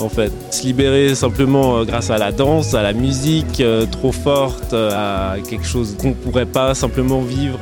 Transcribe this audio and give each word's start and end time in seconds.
En 0.00 0.08
fait. 0.08 0.32
Se 0.50 0.64
libérer 0.64 1.14
simplement 1.14 1.78
euh, 1.78 1.84
grâce 1.84 2.10
à 2.10 2.18
la 2.18 2.32
danse, 2.32 2.74
à 2.74 2.82
la 2.82 2.92
musique 2.92 3.60
euh, 3.60 3.86
trop 3.86 4.12
forte, 4.12 4.72
euh, 4.72 4.90
à 5.34 5.40
quelque 5.40 5.66
chose 5.66 5.96
qu'on 6.00 6.10
ne 6.10 6.14
pourrait 6.14 6.46
pas 6.46 6.74
simplement 6.74 7.20
vivre 7.20 7.60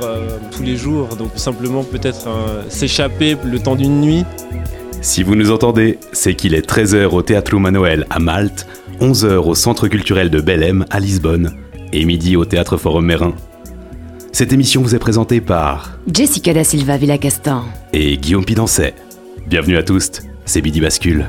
tous 0.51 0.63
les 0.63 0.77
jours. 0.77 1.09
Donc 1.15 1.31
simplement 1.35 1.83
peut-être 1.83 2.27
s'échapper 2.69 3.35
le 3.43 3.59
temps 3.59 3.75
d'une 3.75 4.01
nuit. 4.01 4.25
Si 5.01 5.23
vous 5.23 5.35
nous 5.35 5.51
entendez, 5.51 5.99
c'est 6.11 6.33
qu'il 6.33 6.53
est 6.53 6.67
13h 6.67 7.05
au 7.07 7.21
Théâtre 7.21 7.55
Manuel 7.57 8.05
à 8.09 8.19
Malte, 8.19 8.67
11h 8.99 9.35
au 9.35 9.55
Centre 9.55 9.87
culturel 9.87 10.29
de 10.29 10.41
Belém 10.41 10.85
à 10.89 10.99
Lisbonne 10.99 11.53
et 11.93 12.03
midi 12.05 12.35
au 12.35 12.45
Théâtre 12.45 12.77
Forum 12.77 13.05
Mérin. 13.05 13.33
Cette 14.31 14.53
émission 14.53 14.81
vous 14.81 14.95
est 14.95 14.99
présentée 14.99 15.41
par 15.41 15.97
Jessica 16.11 16.53
da 16.53 16.63
Silva 16.63 16.97
Villacastan 16.97 17.63
et 17.93 18.17
Guillaume 18.17 18.45
Pidancet. 18.45 18.93
Bienvenue 19.47 19.77
à 19.77 19.83
tous, 19.83 20.11
c'est 20.45 20.61
Midi 20.61 20.81
Bascule. 20.81 21.25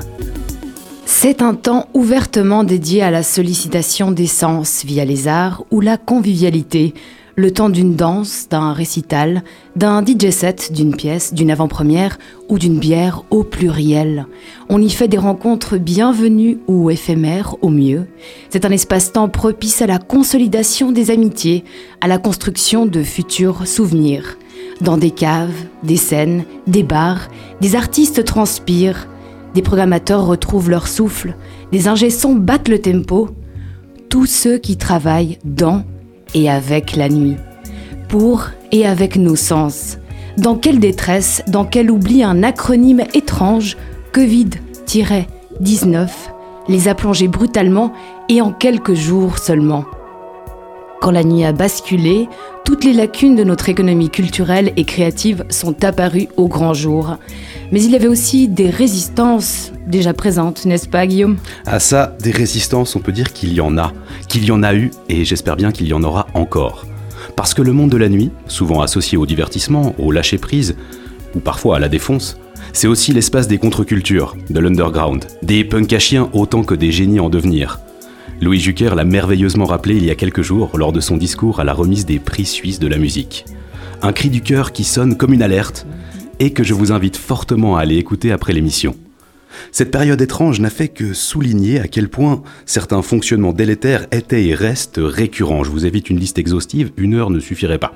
C'est 1.11 1.41
un 1.41 1.55
temps 1.55 1.87
ouvertement 1.95 2.63
dédié 2.63 3.01
à 3.01 3.09
la 3.09 3.23
sollicitation 3.23 4.11
des 4.11 4.27
sens 4.27 4.83
via 4.85 5.05
les 5.05 5.27
arts 5.27 5.63
ou 5.71 5.81
la 5.81 5.97
convivialité, 5.97 6.93
le 7.35 7.51
temps 7.51 7.69
d'une 7.69 7.95
danse, 7.95 8.47
d'un 8.47 8.73
récital, 8.73 9.43
d'un 9.75 10.05
DJ 10.05 10.29
set, 10.29 10.71
d'une 10.71 10.95
pièce, 10.95 11.33
d'une 11.33 11.49
avant-première 11.49 12.19
ou 12.47 12.59
d'une 12.59 12.77
bière 12.77 13.23
au 13.31 13.43
pluriel. 13.43 14.27
On 14.69 14.81
y 14.81 14.89
fait 14.91 15.07
des 15.07 15.17
rencontres 15.17 15.77
bienvenues 15.77 16.59
ou 16.67 16.91
éphémères 16.91 17.55
au 17.61 17.69
mieux. 17.69 18.05
C'est 18.51 18.63
un 18.63 18.71
espace-temps 18.71 19.29
propice 19.29 19.81
à 19.81 19.87
la 19.87 19.97
consolidation 19.97 20.91
des 20.91 21.09
amitiés, 21.09 21.65
à 22.01 22.07
la 22.07 22.19
construction 22.19 22.85
de 22.85 23.01
futurs 23.01 23.67
souvenirs. 23.67 24.37
Dans 24.79 24.97
des 24.97 25.11
caves, 25.11 25.65
des 25.83 25.97
scènes, 25.97 26.45
des 26.67 26.83
bars, 26.83 27.29
des 27.61 27.75
artistes 27.75 28.23
transpirent, 28.23 29.07
des 29.53 29.61
programmateurs 29.61 30.25
retrouvent 30.25 30.69
leur 30.69 30.87
souffle, 30.87 31.35
des 31.71 31.87
ingessons 31.87 32.35
battent 32.35 32.69
le 32.69 32.79
tempo. 32.79 33.29
Tous 34.09 34.25
ceux 34.25 34.57
qui 34.57 34.77
travaillent 34.77 35.37
dans 35.43 35.83
et 36.33 36.49
avec 36.49 36.95
la 36.95 37.09
nuit, 37.09 37.35
pour 38.07 38.47
et 38.71 38.85
avec 38.85 39.15
nos 39.15 39.35
sens. 39.35 39.97
Dans 40.37 40.55
quelle 40.55 40.79
détresse, 40.79 41.43
dans 41.47 41.65
quel 41.65 41.91
oubli 41.91 42.23
un 42.23 42.43
acronyme 42.43 43.03
étrange, 43.13 43.77
Covid-19, 44.13 46.07
les 46.67 46.87
a 46.87 46.95
plongés 46.95 47.27
brutalement 47.27 47.91
et 48.29 48.41
en 48.41 48.51
quelques 48.51 48.93
jours 48.93 49.37
seulement. 49.37 49.85
Quand 51.01 51.11
la 51.11 51.23
nuit 51.23 51.45
a 51.45 51.53
basculé, 51.53 52.27
toutes 52.65 52.83
les 52.83 52.91
lacunes 52.91 53.37
de 53.37 53.45
notre 53.45 53.69
économie 53.69 54.09
culturelle 54.09 54.73
et 54.75 54.83
créative 54.83 55.45
sont 55.49 55.85
apparues 55.85 56.27
au 56.35 56.49
grand 56.49 56.73
jour. 56.73 57.15
Mais 57.71 57.81
il 57.81 57.91
y 57.91 57.95
avait 57.95 58.07
aussi 58.07 58.49
des 58.49 58.69
résistances 58.69 59.71
déjà 59.87 60.13
présentes, 60.13 60.65
n'est-ce 60.65 60.89
pas 60.89 61.07
Guillaume? 61.07 61.37
À 61.65 61.79
ça, 61.79 62.17
des 62.21 62.31
résistances, 62.31 62.97
on 62.97 62.99
peut 62.99 63.13
dire 63.13 63.31
qu'il 63.31 63.53
y 63.53 63.61
en 63.61 63.77
a, 63.77 63.93
qu'il 64.27 64.43
y 64.43 64.51
en 64.51 64.61
a 64.61 64.73
eu 64.73 64.91
et 65.07 65.23
j'espère 65.23 65.55
bien 65.55 65.71
qu'il 65.71 65.87
y 65.87 65.93
en 65.93 66.03
aura 66.03 66.27
encore. 66.33 66.85
Parce 67.37 67.53
que 67.53 67.61
le 67.61 67.71
monde 67.71 67.91
de 67.91 67.97
la 67.97 68.09
nuit, 68.09 68.31
souvent 68.47 68.81
associé 68.81 69.17
au 69.17 69.25
divertissement, 69.25 69.95
au 69.99 70.11
lâcher-prise, 70.11 70.75
ou 71.33 71.39
parfois 71.39 71.77
à 71.77 71.79
la 71.79 71.87
défonce, 71.87 72.37
c'est 72.73 72.87
aussi 72.87 73.13
l'espace 73.13 73.47
des 73.47 73.57
contre-cultures, 73.57 74.35
de 74.49 74.59
l'underground, 74.59 75.25
des 75.43 75.63
punks 75.63 75.93
à 75.93 75.99
chiens 75.99 76.29
autant 76.33 76.63
que 76.63 76.75
des 76.75 76.91
génies 76.91 77.21
en 77.21 77.29
devenir. 77.29 77.79
Louis 78.41 78.59
Jucker 78.59 78.91
l'a 78.95 79.03
merveilleusement 79.03 79.65
rappelé 79.65 79.97
il 79.97 80.05
y 80.05 80.11
a 80.11 80.15
quelques 80.15 80.43
jours 80.43 80.77
lors 80.77 80.93
de 80.93 81.01
son 81.01 81.17
discours 81.17 81.59
à 81.59 81.65
la 81.65 81.73
remise 81.73 82.05
des 82.05 82.19
prix 82.19 82.45
suisses 82.45 82.79
de 82.79 82.87
la 82.87 82.97
musique. 82.97 83.43
Un 84.01 84.13
cri 84.13 84.29
du 84.29 84.41
cœur 84.41 84.71
qui 84.71 84.85
sonne 84.85 85.17
comme 85.17 85.33
une 85.33 85.41
alerte 85.41 85.85
et 86.39 86.53
que 86.53 86.63
je 86.63 86.73
vous 86.73 86.93
invite 86.93 87.17
fortement 87.17 87.75
à 87.75 87.81
aller 87.81 87.97
écouter 87.97 88.31
après 88.31 88.53
l'émission. 88.53 88.95
Cette 89.73 89.91
période 89.91 90.21
étrange 90.21 90.61
n'a 90.61 90.69
fait 90.69 90.87
que 90.87 91.13
souligner 91.13 91.81
à 91.81 91.89
quel 91.89 92.07
point 92.07 92.41
certains 92.65 93.01
fonctionnements 93.01 93.51
délétères 93.51 94.07
étaient 94.11 94.45
et 94.45 94.55
restent 94.55 95.01
récurrents. 95.03 95.65
Je 95.65 95.71
vous 95.71 95.85
évite 95.85 96.09
une 96.09 96.19
liste 96.19 96.39
exhaustive, 96.39 96.91
une 96.95 97.15
heure 97.15 97.31
ne 97.31 97.41
suffirait 97.41 97.77
pas. 97.77 97.91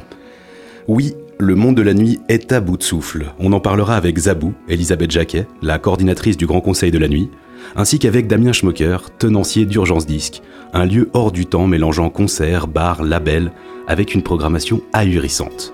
Oui, 0.89 1.13
le 1.39 1.55
monde 1.55 1.77
de 1.77 1.81
la 1.81 1.93
nuit 1.93 2.19
est 2.27 2.51
à 2.51 2.59
bout 2.59 2.75
de 2.75 2.83
souffle. 2.83 3.27
On 3.39 3.53
en 3.53 3.61
parlera 3.61 3.95
avec 3.95 4.17
Zabou, 4.17 4.53
Elisabeth 4.67 5.11
Jacquet, 5.11 5.47
la 5.61 5.79
coordinatrice 5.79 6.35
du 6.35 6.47
Grand 6.47 6.59
Conseil 6.61 6.91
de 6.91 6.99
la 6.99 7.07
Nuit, 7.07 7.29
ainsi 7.75 7.99
qu'avec 7.99 8.27
Damien 8.27 8.53
Schmocker, 8.53 8.97
tenancier 9.17 9.65
d'Urgence 9.65 10.05
Disque, 10.05 10.41
un 10.73 10.85
lieu 10.85 11.09
hors 11.13 11.31
du 11.31 11.45
temps 11.45 11.67
mélangeant 11.67 12.09
concerts, 12.09 12.67
bars, 12.67 13.03
labels, 13.03 13.51
avec 13.87 14.13
une 14.15 14.23
programmation 14.23 14.81
ahurissante. 14.93 15.73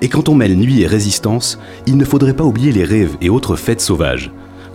Et 0.00 0.08
quand 0.08 0.28
on 0.28 0.34
mêle 0.34 0.56
nuit 0.56 0.82
et 0.82 0.86
résistance, 0.86 1.58
il 1.86 1.96
ne 1.96 2.04
faudrait 2.04 2.36
pas 2.36 2.44
oublier 2.44 2.72
les 2.72 2.84
rêves 2.84 3.16
et 3.20 3.30
autres 3.30 3.56
fêtes 3.56 3.80
sauvages. 3.80 4.30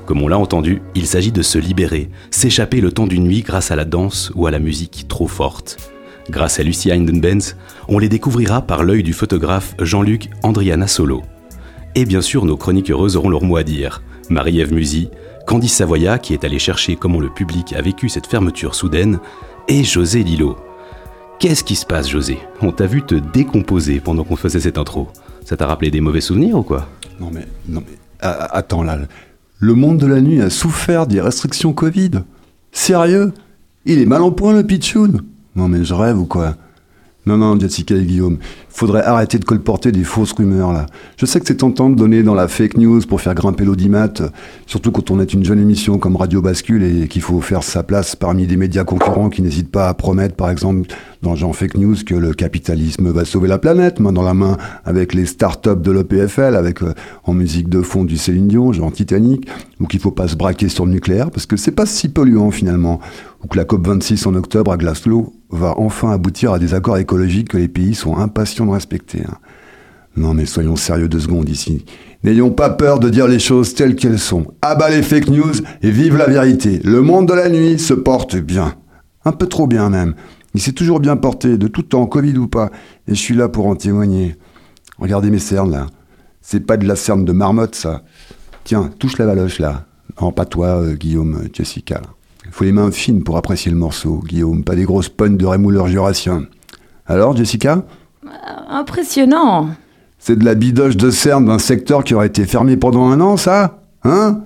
Comme 0.06 0.22
on 0.22 0.28
l'a 0.28 0.40
entendu, 0.40 0.82
il 0.96 1.06
s'agit 1.06 1.32
de 1.32 1.42
se 1.42 1.58
libérer, 1.58 2.10
s'échapper 2.32 2.82
le 2.82 2.92
temps 2.92 3.08
d'une 3.08 3.26
nuit 3.26 3.42
grâce 3.42 3.72
à 3.72 3.76
la 3.76 3.86
danse 3.86 4.32
ou 4.36 4.48
à 4.48 4.52
la 4.52 4.60
musique 4.60 5.06
trop 5.08 5.28
forte. 5.28 5.78
Grâce 6.30 6.60
à 6.60 6.64
Lucia 6.64 6.96
Hindenbenz, 6.96 7.56
on 7.88 8.00
les 8.00 8.10
découvrira 8.10 8.62
par 8.62 8.84
l'œil 8.84 9.04
du 9.04 9.14
photographe 9.14 9.76
Jean-Luc 9.80 10.30
Andriana 10.44 10.88
Solo. 10.88 11.24
Et 11.96 12.06
bien 12.06 12.22
sûr, 12.22 12.46
nos 12.46 12.58
chroniques 12.58 12.92
heureuses 12.92 13.16
auront 13.16 13.30
leur 13.30 13.44
mot 13.44 13.58
à 13.58 13.64
dire. 13.64 14.04
Marie-Ève 14.30 14.74
Musy, 14.74 15.10
Candice 15.50 15.74
Savoya, 15.74 16.20
qui 16.20 16.36
est 16.36 16.44
allée 16.44 16.60
chercher 16.60 16.96
comment 16.96 17.20
le 17.20 17.32
public 17.32 17.74
a 17.74 17.82
vécu 17.82 18.08
cette 18.08 18.28
fermeture 18.28 18.76
soudaine, 18.76 19.20
et 19.68 19.84
José 19.84 20.22
Lillo. 20.22 20.56
Qu'est-ce 21.40 21.64
qui 21.64 21.76
se 21.76 21.88
passe, 21.88 22.08
José? 22.08 22.38
On 22.62 22.72
t'a 22.72 22.86
vu 22.86 23.02
te 23.02 23.16
décomposer 23.16 24.00
pendant 24.00 24.24
qu'on 24.24 24.36
faisait 24.36 24.60
cette 24.60 24.78
intro. 24.78 25.08
Ça 25.44 25.58
t'a 25.58 25.66
rappelé 25.66 25.90
des 25.90 26.02
mauvais 26.02 26.22
souvenirs 26.22 26.60
ou 26.60 26.62
quoi? 26.62 26.88
Non 27.20 27.32
mais, 27.34 27.48
non 27.68 27.82
mais, 27.84 27.98
attends 28.20 28.84
là, 28.84 29.00
le 29.58 29.74
monde 29.74 29.98
de 29.98 30.06
la 30.06 30.22
nuit 30.22 30.40
a 30.40 30.52
souffert 30.52 31.08
des 31.08 31.20
restrictions 31.20 31.74
Covid. 31.74 32.12
Sérieux? 32.72 33.34
Il 33.86 34.00
est 34.00 34.06
mal 34.06 34.22
en 34.22 34.30
point 34.30 34.54
le 34.54 34.64
pitchoun? 34.64 35.24
Non 35.56 35.68
mais 35.68 35.84
je 35.84 35.96
rêve 35.96 36.20
ou 36.20 36.28
quoi? 36.28 36.58
Non, 37.26 37.38
non, 37.38 37.60
Jessica 37.60 37.96
et 37.96 38.04
Guillaume, 38.04 38.38
il 38.69 38.69
faudrait 38.80 39.04
arrêter 39.04 39.38
de 39.40 39.44
colporter 39.44 39.92
des 39.92 40.06
fausses 40.06 40.32
rumeurs 40.32 40.72
là. 40.72 40.86
Je 41.18 41.26
sais 41.26 41.42
que 41.42 41.46
c'est 41.46 41.58
tentant 41.58 41.90
de 41.90 41.96
donner 41.96 42.24
dans 42.24 42.34
la 42.34 42.48
fake 42.48 42.78
news 42.78 43.02
pour 43.02 43.20
faire 43.20 43.36
grimper 43.36 43.66
l'audimat, 43.66 44.08
surtout 44.68 44.94
quand 44.94 45.12
on 45.12 45.20
est 45.20 45.34
une 45.34 45.44
jeune 45.44 45.60
émission 45.60 45.98
comme 45.98 46.16
Radio 46.16 46.42
Bascule 46.42 46.84
et 46.84 47.10
qu'il 47.10 47.22
faut 47.22 47.42
faire 47.42 47.62
sa 47.62 47.84
place 47.84 48.16
parmi 48.16 48.48
des 48.48 48.56
médias 48.56 48.86
concurrents 48.86 49.30
qui 49.30 49.42
n'hésitent 49.42 49.70
pas 49.70 49.90
à 49.90 49.94
promettre, 49.94 50.36
par 50.36 50.50
exemple, 50.50 50.88
dans 51.22 51.32
le 51.32 51.36
genre 51.36 51.54
fake 51.54 51.76
news, 51.76 51.96
que 52.06 52.16
le 52.16 52.34
capitalisme 52.34 53.12
va 53.12 53.26
sauver 53.26 53.50
la 53.50 53.58
planète, 53.58 54.00
main 54.00 54.14
dans 54.14 54.24
la 54.24 54.34
main, 54.34 54.56
avec 54.86 55.14
les 55.14 55.26
start-up 55.26 55.82
de 55.82 55.92
l'OPFL, 55.92 56.56
avec 56.56 56.82
euh, 56.82 56.94
en 57.26 57.34
musique 57.34 57.68
de 57.68 57.82
fond 57.82 58.06
du 58.06 58.16
Céline 58.16 58.48
Dion, 58.48 58.72
genre 58.72 58.94
Titanic, 58.94 59.46
ou 59.82 59.88
qu'il 59.88 60.00
faut 60.00 60.12
pas 60.12 60.30
se 60.30 60.38
braquer 60.38 60.70
sur 60.70 60.86
le 60.86 60.94
nucléaire, 60.94 61.32
parce 61.32 61.46
que 61.46 61.58
c'est 61.58 61.72
pas 61.72 61.86
si 61.86 62.08
polluant 62.08 62.52
finalement, 62.52 63.02
ou 63.44 63.48
que 63.48 63.58
la 63.58 63.66
COP26 63.66 64.28
en 64.28 64.36
octobre 64.36 64.72
à 64.72 64.78
Glasgow 64.78 65.34
va 65.50 65.74
enfin 65.78 66.12
aboutir 66.12 66.54
à 66.54 66.60
des 66.60 66.74
accords 66.74 66.98
écologiques 66.98 67.50
que 67.50 67.58
les 67.58 67.68
pays 67.68 67.96
sont 67.96 68.18
impatients 68.18 68.66
de 68.70 68.76
respecter. 68.76 69.22
Hein. 69.28 69.38
Non 70.16 70.34
mais 70.34 70.46
soyons 70.46 70.76
sérieux 70.76 71.08
deux 71.08 71.20
secondes 71.20 71.50
ici. 71.50 71.86
N'ayons 72.24 72.52
pas 72.52 72.70
peur 72.70 73.00
de 73.00 73.10
dire 73.10 73.28
les 73.28 73.40
choses 73.40 73.74
telles 73.74 73.96
qu'elles 73.96 74.20
sont. 74.20 74.48
Abat 74.62 74.90
les 74.90 75.04
fake 75.04 75.30
news 75.30 75.54
et 75.82 75.92
vive 75.92 76.18
la 76.18 76.28
vérité. 76.28 76.82
Le 76.84 77.02
monde 77.02 77.28
de 77.28 77.34
la 77.34 77.50
nuit 77.50 77.80
se 77.80 77.94
porte 77.94 78.36
bien. 78.36 78.76
Un 79.24 79.32
peu 79.32 79.48
trop 79.48 79.68
bien 79.68 79.90
même. 79.90 80.16
Il 80.56 80.62
s'est 80.62 80.74
toujours 80.74 81.00
bien 81.00 81.16
porté, 81.16 81.58
de 81.58 81.68
tout 81.68 81.84
temps, 81.84 82.08
Covid 82.08 82.38
ou 82.38 82.48
pas. 82.48 82.72
Et 83.08 83.14
je 83.16 83.20
suis 83.20 83.36
là 83.36 83.48
pour 83.48 83.68
en 83.68 83.76
témoigner. 83.76 84.36
Regardez 84.98 85.30
mes 85.30 85.40
cernes 85.40 85.72
là. 85.72 85.88
C'est 86.42 86.62
pas 86.62 86.78
de 86.78 86.88
la 86.88 86.96
cerne 86.96 87.24
de 87.24 87.32
marmotte 87.32 87.76
ça. 87.76 88.04
Tiens, 88.64 88.90
touche 89.00 89.18
la 89.18 89.26
valoche 89.26 89.60
là. 89.60 89.86
Non, 90.20 90.32
pas 90.32 90.46
toi, 90.46 90.68
euh, 90.82 90.96
Guillaume, 90.96 91.48
Jessica. 91.54 92.02
Il 92.46 92.52
faut 92.52 92.64
les 92.64 92.72
mains 92.72 92.92
fines 92.92 93.24
pour 93.24 93.38
apprécier 93.38 93.72
le 93.72 93.78
morceau, 93.78 94.22
Guillaume, 94.26 94.64
pas 94.64 94.76
des 94.76 94.84
grosses 94.84 95.10
punnes 95.10 95.38
de 95.38 95.46
rémouleur 95.46 95.88
jurassien. 95.88 96.46
Alors, 97.06 97.36
Jessica? 97.38 97.74
euh, 97.76 97.82
Impressionnant. 98.70 99.70
C'est 100.18 100.38
de 100.38 100.46
la 100.46 100.56
bidoche 100.56 100.98
de 100.98 101.12
cerne 101.12 101.46
d'un 101.46 101.60
secteur 101.60 102.04
qui 102.04 102.14
aurait 102.14 102.28
été 102.28 102.46
fermé 102.46 102.76
pendant 102.76 103.08
un 103.08 103.22
an, 103.22 103.38
ça? 103.38 103.80
Hein? 104.04 104.42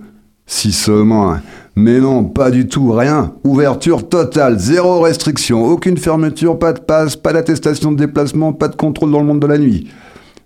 Si 0.45 0.71
seulement. 0.71 1.31
Hein. 1.31 1.41
Mais 1.75 1.99
non, 1.99 2.23
pas 2.23 2.51
du 2.51 2.67
tout, 2.67 2.91
rien. 2.91 3.33
Ouverture 3.43 4.07
totale, 4.07 4.59
zéro 4.59 5.01
restriction, 5.01 5.65
aucune 5.65 5.97
fermeture, 5.97 6.59
pas 6.59 6.73
de 6.73 6.79
passe, 6.79 7.15
pas 7.15 7.33
d'attestation 7.33 7.91
de 7.91 7.97
déplacement, 7.97 8.53
pas 8.53 8.67
de 8.67 8.75
contrôle 8.75 9.11
dans 9.11 9.19
le 9.19 9.25
monde 9.25 9.39
de 9.39 9.47
la 9.47 9.57
nuit. 9.57 9.89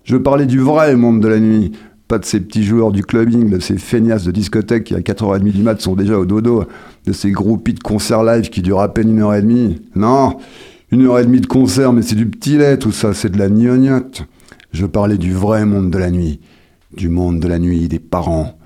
Je 0.05 0.15
parlais 0.15 0.45
du 0.45 0.59
vrai 0.59 0.95
monde 0.95 1.19
de 1.21 1.27
la 1.27 1.39
nuit, 1.39 1.73
pas 2.07 2.19
de 2.19 2.23
ces 2.23 2.39
petits 2.39 2.63
joueurs 2.63 2.93
du 2.93 3.03
clubbing, 3.03 3.49
de 3.49 3.59
ces 3.59 3.77
feignasses 3.77 4.23
de 4.23 4.31
discothèque 4.31 4.85
qui 4.85 4.95
à 4.95 4.99
4h30 4.99 5.51
du 5.51 5.63
mat 5.63 5.81
sont 5.81 5.95
déjà 5.95 6.17
au 6.17 6.25
dodo, 6.25 6.63
de 7.05 7.11
ces 7.11 7.31
groupies 7.31 7.73
de 7.73 7.81
concerts 7.81 8.23
live 8.23 8.49
qui 8.49 8.61
durent 8.61 8.79
à 8.79 8.93
peine 8.93 9.09
une 9.09 9.21
heure 9.21 9.33
et 9.33 9.41
demie. 9.41 9.81
Non, 9.95 10.37
Une 10.89 11.05
heure 11.05 11.19
et 11.19 11.25
demie 11.25 11.41
de 11.41 11.47
concert, 11.47 11.91
mais 11.91 12.01
c'est 12.01 12.15
du 12.15 12.27
petit 12.27 12.57
lait, 12.57 12.77
tout 12.77 12.93
ça, 12.93 13.13
c'est 13.13 13.29
de 13.29 13.37
la 13.37 13.49
gnognotte. 13.49 14.25
Je 14.71 14.85
parlais 14.85 15.17
du 15.17 15.33
vrai 15.33 15.65
monde 15.65 15.91
de 15.91 15.97
la 15.97 16.09
nuit. 16.09 16.39
Du 16.95 17.09
monde 17.09 17.41
de 17.41 17.47
la 17.49 17.59
nuit, 17.59 17.89
des 17.89 17.99
parents. 17.99 18.57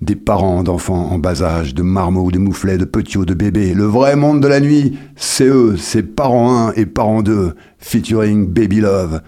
Des 0.00 0.14
parents 0.14 0.62
d'enfants 0.62 1.10
en 1.10 1.18
bas 1.18 1.42
âge, 1.42 1.74
de 1.74 1.82
marmots, 1.82 2.30
de 2.30 2.38
mouflets, 2.38 2.78
de 2.78 2.84
petits 2.84 3.18
de 3.18 3.34
bébés. 3.34 3.74
Le 3.74 3.86
vrai 3.86 4.14
monde 4.14 4.40
de 4.40 4.46
la 4.46 4.60
nuit, 4.60 4.96
c'est 5.16 5.48
eux, 5.48 5.76
c'est 5.76 6.04
parents 6.04 6.68
1 6.68 6.72
et 6.74 6.86
parents 6.86 7.22
2, 7.22 7.54
featuring 7.78 8.46
Baby 8.46 8.80
Love. 8.80 9.20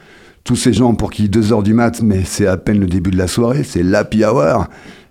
Tous 0.44 0.54
ces 0.54 0.72
gens 0.72 0.94
pour 0.94 1.10
qui 1.10 1.28
2 1.28 1.52
heures 1.52 1.64
du 1.64 1.74
mat, 1.74 2.00
mais 2.00 2.22
c'est 2.24 2.46
à 2.46 2.56
peine 2.56 2.78
le 2.78 2.86
début 2.86 3.10
de 3.10 3.18
la 3.18 3.26
soirée, 3.26 3.64
c'est 3.64 3.82
l'happy 3.82 4.24
hour, 4.24 4.66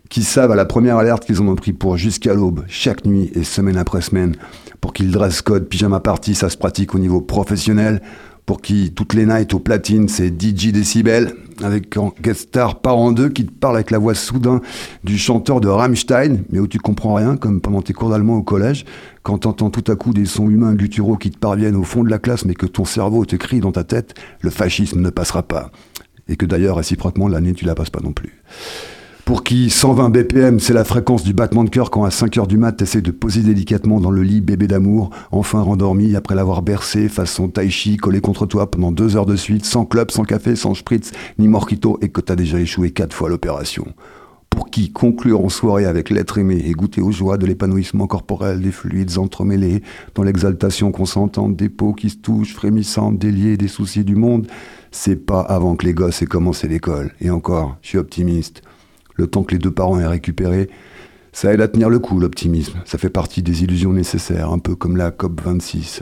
qui 0.10 0.24
savent 0.24 0.52
à 0.52 0.56
la 0.56 0.64
première 0.64 0.96
alerte 0.96 1.26
qu'ils 1.26 1.42
en 1.42 1.50
ont 1.50 1.56
pris 1.56 1.74
pour 1.74 1.98
jusqu'à 1.98 2.34
l'aube, 2.34 2.64
chaque 2.70 3.04
nuit 3.06 3.30
et 3.36 3.44
semaine 3.44 3.76
après 3.76 4.00
semaine, 4.00 4.38
pour 4.82 4.94
qu'ils 4.94 5.12
dress 5.12 5.42
code 5.42 5.68
pyjama 5.68 6.00
party, 6.00 6.36
ça 6.36 6.50
se 6.50 6.58
pratique 6.58 6.96
au 6.96 7.00
niveau 7.00 7.22
professionnel, 7.22 8.02
pour 8.46 8.62
qui 8.62 8.92
toutes 8.94 9.14
les 9.14 9.26
nights 9.26 9.54
au 9.54 9.60
platine, 9.60 10.08
c'est 10.08 10.30
DJ 10.30 10.72
Decibel, 10.72 11.34
avec 11.64 11.98
en 11.98 12.14
guest 12.22 12.42
star 12.42 12.80
par 12.80 12.98
en 12.98 13.12
deux 13.12 13.30
qui 13.30 13.46
te 13.46 13.52
parle 13.52 13.76
avec 13.76 13.90
la 13.90 13.98
voix 13.98 14.14
soudain 14.14 14.62
du 15.04 15.18
chanteur 15.18 15.62
de 15.62 15.68
Rammstein, 15.68 16.44
mais 16.52 16.60
où 16.60 16.68
tu 16.68 16.78
comprends 16.78 17.16
rien, 17.16 17.38
comme 17.38 17.60
pendant 17.60 17.82
tes 17.82 17.94
cours 17.94 18.10
d'allemand 18.10 18.38
au 18.38 18.44
collège, 18.44 18.86
quand 19.24 19.40
t'entends 19.40 19.72
tout 19.72 19.92
à 19.92 19.96
coup 19.96 20.14
des 20.14 20.26
sons 20.26 20.50
humains 20.50 20.76
gutturaux 20.76 21.18
qui 21.18 21.32
te 21.32 21.40
parviennent 21.40 21.76
au 21.76 21.84
fond 21.84 22.04
de 22.04 22.10
la 22.10 22.20
classe, 22.20 22.46
mais 22.46 22.54
que 22.54 22.68
ton 22.68 22.86
cerveau 22.86 23.26
te 23.26 23.36
crie 23.36 23.62
dans 23.62 23.72
ta 23.72 23.84
tête, 23.84 24.14
le 24.42 24.52
fascisme 24.52 25.02
ne 25.02 25.10
passera 25.10 25.42
pas. 25.44 25.72
Et 26.28 26.36
que 26.36 26.46
d'ailleurs, 26.46 26.78
réciproquement, 26.78 27.28
l'année, 27.28 27.54
tu 27.54 27.66
la 27.66 27.76
passes 27.76 27.90
pas 27.90 28.02
non 28.02 28.14
plus 28.14 28.42
pour 29.26 29.44
qui 29.44 29.72
120 29.72 30.12
BPM, 30.12 30.60
c'est 30.60 30.74
la 30.74 30.84
fréquence 30.84 31.24
du 31.24 31.34
battement 31.34 31.64
de 31.64 31.72
cœur 31.72 31.90
quand 31.90 32.04
à 32.04 32.12
5 32.12 32.38
heures 32.38 32.46
du 32.46 32.60
mat, 32.60 32.74
t'essaies 32.74 33.02
de 33.02 33.10
poser 33.10 33.42
délicatement 33.42 34.00
dans 34.00 34.12
le 34.12 34.22
lit 34.22 34.40
bébé 34.40 34.68
d'amour, 34.68 35.10
enfin 35.32 35.62
rendormi 35.62 36.16
après 36.16 36.36
l'avoir 36.36 36.62
bercé 36.62 37.10
façon 37.10 37.48
tai 37.48 37.72
chi 37.72 37.98
collé 37.98 38.22
contre 38.22 38.46
toi 38.46 38.70
pendant 38.70 38.92
deux 38.92 39.18
heures 39.18 39.26
de 39.26 39.36
suite, 39.36 39.66
sans 39.66 39.84
club, 39.84 40.12
sans 40.12 40.26
café, 40.26 40.56
sans 40.56 40.76
spritz, 40.76 41.12
ni 41.40 41.48
morquito 41.48 41.98
et 42.04 42.10
que 42.10 42.22
t'as 42.22 42.36
déjà 42.36 42.60
échoué 42.60 42.92
quatre 42.92 43.16
fois 43.16 43.28
l'opération. 43.28 43.88
Pour 44.52 44.70
qui 44.70 44.92
conclure 44.92 45.44
en 45.44 45.50
soirée 45.50 45.86
avec 45.86 46.12
l'être 46.12 46.38
aimé 46.38 46.62
et 46.64 46.74
goûter 46.74 47.02
aux 47.02 47.12
joies 47.12 47.40
de 47.40 47.48
l'épanouissement 47.48 48.06
corporel 48.06 48.62
des 48.62 48.72
fluides 48.72 49.18
entremêlés, 49.18 49.82
dans 50.14 50.22
l'exaltation 50.22 50.92
consentante 50.92 51.56
des 51.56 51.70
peaux 51.70 51.94
qui 51.94 52.12
se 52.12 52.18
touchent, 52.18 52.54
frémissantes, 52.54 53.18
déliées 53.18 53.58
des 53.58 53.70
soucis 53.70 54.04
du 54.04 54.16
monde, 54.16 54.46
c'est 54.92 55.16
pas 55.16 55.42
avant 55.42 55.76
que 55.76 55.88
les 55.88 55.96
gosses 55.96 56.22
aient 56.22 56.28
commencé 56.28 56.68
l'école. 56.68 57.12
Et 57.22 57.32
encore, 57.32 57.78
je 57.82 57.90
suis 57.90 57.98
optimiste 57.98 58.62
le 59.16 59.28
temps 59.28 59.44
que 59.44 59.54
les 59.54 59.60
deux 59.60 59.72
parents 59.72 60.00
aient 60.00 60.08
récupéré. 60.08 60.70
Ça 61.32 61.54
aide 61.54 61.62
à 61.62 61.68
tenir 61.68 61.90
le 61.90 62.00
coup, 62.00 62.20
l'optimisme. 62.20 62.80
Ça 62.86 62.98
fait 62.98 63.10
partie 63.10 63.44
des 63.44 63.64
illusions 63.64 63.92
nécessaires, 63.92 64.52
un 64.52 64.60
peu 64.60 64.76
comme 64.76 64.96
la 64.96 65.12
COP26. 65.12 66.02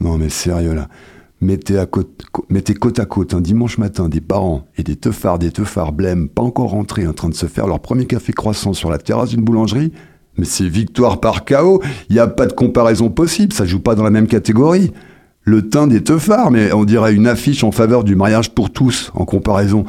Non 0.00 0.18
mais 0.18 0.28
sérieux 0.28 0.74
là. 0.74 0.88
Mettez, 1.40 1.84
côte, 1.90 2.98
à 2.98 3.04
côte 3.04 3.34
un 3.34 3.42
dimanche 3.42 3.76
matin 3.76 4.08
des 4.08 4.22
parents 4.22 4.66
et 4.78 4.82
des 4.82 4.96
teuffards, 4.96 5.38
des 5.38 5.50
teuffards 5.50 5.92
blêmes, 5.92 6.28
pas 6.28 6.42
encore 6.42 6.70
rentrés, 6.70 7.06
en 7.06 7.12
train 7.12 7.28
de 7.28 7.34
se 7.34 7.46
faire 7.46 7.66
leur 7.66 7.80
premier 7.80 8.06
café 8.06 8.32
croissant 8.32 8.72
sur 8.72 8.90
la 8.90 8.96
terrasse 8.96 9.30
d'une 9.30 9.42
boulangerie. 9.42 9.92
Mais 10.38 10.46
c'est 10.46 10.68
victoire 10.68 11.20
par 11.20 11.44
chaos. 11.44 11.82
Il 12.08 12.14
n'y 12.14 12.20
a 12.20 12.26
pas 12.26 12.46
de 12.46 12.52
comparaison 12.52 13.10
possible. 13.10 13.52
Ça 13.52 13.64
joue 13.66 13.80
pas 13.80 13.94
dans 13.94 14.04
la 14.04 14.10
même 14.10 14.26
catégorie. 14.26 14.92
Le 15.48 15.68
teint 15.68 15.86
des 15.86 16.02
teuffards, 16.02 16.50
mais 16.50 16.72
on 16.72 16.84
dirait 16.84 17.14
une 17.14 17.28
affiche 17.28 17.62
en 17.62 17.70
faveur 17.70 18.02
du 18.02 18.16
mariage 18.16 18.50
pour 18.50 18.70
tous, 18.70 19.12
en 19.14 19.24
comparaison 19.24 19.84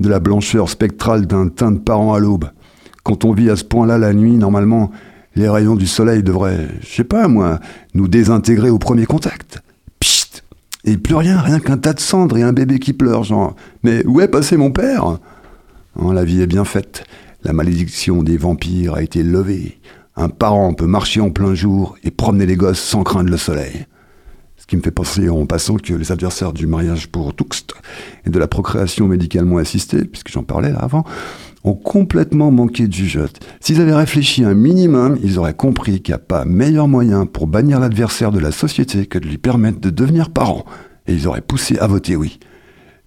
de 0.00 0.08
la 0.08 0.20
blancheur 0.20 0.70
spectrale 0.70 1.26
d'un 1.26 1.48
teint 1.48 1.70
de 1.70 1.78
parent 1.78 2.14
à 2.14 2.18
l'aube. 2.18 2.46
Quand 3.02 3.26
on 3.26 3.34
vit 3.34 3.50
à 3.50 3.56
ce 3.56 3.64
point-là 3.64 3.98
la 3.98 4.14
nuit, 4.14 4.38
normalement, 4.38 4.90
les 5.36 5.50
rayons 5.50 5.76
du 5.76 5.86
soleil 5.86 6.22
devraient, 6.22 6.66
je 6.80 6.86
sais 6.86 7.04
pas 7.04 7.28
moi, 7.28 7.60
nous 7.92 8.08
désintégrer 8.08 8.70
au 8.70 8.78
premier 8.78 9.04
contact. 9.04 9.62
Psst 10.00 10.44
Et 10.86 10.96
plus 10.96 11.16
rien, 11.16 11.38
rien 11.40 11.60
qu'un 11.60 11.76
tas 11.76 11.92
de 11.92 12.00
cendres 12.00 12.38
et 12.38 12.42
un 12.42 12.54
bébé 12.54 12.78
qui 12.78 12.94
pleure, 12.94 13.22
genre. 13.22 13.54
Mais 13.82 14.06
où 14.06 14.22
est 14.22 14.28
passé 14.28 14.56
mon 14.56 14.70
père? 14.70 15.04
Hein, 16.00 16.14
La 16.14 16.24
vie 16.24 16.40
est 16.40 16.46
bien 16.46 16.64
faite. 16.64 17.04
La 17.44 17.52
malédiction 17.52 18.22
des 18.22 18.38
vampires 18.38 18.94
a 18.94 19.02
été 19.02 19.22
levée. 19.22 19.78
Un 20.16 20.30
parent 20.30 20.72
peut 20.72 20.86
marcher 20.86 21.20
en 21.20 21.28
plein 21.28 21.52
jour 21.52 21.96
et 22.02 22.10
promener 22.10 22.46
les 22.46 22.56
gosses 22.56 22.80
sans 22.80 23.02
craindre 23.02 23.28
le 23.28 23.36
soleil. 23.36 23.84
Ce 24.62 24.66
qui 24.68 24.76
me 24.76 24.80
fait 24.80 24.92
penser 24.92 25.28
en 25.28 25.44
passant 25.44 25.74
que 25.74 25.92
les 25.92 26.12
adversaires 26.12 26.52
du 26.52 26.68
mariage 26.68 27.08
pour 27.08 27.34
Tuxt 27.34 27.74
et 28.24 28.30
de 28.30 28.38
la 28.38 28.46
procréation 28.46 29.08
médicalement 29.08 29.58
assistée, 29.58 30.04
puisque 30.04 30.30
j'en 30.30 30.44
parlais 30.44 30.70
là 30.70 30.78
avant, 30.78 31.04
ont 31.64 31.74
complètement 31.74 32.52
manqué 32.52 32.86
de 32.86 32.92
jugeote. 32.92 33.40
S'ils 33.58 33.80
avaient 33.80 33.92
réfléchi 33.92 34.44
un 34.44 34.54
minimum, 34.54 35.18
ils 35.24 35.40
auraient 35.40 35.52
compris 35.52 36.00
qu'il 36.00 36.12
n'y 36.12 36.14
a 36.14 36.18
pas 36.18 36.44
meilleur 36.44 36.86
moyen 36.86 37.26
pour 37.26 37.48
bannir 37.48 37.80
l'adversaire 37.80 38.30
de 38.30 38.38
la 38.38 38.52
société 38.52 39.06
que 39.06 39.18
de 39.18 39.26
lui 39.26 39.36
permettre 39.36 39.80
de 39.80 39.90
devenir 39.90 40.30
parent. 40.30 40.64
Et 41.08 41.12
ils 41.12 41.26
auraient 41.26 41.40
poussé 41.40 41.76
à 41.80 41.88
voter 41.88 42.14
oui. 42.14 42.38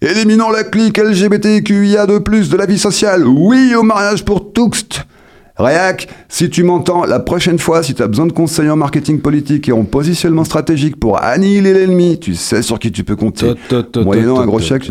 Éliminons 0.02 0.50
la 0.50 0.62
clique 0.62 0.98
LGBTQIA 0.98 2.04
de 2.04 2.18
plus 2.18 2.50
de 2.50 2.58
la 2.58 2.66
vie 2.66 2.78
sociale. 2.78 3.26
Oui 3.26 3.74
au 3.74 3.82
mariage 3.82 4.26
pour 4.26 4.52
Tuxt. 4.52 5.06
Réac, 5.58 6.08
si 6.28 6.50
tu 6.50 6.64
m'entends, 6.64 7.04
la 7.04 7.18
prochaine 7.18 7.58
fois, 7.58 7.82
si 7.82 7.94
tu 7.94 8.02
as 8.02 8.08
besoin 8.08 8.26
de 8.26 8.32
conseils 8.32 8.68
en 8.68 8.76
marketing 8.76 9.20
politique 9.20 9.68
et 9.68 9.72
en 9.72 9.84
positionnement 9.84 10.44
stratégique 10.44 11.00
pour 11.00 11.22
annihiler 11.22 11.72
l'ennemi, 11.72 12.18
tu 12.20 12.34
sais 12.34 12.62
sur 12.62 12.78
qui 12.78 12.92
tu 12.92 13.04
peux 13.04 13.16
compter. 13.16 13.54
Moyennant 13.96 14.40
un 14.40 14.46
gros 14.46 14.60
chèque. 14.60 14.90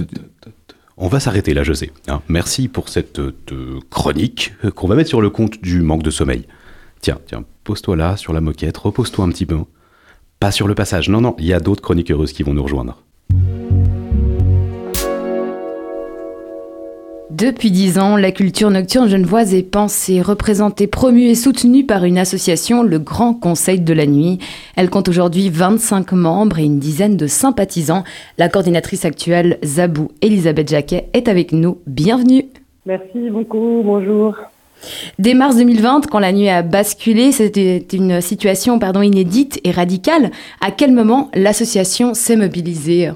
On 0.98 1.08
va 1.08 1.20
s'arrêter 1.20 1.54
là, 1.54 1.64
José. 1.64 1.92
Hein. 2.08 2.22
merci 2.30 2.70
pour 2.70 2.88
cette 2.88 3.20
euh, 3.20 3.34
chronique 3.90 4.54
euh, 4.64 4.72
qu'on 4.72 4.88
va 4.88 4.96
mettre 4.96 5.10
sur 5.10 5.22
le 5.22 5.30
compte 5.30 5.62
du 5.62 5.82
manque 5.82 6.04
de 6.04 6.10
sommeil. 6.10 6.48
Tiens, 7.02 7.20
tiens, 7.28 7.44
pose-toi 7.66 7.98
là, 7.98 8.16
sur 8.16 8.32
la 8.32 8.40
moquette, 8.40 8.78
repose-toi 8.78 9.26
un 9.26 9.30
petit 9.30 9.46
peu. 9.46 9.58
Pas 10.40 10.52
sur 10.52 10.68
le 10.68 10.74
passage, 10.74 11.10
non, 11.10 11.20
non, 11.20 11.36
il 11.38 11.48
y 11.48 11.54
a 11.54 11.60
d'autres 11.60 11.82
chroniques 11.82 12.12
heureuses 12.12 12.32
qui 12.32 12.44
vont 12.44 12.54
nous 12.54 12.64
rejoindre. 12.64 13.04
Depuis 17.32 17.72
dix 17.72 17.98
ans, 17.98 18.18
la 18.18 18.32
culture 18.32 18.70
nocturne 18.70 19.10
genevoise 19.10 19.56
est 19.56 19.64
pensée, 19.64 20.22
représentée, 20.22 20.86
promue 20.86 21.24
et 21.24 21.36
soutenue 21.36 21.84
par 21.84 22.06
une 22.06 22.20
association, 22.20 22.84
le 22.84 23.00
Grand 23.00 23.34
Conseil 23.34 23.80
de 23.80 23.94
la 23.94 24.06
Nuit. 24.06 24.38
Elle 24.76 24.92
compte 24.92 25.10
aujourd'hui 25.10 25.50
25 25.50 26.12
membres 26.12 26.60
et 26.60 26.64
une 26.64 26.78
dizaine 26.78 27.18
de 27.18 27.26
sympathisants. 27.26 28.04
La 28.38 28.48
coordinatrice 28.48 29.06
actuelle, 29.06 29.58
Zabou 29.66 30.10
Elisabeth 30.22 30.70
Jacquet, 30.70 31.10
est 31.14 31.28
avec 31.28 31.52
nous. 31.52 31.80
Bienvenue. 31.88 32.46
Merci 32.86 33.30
beaucoup, 33.32 33.82
bonjour. 33.84 34.36
Dès 35.18 35.34
mars 35.34 35.58
2020, 35.58 36.08
quand 36.08 36.20
la 36.20 36.32
nuit 36.32 36.50
a 36.50 36.62
basculé, 36.62 37.32
c'était 37.32 37.86
une 37.92 38.22
situation 38.22 38.78
pardon, 38.78 39.02
inédite 39.02 39.60
et 39.64 39.72
radicale. 39.72 40.30
À 40.62 40.70
quel 40.70 40.94
moment 40.94 41.32
l'association 41.34 42.14
s'est 42.14 42.36
mobilisée? 42.36 43.12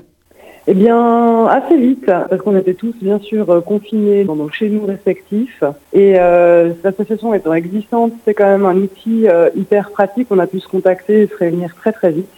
Eh 0.72 0.76
bien, 0.76 1.48
assez 1.48 1.76
vite, 1.76 2.06
parce 2.06 2.40
qu'on 2.44 2.56
était 2.56 2.76
tous 2.76 2.94
bien 3.02 3.18
sûr 3.18 3.50
euh, 3.50 3.60
confinés 3.60 4.24
dans 4.24 4.36
nos 4.36 4.50
chez 4.50 4.70
nous 4.70 4.86
respectifs. 4.86 5.64
Et 5.94 6.20
euh, 6.20 6.76
cette 6.76 6.86
association 6.86 7.34
étant 7.34 7.56
existante, 7.56 8.14
c'est 8.24 8.36
quand 8.36 8.46
même 8.46 8.66
un 8.68 8.76
outil 8.76 9.28
euh, 9.28 9.50
hyper 9.56 9.90
pratique. 9.90 10.28
On 10.30 10.38
a 10.38 10.46
pu 10.46 10.60
se 10.60 10.68
contacter 10.68 11.24
et 11.24 11.28
se 11.28 11.36
réunir 11.36 11.74
très 11.74 11.92
très 11.92 12.12
vite. 12.12 12.30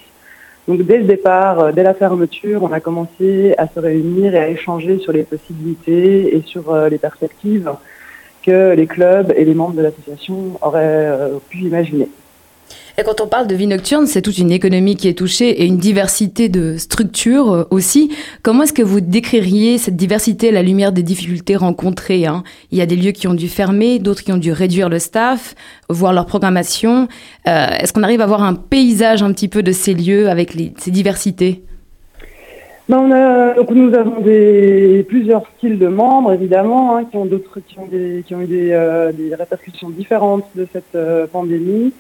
Donc 0.69 0.81
dès 0.83 1.00
le 1.00 1.03
départ, 1.03 1.73
dès 1.73 1.83
la 1.83 1.93
fermeture, 1.93 2.63
on 2.63 2.71
a 2.71 2.79
commencé 2.79 3.53
à 3.57 3.67
se 3.67 3.81
réunir 3.81 4.33
et 4.33 4.39
à 4.39 4.47
échanger 4.47 5.00
sur 5.00 5.11
les 5.11 5.23
possibilités 5.23 6.33
et 6.33 6.41
sur 6.43 6.73
les 6.89 7.00
perspectives 7.00 7.69
que 8.43 8.73
les 8.73 8.88
clubs 8.88 9.33
et 9.35 9.43
les 9.43 9.55
membres 9.55 9.75
de 9.75 9.81
l'association 9.81 10.57
auraient 10.61 11.31
pu 11.50 11.63
imaginer. 11.63 12.07
Et 12.98 13.03
quand 13.03 13.21
on 13.21 13.27
parle 13.27 13.48
de 13.48 13.55
vie 13.55 13.67
nocturne, 13.67 14.05
c'est 14.05 14.21
toute 14.21 14.38
une 14.38 14.51
économie 14.51 14.95
qui 14.95 15.07
est 15.07 15.17
touchée 15.17 15.62
et 15.62 15.65
une 15.65 15.77
diversité 15.77 16.50
de 16.50 16.75
structures 16.77 17.51
euh, 17.51 17.63
aussi. 17.71 18.12
Comment 18.43 18.63
est-ce 18.63 18.74
que 18.74 18.81
vous 18.81 19.00
décririez 19.00 19.77
cette 19.77 19.95
diversité 19.95 20.50
à 20.50 20.51
la 20.51 20.62
lumière 20.62 20.91
des 20.91 21.03
difficultés 21.03 21.55
rencontrées 21.55 22.25
hein? 22.25 22.43
Il 22.71 22.77
y 22.77 22.81
a 22.81 22.86
des 22.86 22.98
lieux 22.98 23.12
qui 23.12 23.27
ont 23.27 23.33
dû 23.33 23.48
fermer, 23.48 24.00
d'autres 24.00 24.24
qui 24.24 24.33
ont 24.33 24.38
dû 24.38 24.51
réduire 24.51 24.89
le 24.89 25.00
staff, 25.00 25.55
voir 25.89 26.12
leur 26.12 26.25
programmation. 26.25 27.07
Euh, 27.48 27.67
est-ce 27.79 27.93
qu'on 27.93 28.03
arrive 28.03 28.21
à 28.21 28.25
avoir 28.25 28.43
un 28.43 28.55
paysage 28.55 29.24
un 29.24 29.31
petit 29.31 29.48
peu 29.48 29.63
de 29.63 29.71
ces 29.71 29.93
lieux 29.93 30.29
avec 30.29 30.53
ces 30.77 30.91
diversités? 30.91 31.63
Ben 32.89 33.07
nous 33.69 33.93
avons 33.93 34.21
plusieurs 35.07 35.43
styles 35.57 35.79
de 35.79 35.88
membres, 35.88 36.33
évidemment, 36.33 36.98
hein, 36.98 37.05
qui 37.10 37.15
ont 37.15 37.25
qui 37.25 37.79
ont, 37.79 37.88
des, 37.89 38.24
qui 38.27 38.36
ont 38.36 38.41
eu 38.41 38.48
des, 38.48 38.71
euh, 38.71 39.13
des 39.13 39.33
répercussions 39.33 39.89
différentes 39.89 40.43
de 40.55 40.67
cette 40.74 40.98
pandémie. 41.31 41.93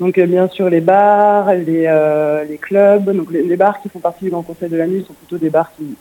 Donc 0.00 0.18
euh, 0.18 0.26
bien 0.26 0.48
sûr 0.48 0.68
les 0.68 0.80
bars, 0.80 1.52
les, 1.54 1.84
euh, 1.86 2.44
clubs. 2.60 3.04
Donc 3.04 3.30
les, 3.30 3.56
bars 3.56 3.80
qui 3.80 3.88
font 3.88 3.98
partie 3.98 4.24
du 4.24 4.30
Grand 4.30 4.42
Conseil 4.42 4.68
de 4.68 4.76
la 4.76 4.86
nuit 4.86 5.04
sont 5.06 5.14
plutôt 5.14 5.38
des 5.38 5.50
bars 5.50 5.70
qui, 5.76 5.96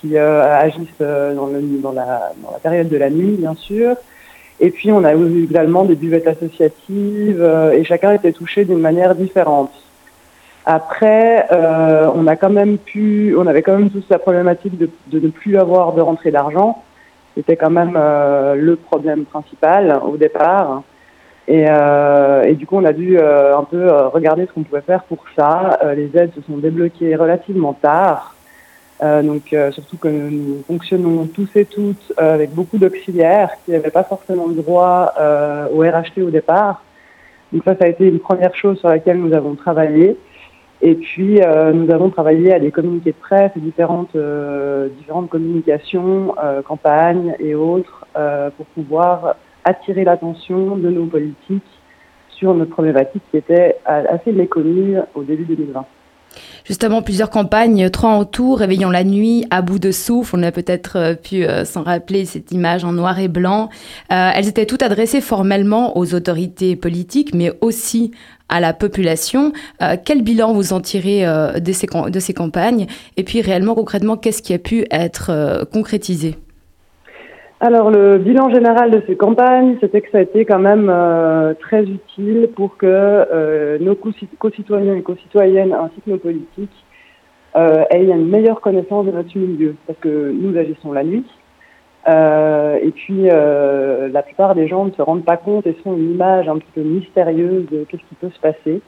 qui 0.00 0.16
euh, 0.16 0.42
agissent 0.44 1.00
dans, 1.00 1.46
la, 1.92 2.32
dans, 2.42 2.50
la, 2.52 2.58
période 2.62 2.88
de 2.88 2.96
la 2.96 3.10
nuit, 3.10 3.36
bien 3.38 3.54
sûr. 3.54 3.96
Et 4.60 4.70
puis 4.70 4.90
on 4.90 5.04
a 5.04 5.14
également 5.14 5.84
des 5.84 5.94
buvettes 5.94 6.26
associatives 6.26 7.48
et 7.72 7.84
chacun 7.84 8.12
était 8.12 8.32
touché 8.32 8.64
d'une 8.64 8.80
manière 8.80 9.14
différente. 9.14 9.70
Après, 10.66 11.46
on 11.50 12.26
a 12.26 12.34
quand 12.34 12.50
même 12.50 12.76
pu, 12.76 13.36
on 13.38 13.46
avait 13.46 13.62
quand 13.62 13.78
même 13.78 13.88
tous 13.88 14.04
la 14.10 14.18
problématique 14.18 14.76
de, 14.76 14.90
de 15.06 15.20
ne 15.20 15.28
plus 15.28 15.56
avoir 15.56 15.92
de 15.92 16.00
rentrée 16.00 16.32
d'argent. 16.32 16.82
C'était 17.36 17.54
quand 17.54 17.70
même 17.70 17.94
le 17.94 18.74
problème 18.74 19.26
principal 19.26 20.00
au 20.04 20.16
départ. 20.16 20.82
Et, 21.50 21.62
et, 21.62 22.54
du 22.54 22.66
coup, 22.66 22.76
on 22.76 22.84
a 22.84 22.92
dû 22.92 23.18
un 23.18 23.64
peu 23.64 23.90
regarder 23.90 24.44
ce 24.46 24.52
qu'on 24.52 24.64
pouvait 24.64 24.82
faire 24.82 25.02
pour 25.04 25.24
ça. 25.34 25.78
les 25.96 26.10
aides 26.14 26.32
se 26.34 26.42
sont 26.42 26.58
débloquées 26.58 27.16
relativement 27.16 27.72
tard. 27.72 28.36
Euh, 29.00 29.22
donc 29.22 29.52
euh, 29.52 29.70
surtout 29.70 29.96
que 29.96 30.08
nous 30.08 30.62
fonctionnons 30.66 31.26
tous 31.26 31.48
et 31.54 31.64
toutes 31.64 32.12
euh, 32.20 32.34
avec 32.34 32.50
beaucoup 32.50 32.78
d'auxiliaires 32.78 33.50
qui 33.64 33.70
n'avaient 33.70 33.92
pas 33.92 34.02
forcément 34.02 34.48
le 34.48 34.54
droit 34.54 35.14
au 35.72 35.80
RHT 35.80 36.22
au 36.22 36.30
départ. 36.30 36.82
Donc 37.52 37.62
ça, 37.64 37.76
ça 37.76 37.84
a 37.84 37.88
été 37.88 38.06
une 38.06 38.18
première 38.18 38.54
chose 38.54 38.78
sur 38.78 38.88
laquelle 38.88 39.18
nous 39.18 39.32
avons 39.34 39.54
travaillé. 39.54 40.16
Et 40.80 40.94
puis 40.94 41.40
nous 41.74 41.90
avons 41.90 42.10
travaillé 42.10 42.52
à 42.52 42.60
des 42.60 42.70
communiqués 42.70 43.10
de 43.10 43.16
presse 43.16 43.50
et 43.56 43.60
différentes 43.60 44.12
communications, 45.28 46.34
campagnes 46.64 47.34
et 47.40 47.54
autres 47.54 48.06
pour 48.56 48.66
pouvoir 48.66 49.34
attirer 49.68 50.04
l'attention 50.04 50.76
de 50.76 50.90
nos 50.90 51.06
politiques 51.06 51.62
sur 52.30 52.54
notre 52.54 52.70
problématique 52.70 53.22
qui 53.30 53.36
était 53.36 53.76
assez 53.84 54.32
méconnue 54.32 54.96
au 55.14 55.22
début 55.22 55.44
2020 55.44 55.84
justement 56.64 57.02
plusieurs 57.02 57.30
campagnes, 57.30 57.90
trois 57.90 58.10
en 58.10 58.24
tout, 58.24 58.54
Réveillons 58.54 58.90
la 58.90 59.04
nuit, 59.04 59.46
à 59.50 59.62
bout 59.62 59.78
de 59.78 59.90
souffle. 59.90 60.36
On 60.36 60.42
a 60.42 60.52
peut-être 60.52 60.96
euh, 60.96 61.14
pu 61.14 61.44
euh, 61.44 61.64
s'en 61.64 61.82
rappeler 61.82 62.24
cette 62.24 62.52
image 62.52 62.84
en 62.84 62.92
noir 62.92 63.18
et 63.18 63.28
blanc. 63.28 63.70
Euh, 64.12 64.30
elles 64.34 64.48
étaient 64.48 64.66
toutes 64.66 64.82
adressées 64.82 65.20
formellement 65.20 65.96
aux 65.96 66.14
autorités 66.14 66.76
politiques, 66.76 67.34
mais 67.34 67.52
aussi 67.60 68.12
à 68.50 68.60
la 68.60 68.72
population. 68.72 69.52
quel 70.06 70.22
bilan 70.22 70.54
vous 70.54 70.72
en 70.72 70.80
tirez 70.80 71.22
de 71.22 72.20
ces 72.20 72.32
campagnes? 72.32 72.86
Et 73.18 73.22
puis 73.22 73.42
réellement, 73.42 73.74
concrètement, 73.74 74.16
qu'est-ce 74.16 74.40
qui 74.40 74.54
a 74.54 74.58
pu 74.58 74.86
être 74.90 75.66
concrétisé? 75.70 76.36
Alors 77.60 77.90
le 77.90 78.18
bilan 78.18 78.50
général 78.50 78.92
de 78.92 79.02
ces 79.08 79.16
campagnes, 79.16 79.78
c'était 79.80 80.00
que 80.00 80.10
ça 80.12 80.18
a 80.18 80.20
été 80.20 80.44
quand 80.44 80.60
même 80.60 80.88
euh, 80.88 81.54
très 81.54 81.82
utile 81.82 82.48
pour 82.54 82.76
que 82.76 82.86
euh, 82.86 83.78
nos 83.80 83.96
co-citoyens 83.96 84.94
et 84.94 85.02
co-citoyennes 85.02 85.72
ainsi 85.72 86.00
que 86.04 86.10
nos 86.10 86.18
politiques 86.18 86.84
euh, 87.56 87.82
aient 87.90 88.04
une 88.04 88.28
meilleure 88.28 88.60
connaissance 88.60 89.06
de 89.06 89.10
notre 89.10 89.36
milieu, 89.36 89.74
parce 89.88 89.98
que 89.98 90.30
nous 90.30 90.56
agissons 90.56 90.92
la 90.92 91.02
nuit. 91.02 91.26
et 92.06 92.92
puis 92.94 93.24
la 93.24 94.22
plupart 94.22 94.54
des 94.54 94.68
gens 94.68 94.84
ne 94.84 94.92
se 94.92 95.02
rendent 95.02 95.24
pas 95.24 95.36
compte 95.36 95.66
et 95.66 95.76
sont 95.82 95.96
une 95.96 96.12
image 96.12 96.48
un 96.48 96.58
petit 96.58 96.72
peu 96.76 96.82
mystérieuse 96.82 97.66
de 97.72 97.84
qu'est-ce 97.88 98.06
qui 98.08 98.14
peut 98.20 98.30
se 98.30 98.40
passer 98.40 98.80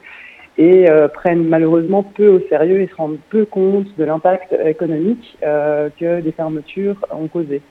et 0.57 0.85
prennent 1.13 1.47
malheureusement 1.47 2.03
peu 2.03 2.27
au 2.29 2.39
sérieux 2.47 2.81
et 2.81 2.87
se 2.87 2.95
rendent 2.95 3.19
peu 3.29 3.45
compte 3.45 3.87
de 3.97 4.03
l'impact 4.05 4.55
économique 4.65 5.37
que 5.41 6.21
des 6.21 6.31
fermetures 6.31 7.05
ont 7.11 7.27
causé. 7.27 7.61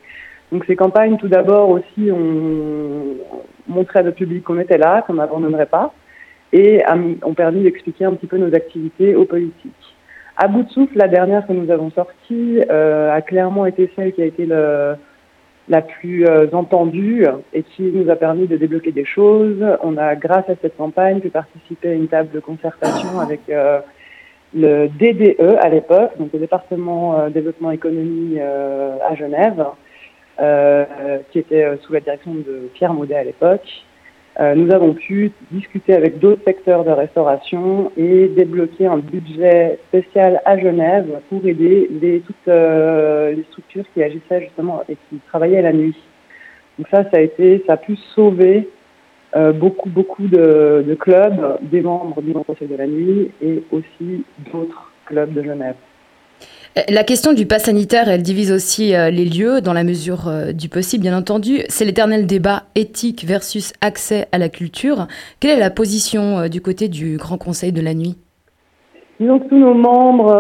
Donc 0.53 0.65
ces 0.65 0.77
campagnes, 0.77 1.17
tout 1.17 1.29
d'abord 1.29 1.71
aussi, 1.71 2.11
ont 2.11 3.17
montré 3.69 4.01
à 4.01 4.03
notre 4.03 4.17
public 4.17 4.45
qu'on 4.45 4.59
était 4.59 4.79
là, 4.79 5.03
qu'on 5.03 5.15
n'abandonnerait 5.15 5.67
pas, 5.67 5.93
et 6.53 6.83
ont 7.23 7.35
permis 7.35 7.63
d'expliquer 7.63 8.05
un 8.05 8.15
petit 8.15 8.27
peu 8.27 8.37
nos 8.37 8.55
activités 8.55 9.15
aux 9.15 9.25
politiques. 9.25 9.97
À 10.37 10.49
bout 10.49 10.63
de 10.63 10.71
souffle, 10.71 10.97
la 10.97 11.07
dernière 11.07 11.47
que 11.47 11.53
nous 11.53 11.71
avons 11.71 11.91
sortie 11.91 12.61
euh, 12.71 13.13
a 13.13 13.21
clairement 13.21 13.67
été 13.67 13.91
celle 13.95 14.13
qui 14.13 14.23
a 14.23 14.25
été 14.25 14.47
la 14.47 15.83
plus 15.83 16.27
euh, 16.27 16.49
entendue 16.53 17.27
et 17.53 17.63
qui 17.63 17.83
nous 17.83 18.11
a 18.11 18.17
permis 18.17 18.47
de 18.47 18.57
débloquer 18.57 18.91
des 18.91 19.05
choses. 19.05 19.65
On 19.83 19.97
a, 19.97 20.17
grâce 20.17 20.49
à 20.49 20.55
cette 20.61 20.77
campagne, 20.77 21.21
pu 21.21 21.29
participer 21.29 21.91
à 21.91 21.93
une 21.93 22.09
table 22.09 22.31
de 22.31 22.41
concertation 22.41 23.21
avec 23.21 23.41
euh, 23.51 23.81
le 24.55 24.89
DDE 24.89 25.59
à 25.61 25.69
l'époque, 25.69 26.13
donc 26.19 26.33
le 26.33 26.41
département 26.41 27.29
développement 27.29 27.71
économie 27.71 28.41
à 28.41 29.15
Genève, 29.15 29.61
euh, 29.61 29.65
qui 31.31 31.39
était 31.39 31.65
euh, 31.65 31.77
sous 31.83 31.93
la 31.93 32.01
direction 32.01 32.35
de 32.35 32.69
Pierre 32.75 32.95
Maudet 32.95 33.17
à 33.17 33.25
l'époque. 33.25 33.69
Euh, 34.39 34.55
nous 34.55 34.73
avons 34.73 34.95
pu 34.95 35.33
discuter 35.51 35.93
avec 35.93 36.19
d'autres 36.19 36.43
secteurs 36.47 36.85
de 36.85 36.91
restauration 36.91 37.93
et 37.97 38.29
débloquer 38.29 38.87
un 38.87 38.99
budget 38.99 39.79
spécial 39.89 40.41
à 40.45 40.57
Genève 40.57 41.21
pour 41.29 41.45
aider 41.47 41.91
toutes 42.27 42.47
les 42.47 43.43
structures 43.51 43.85
qui 43.93 44.03
agissaient 44.03 44.43
justement 44.43 44.83
et 44.89 44.97
qui 45.09 45.19
travaillaient 45.29 45.63
la 45.63 45.73
nuit. 45.73 45.97
Donc 46.79 46.87
ça, 46.91 47.05
ça 47.11 47.19
a 47.73 47.77
pu 47.77 47.97
sauver 48.15 48.69
beaucoup, 49.35 49.91
beaucoup 49.91 50.29
de, 50.29 50.97
clubs, 50.99 51.59
des 51.63 51.83
membres 51.83 52.23
du 52.23 52.33
Conseil 52.33 52.69
de 52.69 52.77
la 52.77 52.87
Nuit 52.87 53.33
et 53.43 53.63
aussi 53.73 54.25
d'autres 54.53 54.93
clubs 55.07 55.35
de 55.35 55.43
Genève. 55.43 55.75
Euh, 56.79 56.83
la 56.89 57.03
question 57.03 57.33
du 57.33 57.47
pass 57.47 57.65
sanitaire, 57.65 58.09
elle 58.09 58.23
divise 58.23 58.53
aussi 58.53 58.95
euh, 58.95 59.11
les 59.11 59.25
lieux 59.25 59.61
dans 59.61 59.73
la 59.73 59.83
mesure 59.83 60.29
euh, 60.29 60.53
du 60.53 60.69
possible, 60.69 61.03
bien 61.03 61.17
entendu. 61.17 61.63
C'est 61.69 61.85
l'éternel 61.85 62.27
débat 62.27 62.63
éthique 62.77 63.25
versus 63.25 63.73
accès 63.81 64.29
à 64.31 64.39
la 64.39 64.49
culture. 64.49 65.09
Quelle 65.41 65.57
est 65.57 65.61
la 65.61 65.71
position 65.71 66.49
du 66.49 66.61
côté 66.61 66.89
du 66.89 67.17
Grand 67.17 67.39
Conseil 67.39 67.73
de 67.73 67.81
la 67.81 67.95
Nuit? 67.95 68.17
Disons 69.19 69.41
que 69.41 69.49
tous 69.49 69.59
nos 69.59 69.75
membres 69.75 70.33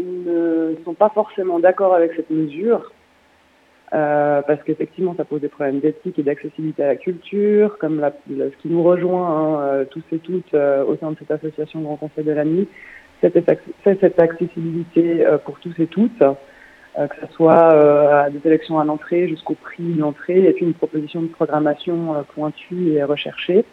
ne 0.00 0.74
sont 0.84 0.94
pas 0.94 1.10
forcément 1.10 1.60
d'accord 1.60 1.94
avec 1.94 2.12
cette 2.16 2.30
mesure. 2.30 2.90
parce 3.90 4.62
qu'effectivement, 4.64 5.14
ça 5.16 5.24
pose 5.24 5.40
des 5.40 5.48
problèmes 5.48 5.80
d'éthique 5.80 6.18
et 6.18 6.22
d'accessibilité 6.22 6.82
à 6.82 6.88
la 6.88 6.96
culture, 6.96 7.78
comme 7.78 8.04
ce 8.28 8.56
qui 8.62 8.68
nous 8.68 8.82
rejoint 8.82 9.28
hein, 9.28 9.84
tous 9.90 10.02
et 10.12 10.18
toutes 10.18 10.54
au 10.54 10.96
sein 10.96 11.12
de 11.12 11.16
cette 11.18 11.30
association 11.30 11.82
Grand 11.82 11.96
Conseil 11.96 12.24
de 12.24 12.32
la 12.32 12.44
Nuit, 12.44 12.66
cette, 13.20 13.60
cette 13.84 14.20
accessibilité 14.20 15.26
euh, 15.26 15.38
pour 15.38 15.58
tous 15.60 15.74
et 15.78 15.86
toutes, 15.86 16.22
euh, 16.22 17.06
que 17.06 17.26
ce 17.26 17.32
soit 17.32 17.72
euh, 17.72 18.24
à 18.24 18.30
des 18.30 18.40
élections 18.46 18.78
à 18.78 18.84
l'entrée 18.84 19.28
jusqu'au 19.28 19.54
prix 19.54 19.84
de 19.84 20.00
l'entrée, 20.00 20.44
et 20.44 20.52
puis 20.52 20.64
une 20.64 20.74
proposition 20.74 21.22
de 21.22 21.28
programmation 21.28 22.24
pointue 22.34 22.92
et 22.92 23.02
recherchée. 23.04 23.64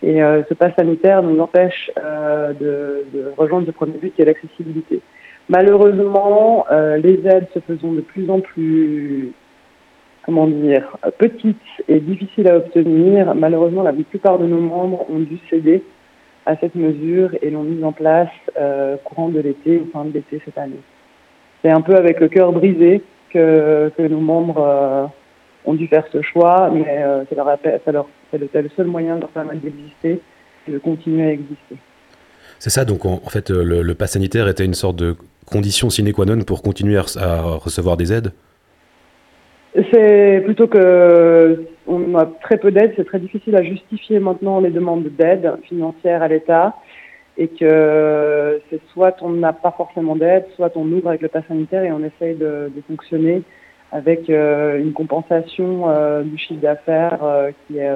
Et 0.00 0.20
ce 0.20 0.54
pass 0.54 0.72
sanitaire 0.76 1.24
nous 1.24 1.40
empêche 1.40 1.90
de, 1.96 3.04
rejoindre 3.36 3.66
ce 3.66 3.72
premier 3.72 3.98
but 3.98 4.14
qui 4.14 4.22
est 4.22 4.26
l'accessibilité. 4.26 5.00
Malheureusement, 5.48 6.66
les 6.70 7.20
aides 7.26 7.48
se 7.52 7.58
faisant 7.58 7.90
de 7.90 8.00
plus 8.00 8.30
en 8.30 8.38
plus, 8.38 9.32
comment 10.24 10.46
dire, 10.46 10.96
petites 11.18 11.56
et 11.88 11.98
difficiles 11.98 12.46
à 12.46 12.58
obtenir. 12.58 13.34
Malheureusement, 13.34 13.82
la 13.82 13.92
plupart 13.92 14.38
de 14.38 14.46
nos 14.46 14.60
membres 14.60 15.04
ont 15.10 15.18
dû 15.18 15.40
céder 15.50 15.82
à 16.48 16.56
cette 16.56 16.74
mesure 16.74 17.30
et 17.42 17.50
l'ont 17.50 17.62
mise 17.62 17.84
en 17.84 17.92
place 17.92 18.30
euh, 18.58 18.96
courant 19.04 19.28
de 19.28 19.38
l'été 19.38 19.76
ou 19.76 19.90
fin 19.92 20.06
de 20.06 20.12
l'été 20.12 20.40
cette 20.46 20.56
année. 20.56 20.80
C'est 21.62 21.70
un 21.70 21.82
peu 21.82 21.94
avec 21.94 22.20
le 22.20 22.28
cœur 22.28 22.52
brisé 22.52 23.02
que, 23.28 23.92
nos 23.98 24.20
membres 24.20 24.62
euh, 24.62 25.04
ont 25.66 25.74
dû 25.74 25.86
faire 25.88 26.04
ce 26.10 26.22
choix, 26.22 26.70
mais 26.72 26.86
euh, 26.88 27.24
c'est 27.28 27.36
le, 27.36 28.70
seul 28.74 28.86
moyen 28.86 29.16
de 29.16 29.20
leur 29.20 29.28
permettre 29.28 29.60
d'exister 29.60 30.22
et 30.66 30.72
de 30.72 30.78
continuer 30.78 31.26
à 31.26 31.32
exister. 31.32 31.76
C'est 32.58 32.70
ça, 32.70 32.86
donc 32.86 33.04
en, 33.04 33.18
fait, 33.28 33.50
le, 33.50 33.82
le 33.82 33.94
pass 33.94 34.12
sanitaire 34.12 34.48
était 34.48 34.64
une 34.64 34.74
sorte 34.74 34.96
de 34.96 35.16
condition 35.44 35.90
sine 35.90 36.12
qua 36.14 36.24
non 36.24 36.40
pour 36.44 36.62
continuer 36.62 36.96
à 36.96 37.42
recevoir 37.42 37.98
des 37.98 38.10
aides? 38.10 38.32
C'est 39.90 40.42
plutôt 40.44 40.66
que 40.66 41.64
on 41.86 42.14
a 42.16 42.26
très 42.26 42.58
peu 42.58 42.70
d'aide, 42.70 42.92
c'est 42.96 43.04
très 43.04 43.18
difficile 43.18 43.56
à 43.56 43.62
justifier 43.62 44.18
maintenant 44.18 44.60
les 44.60 44.70
demandes 44.70 45.04
d'aide 45.04 45.52
financière 45.62 46.22
à 46.22 46.28
l'État 46.28 46.74
et 47.36 47.48
que 47.48 48.60
c'est 48.68 48.80
soit 48.92 49.16
on 49.22 49.30
n'a 49.30 49.52
pas 49.52 49.70
forcément 49.70 50.16
d'aide, 50.16 50.44
soit 50.56 50.72
on 50.76 50.90
ouvre 50.92 51.08
avec 51.08 51.22
le 51.22 51.28
pass 51.28 51.44
sanitaire 51.46 51.84
et 51.84 51.92
on 51.92 52.02
essaye 52.02 52.34
de, 52.34 52.70
fonctionner 52.88 53.42
avec 53.92 54.28
euh, 54.28 54.78
une 54.78 54.92
compensation 54.92 55.88
euh, 55.88 56.22
du 56.22 56.36
chiffre 56.36 56.60
d'affaires 56.60 57.22
euh, 57.22 57.50
qui 57.66 57.78
est 57.78 57.90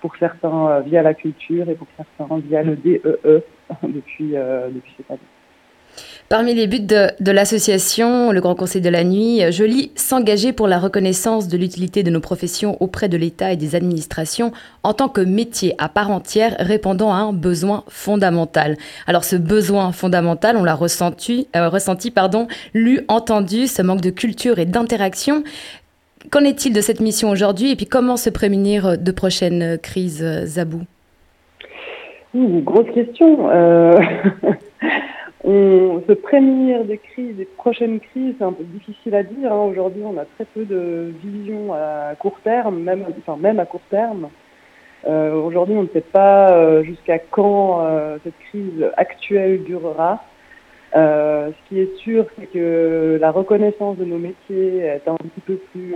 pour 0.00 0.16
certains 0.16 0.80
via 0.80 1.02
la 1.02 1.12
culture 1.12 1.68
et 1.68 1.74
pour 1.74 1.88
certains 1.96 2.38
via 2.38 2.62
le 2.62 2.76
DEE 2.76 3.02
e 3.04 3.42
depuis, 3.82 4.32
depuis 4.32 4.94
cette 4.96 5.10
année. 5.10 5.29
Parmi 6.30 6.54
les 6.54 6.68
buts 6.68 6.78
de, 6.78 7.32
l'association, 7.32 8.30
le 8.30 8.40
Grand 8.40 8.54
Conseil 8.54 8.80
de 8.80 8.88
la 8.88 9.02
Nuit, 9.02 9.42
je 9.50 9.64
lis 9.64 9.90
s'engager 9.96 10.52
pour 10.52 10.68
la 10.68 10.78
reconnaissance 10.78 11.48
de 11.48 11.58
l'utilité 11.58 12.04
de 12.04 12.10
nos 12.12 12.20
professions 12.20 12.76
auprès 12.78 13.08
de 13.08 13.16
l'État 13.16 13.52
et 13.52 13.56
des 13.56 13.74
administrations 13.74 14.52
en 14.84 14.94
tant 14.94 15.08
que 15.08 15.20
métier 15.20 15.74
à 15.78 15.88
part 15.88 16.12
entière 16.12 16.54
répondant 16.60 17.12
à 17.12 17.16
un 17.16 17.32
besoin 17.32 17.82
fondamental. 17.88 18.76
Alors 19.08 19.24
ce 19.24 19.34
besoin 19.34 19.90
fondamental, 19.90 20.56
on 20.56 20.62
l'a 20.62 20.76
ressenti, 20.76 21.48
euh, 21.56 21.68
ressenti, 21.68 22.12
pardon, 22.12 22.46
lu, 22.74 23.00
entendu, 23.08 23.66
ce 23.66 23.82
manque 23.82 24.00
de 24.00 24.10
culture 24.10 24.60
et 24.60 24.66
d'interaction. 24.66 25.42
Qu'en 26.30 26.44
est-il 26.44 26.72
de 26.72 26.80
cette 26.80 27.00
mission 27.00 27.30
aujourd'hui 27.30 27.72
et 27.72 27.76
puis 27.76 27.86
comment 27.86 28.16
se 28.16 28.30
prémunir 28.30 28.96
de 28.96 29.10
prochaines 29.10 29.78
crises, 29.82 30.24
Zabou? 30.44 30.82
Grosse 32.36 32.94
question. 32.94 33.50
Euh, 33.50 34.00
On 35.42 36.02
se 36.06 36.12
prémunir 36.12 36.84
des 36.84 36.98
crises, 36.98 37.36
des 37.36 37.46
prochaines 37.46 37.98
crises, 38.00 38.34
c'est 38.38 38.44
un 38.44 38.52
peu 38.52 38.64
difficile 38.64 39.14
à 39.14 39.22
dire. 39.22 39.50
Hein. 39.50 39.64
Aujourd'hui, 39.70 40.02
on 40.04 40.18
a 40.18 40.26
très 40.26 40.44
peu 40.44 40.66
de 40.66 41.14
vision 41.24 41.72
à 41.72 42.14
court 42.18 42.38
terme, 42.44 42.78
même, 42.80 43.58
à 43.58 43.64
court 43.64 43.80
terme. 43.88 44.28
Euh, 45.06 45.32
Aujourd'hui, 45.32 45.76
on 45.76 45.84
ne 45.84 45.88
sait 45.88 46.02
pas 46.02 46.52
euh, 46.52 46.82
jusqu'à 46.82 47.18
quand 47.18 47.80
euh, 47.80 48.18
cette 48.22 48.38
crise 48.50 48.86
actuelle 48.98 49.64
durera. 49.64 50.22
Ce 50.92 51.68
qui 51.68 51.80
est 51.80 51.96
sûr, 51.98 52.26
c'est 52.38 52.46
que 52.46 53.16
la 53.18 53.30
reconnaissance 53.30 53.96
de 53.96 54.04
nos 54.04 54.18
métiers 54.18 54.80
est 54.80 55.08
un 55.08 55.14
petit 55.14 55.40
peu 55.46 55.56
plus 55.72 55.94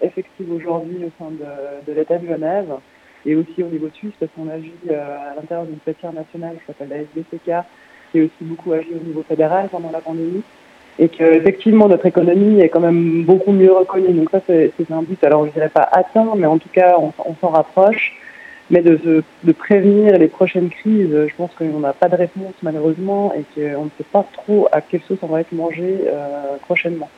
effective 0.00 0.50
aujourd'hui 0.50 1.04
au 1.04 1.10
sein 1.22 1.30
de, 1.30 1.86
de 1.86 1.92
l'État 1.96 2.18
de 2.18 2.26
Genève. 2.26 2.72
et 3.26 3.36
aussi 3.36 3.62
au 3.62 3.66
niveau 3.66 3.90
suisse, 3.90 4.14
parce 4.18 4.32
qu'on 4.32 4.48
agit 4.48 4.72
à 4.88 5.34
l'intérieur 5.36 5.66
d'une 5.66 5.80
fêtière 5.80 6.14
nationale 6.14 6.56
qui 6.56 6.66
s'appelle 6.66 6.88
la 6.88 6.96
SBCK, 6.96 7.66
qui 8.10 8.18
est 8.18 8.22
aussi 8.22 8.42
beaucoup 8.42 8.72
agi 8.72 8.88
au 8.90 9.06
niveau 9.06 9.24
fédéral 9.28 9.68
pendant 9.70 9.90
la 9.90 10.00
pandémie 10.00 10.42
et 10.98 11.08
qu'effectivement 11.08 11.88
notre 11.88 12.06
économie 12.06 12.60
est 12.60 12.68
quand 12.68 12.80
même 12.80 13.24
beaucoup 13.24 13.52
mieux 13.52 13.72
reconnue. 13.72 14.12
Donc 14.12 14.30
ça, 14.30 14.40
c'est 14.46 14.72
un 14.90 15.02
but, 15.02 15.22
alors 15.24 15.46
je 15.46 15.52
dirais 15.52 15.68
pas 15.68 15.88
atteint, 15.92 16.32
mais 16.36 16.46
en 16.46 16.58
tout 16.58 16.68
cas, 16.72 16.96
on, 16.98 17.34
s'en 17.40 17.48
rapproche. 17.48 18.14
Mais 18.68 18.82
de, 18.82 19.22
de, 19.44 19.52
prévenir 19.52 20.18
les 20.18 20.26
prochaines 20.26 20.70
crises, 20.70 21.08
je 21.12 21.34
pense 21.36 21.52
qu'on 21.56 21.78
n'a 21.78 21.92
pas 21.92 22.08
de 22.08 22.16
réponse 22.16 22.54
malheureusement 22.64 23.32
et 23.32 23.44
qu'on 23.54 23.84
ne 23.84 23.90
sait 23.96 24.06
pas 24.10 24.26
trop 24.32 24.66
à 24.72 24.80
quelle 24.80 25.02
sauce 25.06 25.18
on 25.22 25.28
va 25.28 25.42
être 25.42 25.52
mangé 25.52 25.98
euh, 26.04 26.56
prochainement. 26.62 27.08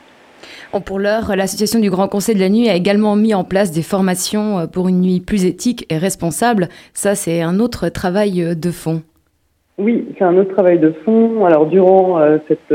pour 0.85 0.99
l'heure, 0.99 1.35
l'Association 1.35 1.79
du 1.79 1.89
Grand 1.89 2.07
Conseil 2.07 2.35
de 2.35 2.39
la 2.39 2.49
Nuit 2.49 2.69
a 2.69 2.75
également 2.75 3.15
mis 3.15 3.33
en 3.33 3.43
place 3.43 3.71
des 3.71 3.81
formations 3.81 4.59
euh, 4.59 4.67
pour 4.67 4.89
une 4.89 5.01
nuit 5.01 5.21
plus 5.21 5.45
éthique 5.45 5.87
et 5.89 5.97
responsable. 5.97 6.69
Ça, 6.93 7.15
c'est 7.15 7.41
un 7.41 7.59
autre 7.59 7.89
travail 7.89 8.43
euh, 8.43 8.53
de 8.53 8.69
fond. 8.69 9.01
Oui, 9.79 10.07
c'est 10.17 10.23
un 10.23 10.37
autre 10.37 10.53
travail 10.53 10.77
de 10.77 10.91
fond. 11.03 11.45
Alors, 11.45 11.65
durant 11.65 12.19
cette 12.47 12.73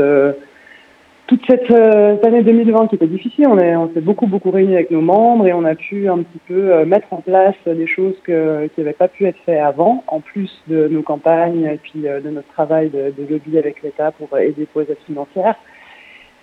toute 1.27 1.41
cette 1.47 1.71
euh, 1.71 2.17
année 2.23 2.43
2020 2.43 2.87
qui 2.87 2.95
était 2.95 3.07
difficile, 3.07 3.47
on, 3.47 3.89
s'est 3.93 4.01
beaucoup 4.01 4.27
beaucoup 4.27 4.51
réunis 4.51 4.75
avec 4.75 4.91
nos 4.91 5.01
membres 5.01 5.47
et 5.47 5.53
on 5.53 5.65
a 5.65 5.73
pu 5.73 6.07
un 6.07 6.19
petit 6.19 6.39
peu 6.47 6.71
euh, 6.71 6.85
mettre 6.85 7.11
en 7.11 7.21
place 7.21 7.55
des 7.65 7.87
choses 7.87 8.13
qui 8.25 8.31
n'avaient 8.31 8.93
pas 8.93 9.07
pu 9.07 9.25
être 9.25 9.37
faites 9.43 9.59
avant, 9.59 10.03
en 10.07 10.19
plus 10.19 10.51
de 10.67 10.87
nos 10.87 11.01
campagnes 11.01 11.65
et 11.65 11.77
puis 11.77 12.07
euh, 12.07 12.19
de 12.19 12.29
notre 12.29 12.47
travail 12.49 12.91
de, 12.91 13.11
lobby 13.27 13.57
avec 13.57 13.81
l'État 13.81 14.11
pour 14.11 14.37
aider 14.37 14.67
pour 14.71 14.81
les 14.81 14.91
aides 14.91 14.97
financières. 15.07 15.55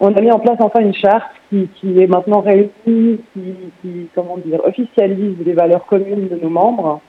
On 0.00 0.12
a 0.14 0.21
mis 0.21 0.33
en 0.33 0.40
place 0.40 0.57
enfin 0.59 0.81
une 0.81 0.95
charte 0.95 1.31
qui, 1.49 1.69
qui 1.76 2.00
est 2.00 2.09
maintenant 2.09 2.40
réussie, 2.40 3.21
qui, 3.33 3.54
qui, 3.83 4.09
comment 4.16 4.38
dire, 4.38 4.64
officialise 4.64 5.37
les 5.45 5.52
valeurs 5.52 5.87
communes 5.87 6.26
de 6.26 6.37
nos 6.42 6.50
membres 6.50 7.00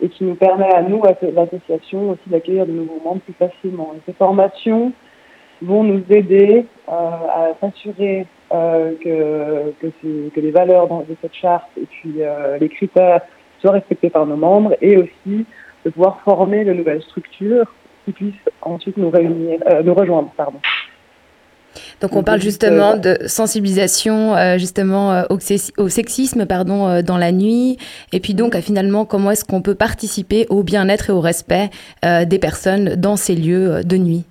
et 0.00 0.08
qui 0.08 0.24
nous 0.24 0.34
permet 0.34 0.72
à 0.74 0.82
nous, 0.82 1.02
à 1.04 1.14
l'association, 1.22 2.10
aussi 2.10 2.28
d'accueillir 2.28 2.66
de 2.66 2.72
nouveaux 2.72 3.00
membres 3.04 3.20
plus 3.20 3.34
facilement. 3.34 3.94
Ces 4.06 4.12
formations, 4.12 4.92
vont 5.62 5.82
nous 5.82 6.02
aider 6.10 6.66
euh, 6.88 6.92
à 6.92 7.52
s'assurer 7.60 8.26
euh, 8.52 8.92
que, 9.02 9.72
que, 9.80 10.28
que, 10.28 10.40
les 10.40 10.50
valeurs 10.50 10.88
de 10.88 11.16
cette 11.20 11.34
charte 11.34 11.68
et 11.76 11.86
puis 11.86 12.14
euh, 12.20 12.58
les 12.58 12.68
critères 12.68 13.22
soient 13.60 13.72
respectés 13.72 14.10
par 14.10 14.26
nos 14.26 14.36
membres 14.36 14.76
et 14.80 14.96
aussi 14.96 15.46
de 15.84 15.90
pouvoir 15.90 16.20
former 16.20 16.64
de 16.64 16.72
nouvelles 16.72 17.02
structures 17.02 17.72
qui 18.04 18.12
puissent 18.12 18.50
ensuite 18.62 18.96
nous 18.96 19.10
réunir, 19.10 19.60
nous 19.82 19.94
rejoindre, 19.94 20.30
pardon. 20.36 20.60
Donc 22.00 22.14
on 22.16 22.22
parle 22.22 22.40
justement 22.40 22.96
de 22.96 23.18
sensibilisation 23.26 24.34
justement 24.58 25.22
au, 25.30 25.38
au, 25.78 25.88
sexisme 25.88 26.46
pardon 26.46 27.02
dans 27.02 27.18
la 27.18 27.32
nuit 27.32 27.78
et 28.12 28.20
puis 28.20 28.34
donc 28.34 28.56
finalement 28.60 29.04
comment 29.04 29.30
est-ce 29.30 29.44
qu'on 29.44 29.62
peut 29.62 29.74
participer 29.74 30.46
au 30.50 30.62
bien-être 30.62 31.10
et 31.10 31.12
au 31.12 31.20
respect 31.20 31.70
des 32.02 32.38
personnes 32.38 32.94
dans 32.96 33.16
ces 33.16 33.34
lieux 33.34 33.82
de 33.84 33.96
nuit? 33.96 34.24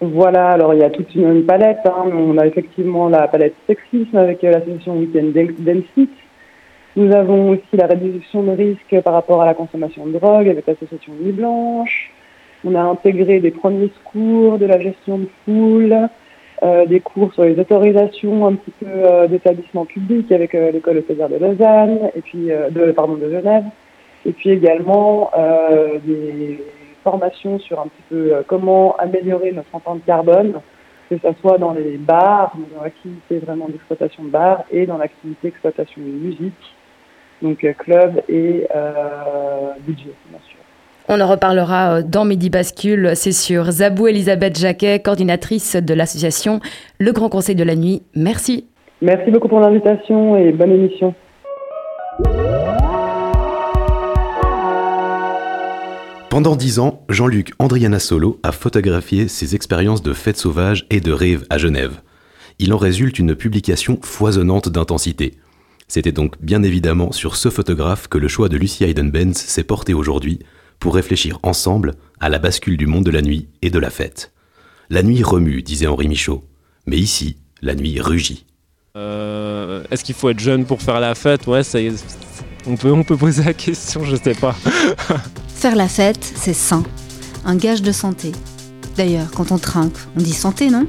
Voilà, 0.00 0.50
alors 0.50 0.74
il 0.74 0.80
y 0.80 0.84
a 0.84 0.90
toute 0.90 1.12
une, 1.16 1.44
palette. 1.44 1.80
Hein. 1.84 2.04
On 2.12 2.38
a 2.38 2.46
effectivement 2.46 3.08
la 3.08 3.26
palette 3.26 3.54
sexisme 3.66 4.16
avec 4.16 4.44
euh, 4.44 4.52
l'association 4.52 4.96
Weekend 4.96 5.32
Density. 5.58 6.08
Nous 6.94 7.12
avons 7.12 7.50
aussi 7.50 7.62
la 7.72 7.86
réduction 7.86 8.44
de 8.44 8.52
risque 8.52 9.02
par 9.02 9.14
rapport 9.14 9.42
à 9.42 9.46
la 9.46 9.54
consommation 9.54 10.06
de 10.06 10.12
drogue 10.12 10.48
avec 10.48 10.66
l'association 10.66 11.12
Nuit 11.20 11.32
Blanche. 11.32 12.12
On 12.64 12.76
a 12.76 12.80
intégré 12.80 13.40
des 13.40 13.50
premiers 13.50 13.90
secours, 13.98 14.58
de 14.58 14.66
la 14.66 14.78
gestion 14.80 15.18
de 15.18 15.28
foule, 15.44 16.08
euh, 16.62 16.86
des 16.86 17.00
cours 17.00 17.32
sur 17.34 17.44
les 17.44 17.58
autorisations 17.58 18.46
un 18.46 18.54
petit 18.54 18.72
peu 18.80 18.86
euh, 18.86 19.26
d'établissements 19.26 19.84
publics 19.84 20.30
avec 20.32 20.54
euh, 20.54 20.70
l'école 20.70 21.02
César 21.06 21.28
de 21.28 21.36
Lausanne 21.36 22.10
et 22.14 22.20
puis 22.20 22.46
de 22.48 22.92
pardon 22.92 23.14
de 23.14 23.30
Genève. 23.30 23.64
Et 24.26 24.32
puis 24.32 24.50
également 24.50 25.30
des 26.04 26.58
formation 27.02 27.58
sur 27.58 27.80
un 27.80 27.84
petit 27.84 28.02
peu 28.08 28.34
euh, 28.34 28.42
comment 28.46 28.96
améliorer 28.96 29.52
notre 29.52 29.74
empreinte 29.74 30.04
carbone, 30.04 30.60
que 31.08 31.16
ce 31.16 31.32
soit 31.40 31.58
dans 31.58 31.72
les 31.72 31.96
bars, 31.96 32.52
dans 32.74 32.82
l'activité 32.82 33.38
vraiment 33.38 33.68
d'exploitation 33.68 34.24
de 34.24 34.30
bars 34.30 34.64
et 34.70 34.86
dans 34.86 34.98
l'activité 34.98 35.48
d'exploitation 35.48 36.02
de 36.02 36.06
musique, 36.06 36.76
donc 37.40 37.64
euh, 37.64 37.72
club 37.72 38.22
et 38.28 38.66
euh, 38.74 39.72
budget, 39.86 40.12
bien 40.28 40.40
sûr. 40.48 40.57
On 41.10 41.22
en 41.22 41.26
reparlera 41.26 42.02
dans 42.02 42.26
Midi 42.26 42.50
Bascule, 42.50 43.12
c'est 43.14 43.32
sur 43.32 43.70
Zabou 43.70 44.08
Elisabeth 44.08 44.58
Jacquet, 44.58 45.00
coordinatrice 45.00 45.74
de 45.74 45.94
l'association 45.94 46.60
Le 46.98 47.12
Grand 47.12 47.30
Conseil 47.30 47.54
de 47.54 47.64
la 47.64 47.76
Nuit. 47.76 48.02
Merci. 48.14 48.66
Merci 49.00 49.30
beaucoup 49.30 49.48
pour 49.48 49.60
l'invitation 49.60 50.36
et 50.36 50.52
bonne 50.52 50.72
émission. 50.72 51.14
Pendant 56.28 56.56
dix 56.56 56.78
ans, 56.78 57.00
Jean-Luc 57.08 57.52
Andriana 57.58 58.00
Solo 58.00 58.38
a 58.42 58.52
photographié 58.52 59.28
ses 59.28 59.54
expériences 59.54 60.02
de 60.02 60.12
fêtes 60.12 60.36
sauvages 60.36 60.84
et 60.90 61.00
de 61.00 61.10
rêves 61.10 61.46
à 61.48 61.56
Genève. 61.56 62.02
Il 62.58 62.74
en 62.74 62.76
résulte 62.76 63.18
une 63.18 63.34
publication 63.34 63.98
foisonnante 64.02 64.68
d'intensité. 64.68 65.36
C'était 65.86 66.12
donc 66.12 66.34
bien 66.42 66.62
évidemment 66.62 67.12
sur 67.12 67.36
ce 67.36 67.48
photographe 67.48 68.08
que 68.08 68.18
le 68.18 68.28
choix 68.28 68.50
de 68.50 68.58
Lucie 68.58 68.84
Hayden-Benz 68.84 69.38
s'est 69.38 69.64
porté 69.64 69.94
aujourd'hui 69.94 70.40
pour 70.78 70.94
réfléchir 70.94 71.38
ensemble 71.42 71.94
à 72.20 72.28
la 72.28 72.38
bascule 72.38 72.76
du 72.76 72.86
monde 72.86 73.04
de 73.04 73.10
la 73.10 73.22
nuit 73.22 73.48
et 73.62 73.70
de 73.70 73.78
la 73.78 73.90
fête. 73.90 74.32
La 74.90 75.02
nuit 75.02 75.22
remue, 75.22 75.62
disait 75.62 75.86
Henri 75.86 76.08
Michaud, 76.08 76.44
mais 76.86 76.96
ici, 76.96 77.36
la 77.60 77.74
nuit 77.74 78.00
rugit. 78.00 78.46
Euh, 78.96 79.84
est-ce 79.90 80.02
qu'il 80.02 80.14
faut 80.14 80.30
être 80.30 80.40
jeune 80.40 80.64
pour 80.64 80.82
faire 80.82 81.00
la 81.00 81.14
fête? 81.14 81.46
Ouais, 81.46 81.62
ça 81.62 81.78
on 82.66 82.76
peut, 82.76 82.90
on 82.90 83.04
peut 83.04 83.16
poser 83.16 83.44
la 83.44 83.54
question, 83.54 84.04
je 84.04 84.16
sais 84.16 84.34
pas. 84.34 84.54
Faire 85.54 85.76
la 85.76 85.88
fête, 85.88 86.22
c'est 86.36 86.54
sain, 86.54 86.82
un 87.44 87.56
gage 87.56 87.82
de 87.82 87.92
santé. 87.92 88.32
D'ailleurs, 88.96 89.30
quand 89.30 89.52
on 89.52 89.58
trinque, 89.58 89.96
on 90.16 90.20
dit 90.20 90.32
santé, 90.32 90.70
non? 90.70 90.86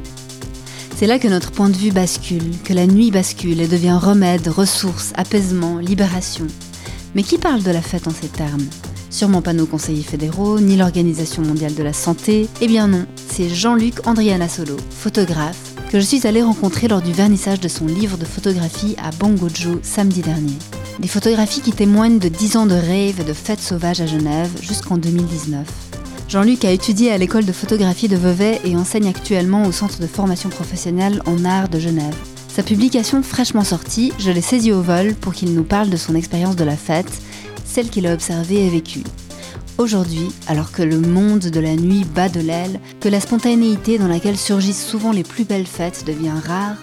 C'est 0.95 1.07
là 1.07 1.19
que 1.19 1.27
notre 1.27 1.51
point 1.51 1.69
de 1.69 1.77
vue 1.77 1.91
bascule, 1.91 2.57
que 2.65 2.73
la 2.73 2.85
nuit 2.85 3.11
bascule 3.11 3.61
et 3.61 3.67
devient 3.67 3.97
remède, 4.01 4.47
ressource, 4.47 5.13
apaisement, 5.15 5.77
libération. 5.77 6.47
Mais 7.15 7.23
qui 7.23 7.37
parle 7.37 7.63
de 7.63 7.71
la 7.71 7.81
fête 7.81 8.07
en 8.07 8.11
ces 8.11 8.27
termes? 8.27 8.67
Sûrement 9.19 9.41
pas 9.41 9.51
nos 9.51 9.65
conseillers 9.65 10.01
fédéraux, 10.01 10.61
ni 10.61 10.77
l'Organisation 10.77 11.41
mondiale 11.41 11.75
de 11.75 11.83
la 11.83 11.91
santé. 11.91 12.47
Eh 12.61 12.67
bien 12.67 12.87
non, 12.87 13.05
c'est 13.29 13.49
Jean-Luc 13.49 14.07
Andriana 14.07 14.47
Solo, 14.47 14.77
photographe, 14.91 15.73
que 15.91 15.99
je 15.99 16.05
suis 16.05 16.25
allée 16.25 16.41
rencontrer 16.41 16.87
lors 16.87 17.01
du 17.01 17.11
vernissage 17.11 17.59
de 17.59 17.67
son 17.67 17.85
livre 17.85 18.15
de 18.15 18.23
photographie 18.23 18.95
à 18.97 19.11
Bangojo 19.11 19.81
samedi 19.83 20.21
dernier. 20.21 20.53
Des 20.99 21.09
photographies 21.09 21.59
qui 21.59 21.73
témoignent 21.73 22.17
de 22.17 22.29
10 22.29 22.55
ans 22.55 22.65
de 22.65 22.75
rêve 22.75 23.19
et 23.19 23.25
de 23.25 23.33
fêtes 23.33 23.59
sauvages 23.59 23.99
à 23.99 24.05
Genève 24.05 24.51
jusqu'en 24.61 24.95
2019. 24.95 25.67
Jean-Luc 26.29 26.63
a 26.63 26.71
étudié 26.71 27.11
à 27.11 27.17
l'école 27.17 27.43
de 27.43 27.51
photographie 27.51 28.07
de 28.07 28.15
Vevey 28.15 28.61
et 28.63 28.77
enseigne 28.77 29.09
actuellement 29.09 29.65
au 29.65 29.73
centre 29.73 29.99
de 29.99 30.07
formation 30.07 30.47
professionnelle 30.47 31.21
en 31.25 31.43
art 31.43 31.67
de 31.67 31.79
Genève. 31.79 32.15
Sa 32.47 32.63
publication 32.63 33.21
fraîchement 33.21 33.65
sortie, 33.65 34.13
je 34.17 34.31
l'ai 34.31 34.39
saisi 34.39 34.71
au 34.71 34.81
vol 34.81 35.13
pour 35.13 35.33
qu'il 35.33 35.53
nous 35.53 35.63
parle 35.63 35.89
de 35.89 35.97
son 35.97 36.15
expérience 36.15 36.55
de 36.55 36.63
la 36.63 36.77
fête, 36.77 37.21
qu'il 37.87 38.05
a 38.07 38.13
observée 38.13 38.65
et 38.65 38.69
vécue. 38.69 39.03
Aujourd'hui, 39.77 40.33
alors 40.47 40.73
que 40.73 40.81
le 40.81 40.99
monde 40.99 41.39
de 41.39 41.59
la 41.61 41.77
nuit 41.77 42.03
bat 42.03 42.27
de 42.27 42.41
l'aile, 42.41 42.81
que 42.99 43.07
la 43.07 43.21
spontanéité 43.21 43.97
dans 43.97 44.09
laquelle 44.09 44.37
surgissent 44.37 44.85
souvent 44.85 45.13
les 45.13 45.23
plus 45.23 45.45
belles 45.45 45.65
fêtes 45.65 46.03
devient 46.05 46.41
rare, 46.45 46.75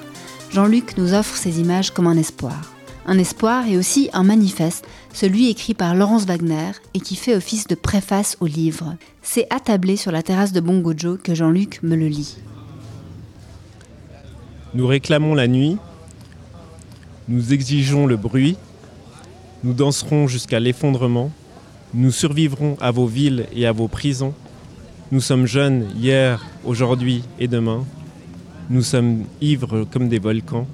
Jean-Luc 0.51 0.97
nous 0.97 1.13
offre 1.13 1.37
ces 1.37 1.61
images 1.61 1.91
comme 1.91 2.07
un 2.07 2.17
espoir 2.17 2.73
un 3.07 3.19
espoir 3.19 3.67
et 3.67 3.77
aussi 3.77 4.11
un 4.13 4.25
manifeste, 4.25 4.87
celui 5.13 5.49
écrit 5.49 5.75
par 5.75 5.95
Laurence 5.95 6.27
Wagner 6.27 6.73
et 6.95 7.01
qui 7.01 7.17
fait 7.17 7.37
office 7.37 7.67
de 7.69 7.75
préface 7.75 8.37
au 8.41 8.47
livre. 8.47 8.97
C'est 9.23 9.47
attablé 9.51 9.97
sur 9.97 10.13
la 10.13 10.23
terrasse 10.23 10.53
de 10.53 10.61
Bongojo 10.61 11.17
que 11.17 11.35
Jean-Luc 11.35 11.83
me 11.83 11.97
le 11.97 12.09
lit. 12.09 12.37
Nous 14.75 14.87
réclamons 14.87 15.35
la 15.35 15.47
nuit, 15.47 15.79
nous 17.29 17.53
exigeons 17.53 18.07
le 18.07 18.17
bruit, 18.17 18.57
nous 19.67 19.73
danserons 19.73 20.29
jusqu'à 20.29 20.61
l'effondrement, 20.61 21.33
nous 21.93 22.13
survivrons 22.13 22.77
à 22.81 22.93
vos 22.93 23.09
villes 23.09 23.47
et 23.53 23.67
à 23.67 23.73
vos 23.73 23.89
prisons. 23.89 24.33
Nous 25.11 25.21
sommes 25.21 25.47
jeunes 25.47 25.89
hier, 26.01 26.47
aujourd'hui 26.65 27.25
et 27.41 27.49
demain. 27.49 27.85
Nous 28.71 28.83
sommes 28.83 29.25
ivres 29.41 29.85
comme 29.91 30.09
des 30.09 30.21
volcans. 30.21 30.69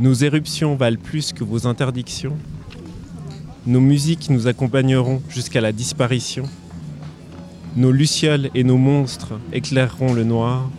Nos 0.00 0.14
éruptions 0.14 0.76
valent 0.76 0.96
plus 0.96 1.34
que 1.34 1.44
vos 1.44 1.66
interdictions. 1.66 2.38
Nos 3.66 3.82
musiques 3.82 4.30
nous 4.30 4.46
accompagneront 4.46 5.20
jusqu'à 5.28 5.60
la 5.60 5.72
disparition. 5.72 6.44
Nos 7.76 7.92
lucioles 7.92 8.48
et 8.54 8.64
nos 8.64 8.78
monstres 8.78 9.34
éclaireront 9.52 10.14
le 10.14 10.24
noir. 10.24 10.70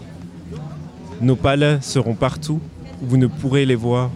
Nos 1.22 1.36
palais 1.36 1.78
seront 1.82 2.16
partout 2.16 2.60
où 3.04 3.06
vous 3.06 3.18
ne 3.18 3.28
pourrez 3.28 3.68
les 3.68 3.76
voir. 3.76 4.10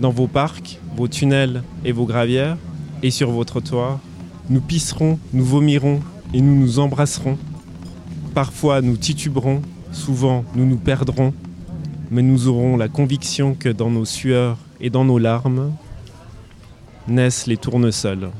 Dans 0.00 0.10
vos 0.10 0.28
parcs, 0.28 0.78
vos 0.98 1.08
tunnels 1.08 1.62
et 1.84 1.92
vos 1.92 2.04
gravières, 2.04 2.58
et 3.02 3.10
sur 3.10 3.30
vos 3.30 3.44
trottoirs. 3.44 4.00
Nous 4.50 4.60
pisserons, 4.60 5.18
nous 5.32 5.44
vomirons 5.44 6.00
et 6.34 6.40
nous 6.40 6.54
nous 6.54 6.78
embrasserons. 6.78 7.38
Parfois 8.34 8.82
nous 8.82 8.96
tituberons, 8.96 9.62
souvent 9.92 10.44
nous 10.54 10.66
nous 10.66 10.76
perdrons 10.76 11.32
mais 12.10 12.22
nous 12.22 12.48
aurons 12.48 12.76
la 12.76 12.88
conviction 12.88 13.54
que 13.54 13.68
dans 13.68 13.90
nos 13.90 14.04
sueurs 14.04 14.56
et 14.80 14.90
dans 14.90 15.04
nos 15.04 15.18
larmes 15.18 15.72
naissent 17.06 17.46
les 17.46 17.56
tournesols. 17.56 18.30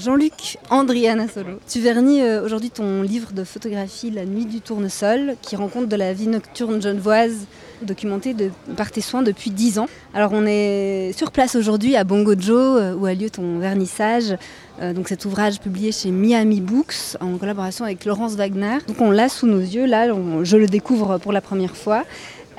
Jean-Luc 0.00 0.58
Andriana 0.70 1.26
Solo, 1.26 1.58
tu 1.66 1.80
vernis 1.80 2.20
euh, 2.20 2.44
aujourd'hui 2.44 2.70
ton 2.70 3.02
livre 3.02 3.32
de 3.32 3.44
photographie 3.44 4.10
La 4.10 4.26
nuit 4.26 4.44
du 4.44 4.60
tournesol, 4.60 5.36
qui 5.40 5.56
rend 5.56 5.68
compte 5.68 5.88
de 5.88 5.96
la 5.96 6.12
vie 6.12 6.28
nocturne 6.28 6.82
genevoise 6.82 7.46
documentée 7.82 8.34
de, 8.34 8.50
par 8.76 8.90
tes 8.90 9.00
soins 9.00 9.22
depuis 9.22 9.50
10 9.50 9.78
ans. 9.78 9.86
Alors 10.14 10.30
on 10.32 10.44
est 10.46 11.12
sur 11.16 11.30
place 11.30 11.54
aujourd'hui 11.54 11.96
à 11.96 12.04
Bongojo, 12.04 12.54
euh, 12.54 12.94
où 12.94 13.06
a 13.06 13.14
lieu 13.14 13.30
ton 13.30 13.58
vernissage. 13.58 14.36
Euh, 14.80 14.92
donc 14.92 15.08
cet 15.08 15.24
ouvrage 15.24 15.60
publié 15.60 15.92
chez 15.92 16.10
Miami 16.10 16.60
Books 16.60 17.16
en 17.20 17.38
collaboration 17.38 17.84
avec 17.84 18.04
Laurence 18.04 18.34
Wagner. 18.34 18.78
Donc 18.88 19.00
on 19.00 19.10
l'a 19.10 19.28
sous 19.28 19.46
nos 19.46 19.60
yeux, 19.60 19.86
là 19.86 20.06
je 20.42 20.56
le 20.56 20.66
découvre 20.66 21.18
pour 21.18 21.32
la 21.32 21.40
première 21.40 21.76
fois. 21.76 22.04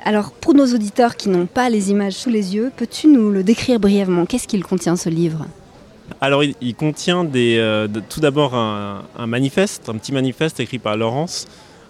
Alors 0.03 0.31
pour 0.31 0.53
nos 0.53 0.65
auditeurs 0.73 1.15
qui 1.15 1.29
n'ont 1.29 1.47
pas 1.47 1.69
les 1.69 1.91
images 1.91 2.13
sous 2.13 2.29
les 2.29 2.55
yeux, 2.55 2.71
peux-tu 2.75 3.07
nous 3.07 3.31
le 3.31 3.43
décrire 3.43 3.79
brièvement? 3.79 4.25
Qu'est-ce 4.25 4.47
qu'il 4.47 4.63
contient 4.63 4.95
ce 4.95 5.09
livre? 5.09 5.45
Alors, 6.21 6.41
il, 6.43 6.73
contient 6.73 7.25
des, 7.25 7.57
euh, 7.59 7.87
tout 8.09 8.21
d'abord 8.21 8.55
un 8.55 9.27
manifeste, 9.27 9.89
un 9.89 9.95
petit 9.95 10.13
manifeste 10.13 10.59
écrit 10.61 10.79
par 10.79 10.95
Laurence. 10.95 11.47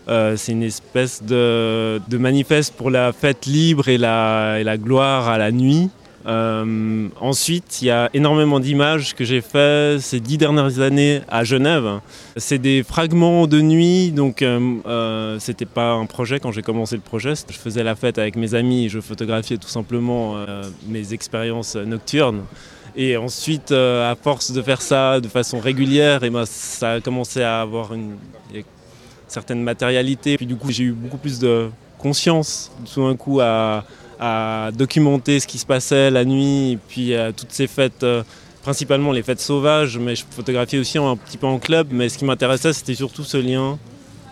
Euh, 0.07 0.37
c'est 0.37 0.53
une 0.53 0.63
espèce 0.63 1.21
de, 1.23 1.99
manifeste 2.11 2.73
pour 2.75 2.89
la 2.89 3.11
fête 3.11 3.45
libre 3.45 3.89
et 3.89 3.97
la, 3.97 4.77
gloire 4.77 5.27
à 5.27 5.37
la 5.37 5.51
nuit. 5.51 5.89
Euh, 6.27 7.07
ensuite, 7.21 7.81
il 7.81 7.85
y 7.85 7.91
a 7.91 8.09
énormément 8.13 8.59
d'images 8.59 9.15
que 9.15 9.23
j'ai 9.23 9.39
fait 9.39 9.97
ces 10.01 10.19
dix 10.19 10.37
dernières 10.37 10.79
années 10.81 11.21
à 11.29 11.45
Genève. 11.45 12.01
C'est 12.35 12.57
des 12.57 12.83
fragments 12.83 13.47
de 13.47 13.61
nuit, 13.61 14.11
donc 14.11 14.41
euh, 14.41 14.75
euh, 14.85 15.39
c'était 15.39 15.65
pas 15.65 15.93
un 15.93 16.05
projet 16.05 16.39
quand 16.41 16.51
j'ai 16.51 16.63
commencé 16.63 16.95
le 16.95 17.01
projet. 17.01 17.33
Je 17.49 17.57
faisais 17.57 17.83
la 17.83 17.95
fête 17.95 18.17
avec 18.17 18.35
mes 18.35 18.55
amis 18.55 18.89
je 18.89 18.99
photographiais 18.99 19.57
tout 19.57 19.69
simplement 19.69 20.35
mes 20.87 21.13
expériences 21.13 21.75
nocturnes. 21.75 22.43
Et 22.95 23.15
ensuite, 23.15 23.71
à 23.71 24.15
force 24.21 24.51
de 24.51 24.61
faire 24.61 24.81
ça 24.81 25.19
de 25.21 25.27
façon 25.27 25.59
régulière, 25.59 26.23
et 26.23 26.29
ben, 26.29 26.45
ça 26.45 26.93
a 26.93 26.99
commencé 26.99 27.41
à 27.41 27.61
avoir 27.61 27.93
une 27.93 28.15
certaine 29.37 29.61
matérialité. 29.61 30.35
Puis 30.35 30.47
du 30.47 30.55
coup, 30.55 30.71
j'ai 30.71 30.85
eu 30.85 30.93
beaucoup 30.93 31.17
plus 31.17 31.37
de 31.37 31.69
conscience 31.99 32.71
tout 32.91 33.07
d'un 33.07 33.15
coup 33.15 33.39
à, 33.39 33.83
documenter 34.73 35.39
ce 35.39 35.45
qui 35.45 35.59
se 35.59 35.65
passait 35.65 36.09
la 36.09 36.25
nuit, 36.25 36.71
et 36.71 36.79
puis 36.87 37.13
à 37.13 37.31
toutes 37.31 37.51
ces 37.51 37.67
fêtes, 37.67 38.01
euh, 38.01 38.23
principalement 38.63 39.11
les 39.11 39.21
fêtes 39.21 39.39
sauvages, 39.39 39.99
mais 39.99 40.15
je 40.15 40.23
photographiais 40.27 40.79
aussi 40.79 40.97
un 40.97 41.15
petit 41.15 41.37
peu 41.37 41.45
en 41.45 41.59
club. 41.59 41.89
Mais 41.91 42.09
ce 42.09 42.17
qui 42.17 42.25
m'intéressait, 42.25 42.73
c'était 42.73 42.95
surtout 42.95 43.23
ce 43.23 43.37
lien 43.37 43.77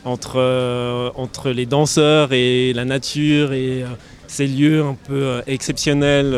entre, 0.03 0.37
euh, 0.37 1.11
entre 1.13 1.51
les 1.51 1.67
danseurs 1.67 2.33
et 2.33 2.73
la 2.73 2.83
nature 2.83 3.53
et 3.53 3.83
euh, 3.83 3.87
ces 4.25 4.47
lieux 4.47 4.81
un 4.83 4.97
peu 5.07 5.43
exceptionnels. 5.45 6.35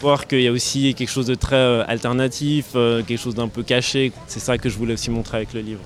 voir 0.00 0.26
qu'il 0.26 0.40
y 0.40 0.48
a 0.48 0.52
aussi 0.52 0.94
quelque 0.94 1.10
chose 1.10 1.26
de 1.26 1.34
très 1.34 1.82
alternatif, 1.82 2.72
quelque 2.72 3.18
chose 3.18 3.34
d'un 3.34 3.48
peu 3.48 3.62
caché. 3.62 4.12
C'est 4.28 4.40
ça 4.40 4.56
que 4.56 4.70
je 4.70 4.78
voulais 4.78 4.94
aussi 4.94 5.10
montrer 5.10 5.36
avec 5.36 5.52
le 5.52 5.60
livre. 5.60 5.82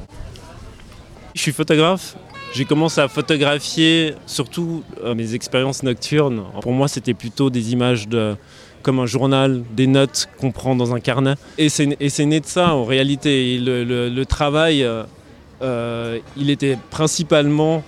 Je 1.35 1.41
suis 1.41 1.53
photographe. 1.53 2.17
J'ai 2.55 2.65
commencé 2.65 3.01
à 3.01 3.09
photographier 3.09 4.15
surtout 4.25 4.85
euh, 5.03 5.17
mes 5.17 5.35
expériences 5.35 5.83
nocturnes. 5.83 6.45
Pour 6.63 6.73
moi, 6.73 6.87
c'était 6.87 7.15
plutôt 7.15 7.51
des 7.51 7.73
images 7.73 8.07
de, 8.07 8.37
comme 8.83 9.01
un 9.01 9.07
journal, 9.07 9.65
des 9.73 9.89
notes 9.89 10.29
qu'on 10.39 10.53
prend 10.53 10.77
dans 10.77 10.95
un 10.95 11.01
carnet. 11.01 11.35
Et 11.59 11.69
c'est 11.69 11.87
né 11.87 12.41
de 12.41 12.47
ça 12.47 12.75
en 12.75 12.85
réalité. 12.85 13.59
Le, 13.59 14.23
travail, 14.25 14.85
euh, 14.85 15.03
euh, 15.63 16.21
il 16.37 16.51
était 16.51 16.79
principalement 16.91 17.83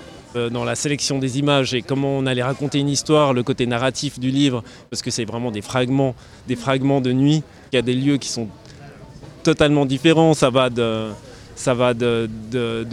dans 0.51 0.65
la 0.65 0.75
sélection 0.75 1.19
des 1.19 1.39
images 1.39 1.73
et 1.73 1.81
comment 1.81 2.19
on 2.19 2.27
allait 2.27 2.43
raconter 2.43 2.79
une 2.79 2.91
histoire, 2.91 3.33
le 3.33 3.43
côté 3.43 3.65
narratif 3.67 4.21
du 4.21 4.31
livre, 4.31 4.63
parce 4.91 5.01
que 5.01 5.11
c'est 5.11 5.25
vraiment 5.25 5.51
des 5.51 5.63
fragments, 5.63 6.15
des 6.47 6.57
fragments 6.57 7.01
de 7.01 7.11
nuit. 7.13 7.43
Il 7.73 7.77
y 7.77 7.79
a 7.79 7.83
des 7.83 7.95
lieux 7.95 8.19
qui 8.19 8.29
sont 8.29 8.49
totalement 9.45 9.87
différents. 9.87 10.35
Ça 10.35 10.51
va 10.51 10.69
de, 10.69 11.07
ça 11.57 11.73
va 11.75 11.95
de, 11.95 12.29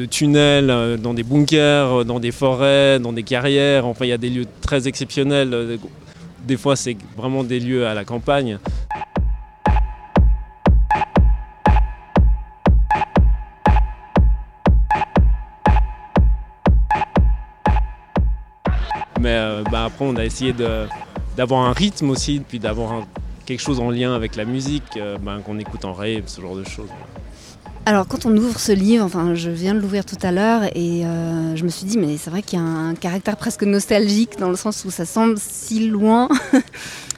tunnels 0.10 0.70
euh, 0.70 0.98
dans 0.98 1.14
des 1.14 1.24
bunkers, 1.24 2.00
euh, 2.00 2.04
dans 2.04 2.20
des 2.20 2.32
forêts, 2.32 2.98
dans 2.98 3.14
des 3.14 3.24
carrières. 3.24 3.86
Enfin, 3.86 4.06
il 4.06 4.10
y 4.10 4.14
a 4.14 4.18
des 4.18 4.30
lieux 4.30 4.48
très 4.62 4.88
exceptionnels. 4.88 5.54
Euh, 5.54 5.78
Des 6.46 6.58
fois, 6.58 6.76
c'est 6.76 6.98
vraiment 7.16 7.44
des 7.44 7.60
lieux 7.60 7.86
à 7.86 7.94
la 7.94 8.06
campagne. 8.06 8.58
Mais 19.20 19.40
bah, 19.72 19.86
après, 19.86 20.04
on 20.04 20.18
a 20.18 20.26
essayé 20.26 20.54
d'avoir 21.38 21.62
un 21.62 21.72
rythme 21.72 22.10
aussi, 22.10 22.42
puis 22.46 22.60
d'avoir 22.60 23.06
quelque 23.46 23.62
chose 23.62 23.80
en 23.80 23.90
lien 23.90 24.14
avec 24.14 24.36
la 24.36 24.44
musique, 24.44 25.00
bah, 25.22 25.40
qu'on 25.46 25.60
écoute 25.60 25.86
en 25.86 25.94
rave, 25.94 26.24
ce 26.26 26.42
genre 26.42 26.58
de 26.58 26.66
choses. 26.66 26.90
Alors 27.86 28.08
quand 28.08 28.26
on 28.26 28.36
ouvre 28.38 28.62
ce 28.62 28.72
livre, 28.72 29.04
enfin 29.04 29.36
je 29.36 29.50
viens 29.50 29.74
de 29.74 29.80
l'ouvrir 29.80 30.06
tout 30.06 30.18
à 30.22 30.32
l'heure 30.32 30.64
et 30.74 31.06
euh, 31.06 31.54
je 31.58 31.66
me 31.66 31.70
suis 31.70 31.86
dit 31.86 31.98
mais 31.98 32.16
c'est 32.16 32.30
vrai 32.30 32.42
qu'il 32.42 32.58
y 32.58 32.62
a 32.62 32.66
un 32.66 32.96
caractère 32.96 33.36
presque 33.36 33.64
nostalgique 33.64 34.40
dans 34.40 34.50
le 34.50 34.56
sens 34.56 34.86
où 34.86 34.92
ça 34.92 35.06
semble 35.06 35.38
si 35.38 35.88
loin. 35.88 36.30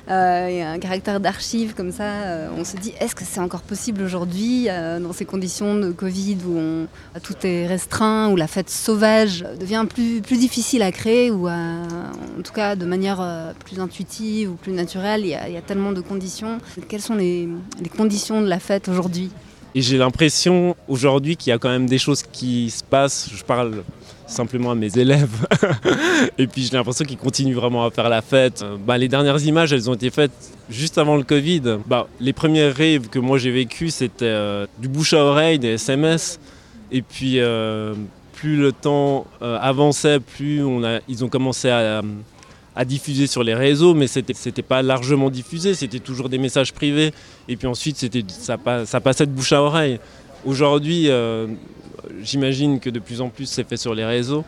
Euh, 0.07 0.47
Il 0.51 0.57
y 0.57 0.61
a 0.61 0.69
un 0.69 0.77
caractère 0.77 1.19
d'archive 1.19 1.73
comme 1.73 1.91
ça. 1.91 2.03
euh, 2.03 2.49
on 2.55 2.63
se 2.63 2.77
dit 2.77 2.93
est-ce 2.99 3.15
que 3.15 3.23
c'est 3.25 3.39
encore 3.39 3.63
possible 3.63 4.03
aujourd'hui 4.03 4.67
dans 5.01 5.13
ces 5.13 5.25
conditions 5.25 5.73
de 5.73 5.89
Covid 5.91 6.37
où 6.47 6.85
tout 7.23 7.33
est 7.41 7.65
restreint, 7.65 8.29
où 8.29 8.35
la 8.35 8.45
fête 8.45 8.69
sauvage 8.69 9.43
devient 9.59 9.83
plus, 9.89 10.21
difficile 10.37 10.83
à 10.83 10.91
créer 10.91 11.31
ou 11.31 11.49
en 11.49 12.41
tout 12.43 12.53
cas 12.53 12.75
de 12.75 12.85
manière 12.85 13.55
plus 13.65 13.79
intuitive 13.79 14.51
ou 14.51 14.53
plus 14.53 14.73
naturelle. 14.73 15.21
Il 15.21 15.29
y 15.29 15.57
a, 15.57 15.61
tellement 15.61 15.91
de 15.91 16.01
conditions. 16.01 16.59
Quelles 16.87 17.01
sont 17.01 17.15
les 17.15 17.49
conditions 17.97 18.43
de 18.43 18.47
la 18.47 18.59
fête 18.59 18.87
aujourd'hui? 18.89 19.31
Et 19.77 19.81
j'ai 19.81 19.97
l'impression 19.97 20.73
aujourd'hui 20.87 21.35
qu'il 21.35 21.51
y 21.51 21.53
a 21.53 21.57
quand 21.57 21.69
même 21.69 21.85
des 21.85 21.97
choses 21.97 22.23
qui 22.23 22.69
se 22.69 22.81
passent. 22.81 23.29
Je 23.35 23.43
parle 23.43 23.83
simplement 24.25 24.71
à 24.71 24.75
mes 24.75 24.97
élèves. 24.97 25.45
et 26.37 26.47
puis 26.47 26.63
j'ai 26.63 26.77
l'impression 26.77 27.03
qu'ils 27.03 27.17
continuent 27.17 27.55
vraiment 27.55 27.85
à 27.85 27.91
faire 27.91 28.07
la 28.07 28.21
fête. 28.21 28.61
Euh, 28.63 28.77
bah, 28.79 28.97
les 28.97 29.09
dernières 29.09 29.43
images, 29.45 29.73
elles 29.73 29.89
ont 29.89 29.93
été 29.93 30.09
faites 30.11 30.31
juste 30.69 30.97
avant 30.97 31.17
le 31.17 31.23
Covid. 31.23 31.79
Bah, 31.87 32.07
les 32.21 32.31
premiers 32.31 32.69
rêves 32.69 33.09
que 33.09 33.19
moi 33.19 33.37
j'ai 33.37 33.51
vécu, 33.51 33.89
c'était 33.89 34.23
euh, 34.23 34.65
du 34.79 34.87
bouche 34.87 35.11
à 35.11 35.21
oreille, 35.21 35.59
des 35.59 35.73
SMS. 35.73 36.39
Et 36.93 37.01
puis 37.01 37.39
euh, 37.39 37.93
plus 38.31 38.55
le 38.55 38.71
temps 38.71 39.25
avançait, 39.41 40.21
plus 40.21 40.61
ils 41.07 41.25
ont 41.25 41.29
commencé 41.29 41.69
à, 41.69 42.01
à 42.75 42.85
diffuser 42.85 43.27
sur 43.27 43.43
les 43.43 43.53
réseaux, 43.53 43.93
mais 43.93 44.07
c'était 44.07 44.61
pas 44.61 44.81
largement 44.81 45.29
diffusé, 45.29 45.73
c'était 45.73 45.99
toujours 45.99 46.29
des 46.29 46.37
messages 46.37 46.73
privés. 46.73 47.13
Et 47.47 47.55
puis 47.55 47.67
ensuite, 47.67 47.97
ça, 48.29 48.57
ça 48.85 48.99
passait 48.99 49.25
de 49.25 49.31
bouche 49.31 49.53
à 49.53 49.61
oreille. 49.61 49.99
Aujourd'hui, 50.45 51.09
euh, 51.09 51.47
j'imagine 52.21 52.79
que 52.79 52.89
de 52.89 52.99
plus 52.99 53.21
en 53.21 53.29
plus 53.29 53.45
c'est 53.45 53.67
fait 53.67 53.77
sur 53.77 53.95
les 53.95 54.05
réseaux. 54.05 54.43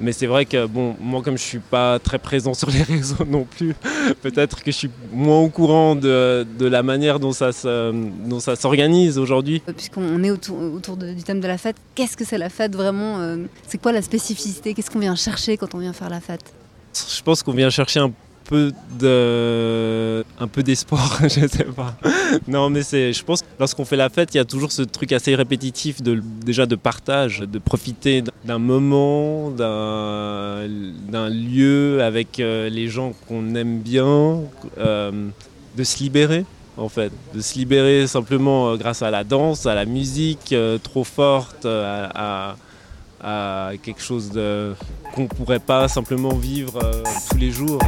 Mais 0.00 0.10
c'est 0.12 0.26
vrai 0.26 0.46
que 0.46 0.66
bon, 0.66 0.96
moi 1.00 1.22
comme 1.22 1.38
je 1.38 1.42
suis 1.42 1.58
pas 1.60 1.98
très 1.98 2.18
présent 2.18 2.54
sur 2.62 2.70
les 2.70 2.82
réseaux 2.82 3.24
non 3.24 3.44
plus, 3.44 3.74
peut-être 4.20 4.62
que 4.62 4.72
je 4.72 4.76
suis 4.76 4.90
moins 5.12 5.38
au 5.38 5.48
courant 5.48 5.94
de, 5.94 6.46
de 6.58 6.66
la 6.66 6.82
manière 6.82 7.20
dont 7.20 7.32
ça 7.32 7.50
dont 7.92 8.40
ça 8.40 8.56
s'organise 8.56 9.18
aujourd'hui. 9.18 9.62
Puisqu'on 9.76 10.22
est 10.24 10.30
autour, 10.30 10.58
autour 10.58 10.96
du 10.96 11.22
thème 11.22 11.40
de 11.40 11.46
la 11.46 11.58
fête, 11.58 11.76
qu'est-ce 11.94 12.16
que 12.16 12.24
c'est 12.24 12.38
la 12.38 12.48
fête 12.48 12.74
vraiment 12.74 13.20
euh, 13.20 13.36
C'est 13.66 13.80
quoi 13.80 13.92
la 13.92 14.02
spécificité 14.02 14.74
Qu'est-ce 14.74 14.90
qu'on 14.90 14.98
vient 14.98 15.14
chercher 15.14 15.56
quand 15.56 15.74
on 15.74 15.78
vient 15.78 15.92
faire 15.92 16.10
la 16.10 16.20
fête? 16.20 16.52
Je 16.94 17.22
pense 17.22 17.42
qu'on 17.42 17.52
vient 17.52 17.70
chercher 17.70 18.00
un 18.00 18.12
peu 18.44 18.72
de 18.98 20.24
un 20.38 20.48
peu 20.48 20.62
d'espoir, 20.62 21.18
je 21.22 21.46
sais 21.46 21.64
pas. 21.64 21.94
Non 22.48 22.68
mais 22.70 22.82
c'est 22.82 23.12
je 23.12 23.24
pense 23.24 23.40
que 23.42 23.46
lorsqu'on 23.58 23.84
fait 23.84 23.96
la 23.96 24.08
fête, 24.10 24.34
il 24.34 24.38
y 24.38 24.40
a 24.40 24.44
toujours 24.44 24.72
ce 24.72 24.82
truc 24.82 25.12
assez 25.12 25.34
répétitif 25.34 26.02
de 26.02 26.20
déjà 26.44 26.66
de 26.66 26.74
partage, 26.74 27.40
de 27.40 27.58
profiter 27.58 28.22
d'un 28.44 28.58
moment, 28.58 29.50
d'un 29.50 31.28
lieu 31.30 32.02
avec 32.02 32.40
euh, 32.40 32.68
les 32.68 32.88
gens 32.88 33.12
qu'on 33.28 33.54
aime 33.54 33.78
bien, 33.80 34.40
euh, 34.78 35.28
de 35.76 35.84
se 35.84 35.98
libérer 36.02 36.44
en 36.76 36.88
fait, 36.88 37.12
de 37.34 37.40
se 37.40 37.54
libérer 37.58 38.06
simplement 38.06 38.70
euh, 38.70 38.76
grâce 38.76 39.02
à 39.02 39.10
la 39.10 39.24
danse, 39.24 39.66
à 39.66 39.74
la 39.74 39.84
musique 39.84 40.54
trop 40.82 41.04
forte, 41.04 41.64
à- 41.66 42.56
à 43.22 43.72
quelque 43.82 44.02
chose 44.02 44.32
qu'on 45.14 45.26
pourrait 45.26 45.58
pas 45.60 45.88
simplement 45.88 46.34
vivre 46.34 46.78
euh, 46.82 47.02
tous 47.30 47.36
les 47.38 47.50
jours. 47.50 47.78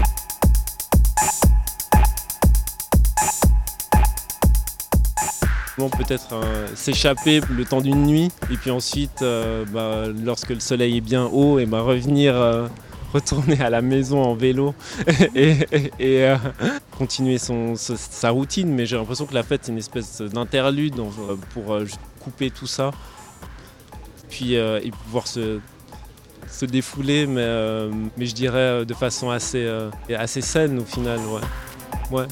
Peut-être 5.99 6.33
euh, 6.33 6.69
s'échapper 6.75 7.41
le 7.51 7.65
temps 7.65 7.81
d'une 7.81 8.05
nuit 8.07 8.31
et 8.51 8.57
puis 8.57 8.71
ensuite, 8.71 9.23
euh, 9.23 9.65
bah, 9.67 10.05
lorsque 10.25 10.51
le 10.51 10.61
soleil 10.61 10.97
est 10.99 11.01
bien 11.01 11.25
haut, 11.27 11.59
et 11.59 11.67
bah, 11.67 11.83
revenir, 11.83 12.35
euh, 12.37 12.69
retourner 13.13 13.61
à 13.61 13.71
la 13.71 13.83
maison 13.83 14.23
en 14.23 14.35
vélo 14.35 14.75
et, 15.35 16.33
continuer 16.97 17.39
son, 17.39 17.75
sa- 17.77 18.31
routine. 18.31 18.69
Mais 18.73 18.87
j'ai 18.87 18.97
l'impression 18.97 19.27
que 19.27 19.35
la 19.35 19.43
fête 19.43 19.61
c'est 19.65 19.73
une 19.73 19.79
espèce 19.79 20.21
d'interlude 20.23 20.95
pour 21.53 21.79
couper 22.21 22.51
tout 22.51 22.67
ça 22.67 22.91
puis, 24.35 24.57
euh, 24.57 24.81
et 24.83 24.91
pouvoir 24.91 25.29
se, 25.29 25.61
défouler, 26.65 27.25
mais, 27.27 27.41
euh, 27.41 27.89
je 28.19 28.33
dirais 28.33 28.59
euh, 28.59 28.85
de 28.85 28.93
façon 28.93 29.31
assez, 29.31 29.65
euh, 29.65 29.91
saine 30.27 30.81
au 30.81 30.85
final. 30.85 31.21
Ouais. 32.11 32.27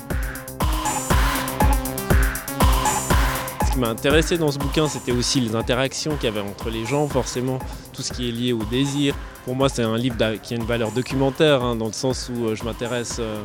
Ce 3.65 3.73
qui 3.73 3.79
m'a 3.79 3.89
intéressé 3.89 4.37
dans 4.37 4.51
ce 4.51 4.59
bouquin, 4.59 4.89
c'était 4.89 5.13
aussi 5.13 5.39
les 5.41 5.55
interactions 5.55 6.17
qu'il 6.17 6.25
y 6.25 6.27
avait 6.27 6.41
entre 6.41 6.71
les 6.71 6.85
gens, 6.85 7.07
forcément, 7.07 7.61
tout 7.93 8.03
ce 8.03 8.13
qui 8.13 8.29
est 8.29 8.33
lié 8.33 8.53
au 8.53 8.65
désir. 8.65 9.15
Pour 9.45 9.55
moi, 9.55 9.69
c'est 9.69 9.85
un 9.85 9.97
livre 9.97 10.17
qui 10.43 10.55
a 10.55 10.57
une 10.57 10.65
valeur 10.65 10.91
documentaire, 10.91 11.63
hein, 11.63 11.77
dans 11.77 11.87
le 11.87 11.93
sens 11.93 12.33
où 12.35 12.47
euh, 12.47 12.57
je 12.57 12.65
m'intéresse 12.65 13.19
euh, 13.21 13.45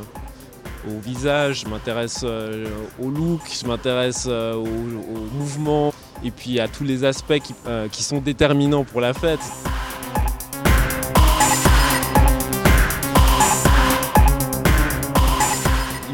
au 0.88 1.00
visage, 1.00 1.64
je 1.66 1.70
m'intéresse 1.70 2.22
euh, 2.24 2.66
au 3.02 3.10
look, 3.10 3.42
je 3.62 3.68
m'intéresse 3.68 4.28
au, 4.28 4.66
mouvement, 5.34 5.94
et 6.24 6.32
puis 6.32 6.60
à 6.60 6.68
tous 6.68 6.84
les 6.84 7.04
aspects 7.04 7.42
qui 7.92 8.04
sont 8.04 8.20
déterminants 8.20 8.84
pour 8.84 9.02
la 9.02 9.14
fête. 9.14 9.40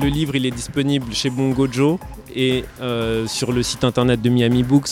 Le 0.04 0.10
livre, 0.10 0.36
il 0.36 0.46
est 0.46 0.52
disponible 0.52 1.14
chez 1.14 1.30
Bongojo 1.30 1.98
et 2.36 2.66
euh, 2.82 3.26
sur 3.26 3.54
le 3.54 3.64
site 3.64 3.86
internet 3.86 4.22
de 4.22 4.30
Miami 4.30 4.62
Books. 4.62 4.90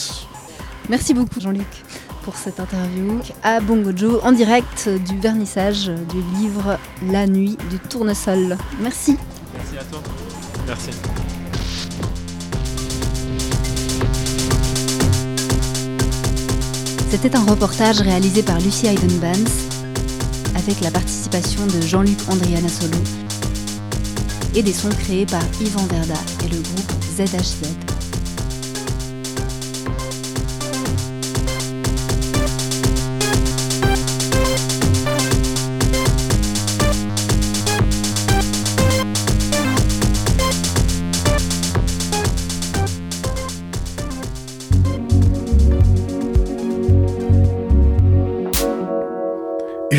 Merci 0.87 1.13
beaucoup 1.13 1.41
Jean-Luc 1.41 1.67
pour 2.23 2.37
cette 2.37 2.61
interview 2.61 3.19
à 3.43 3.59
Bongojo 3.59 4.21
en 4.23 4.31
direct 4.31 4.87
du 4.87 5.17
vernissage 5.17 5.87
du 5.87 6.21
livre 6.39 6.79
La 7.11 7.27
nuit 7.27 7.57
du 7.69 7.77
tournesol. 7.77 8.55
Merci. 8.79 9.17
Merci 9.61 9.77
à 9.77 9.83
toi. 9.83 10.01
Merci. 10.65 10.89
C'était 17.11 17.35
un 17.35 17.43
reportage 17.43 17.99
réalisé 18.01 18.41
par 18.41 18.59
Lucie 18.59 18.87
Hayden-Bans 18.87 19.51
avec 20.55 20.81
la 20.81 20.89
participation 20.89 21.67
de 21.67 21.81
Jean-Luc 21.81 22.17
Andriana 22.29 22.69
Solo 22.69 22.97
et 24.55 24.63
des 24.63 24.73
sons 24.73 24.89
créés 24.89 25.25
par 25.25 25.43
Yvan 25.61 25.85
Verda 25.85 26.19
et 26.43 26.47
le 26.47 26.59
groupe 26.61 26.91
ZHZ. 27.15 27.90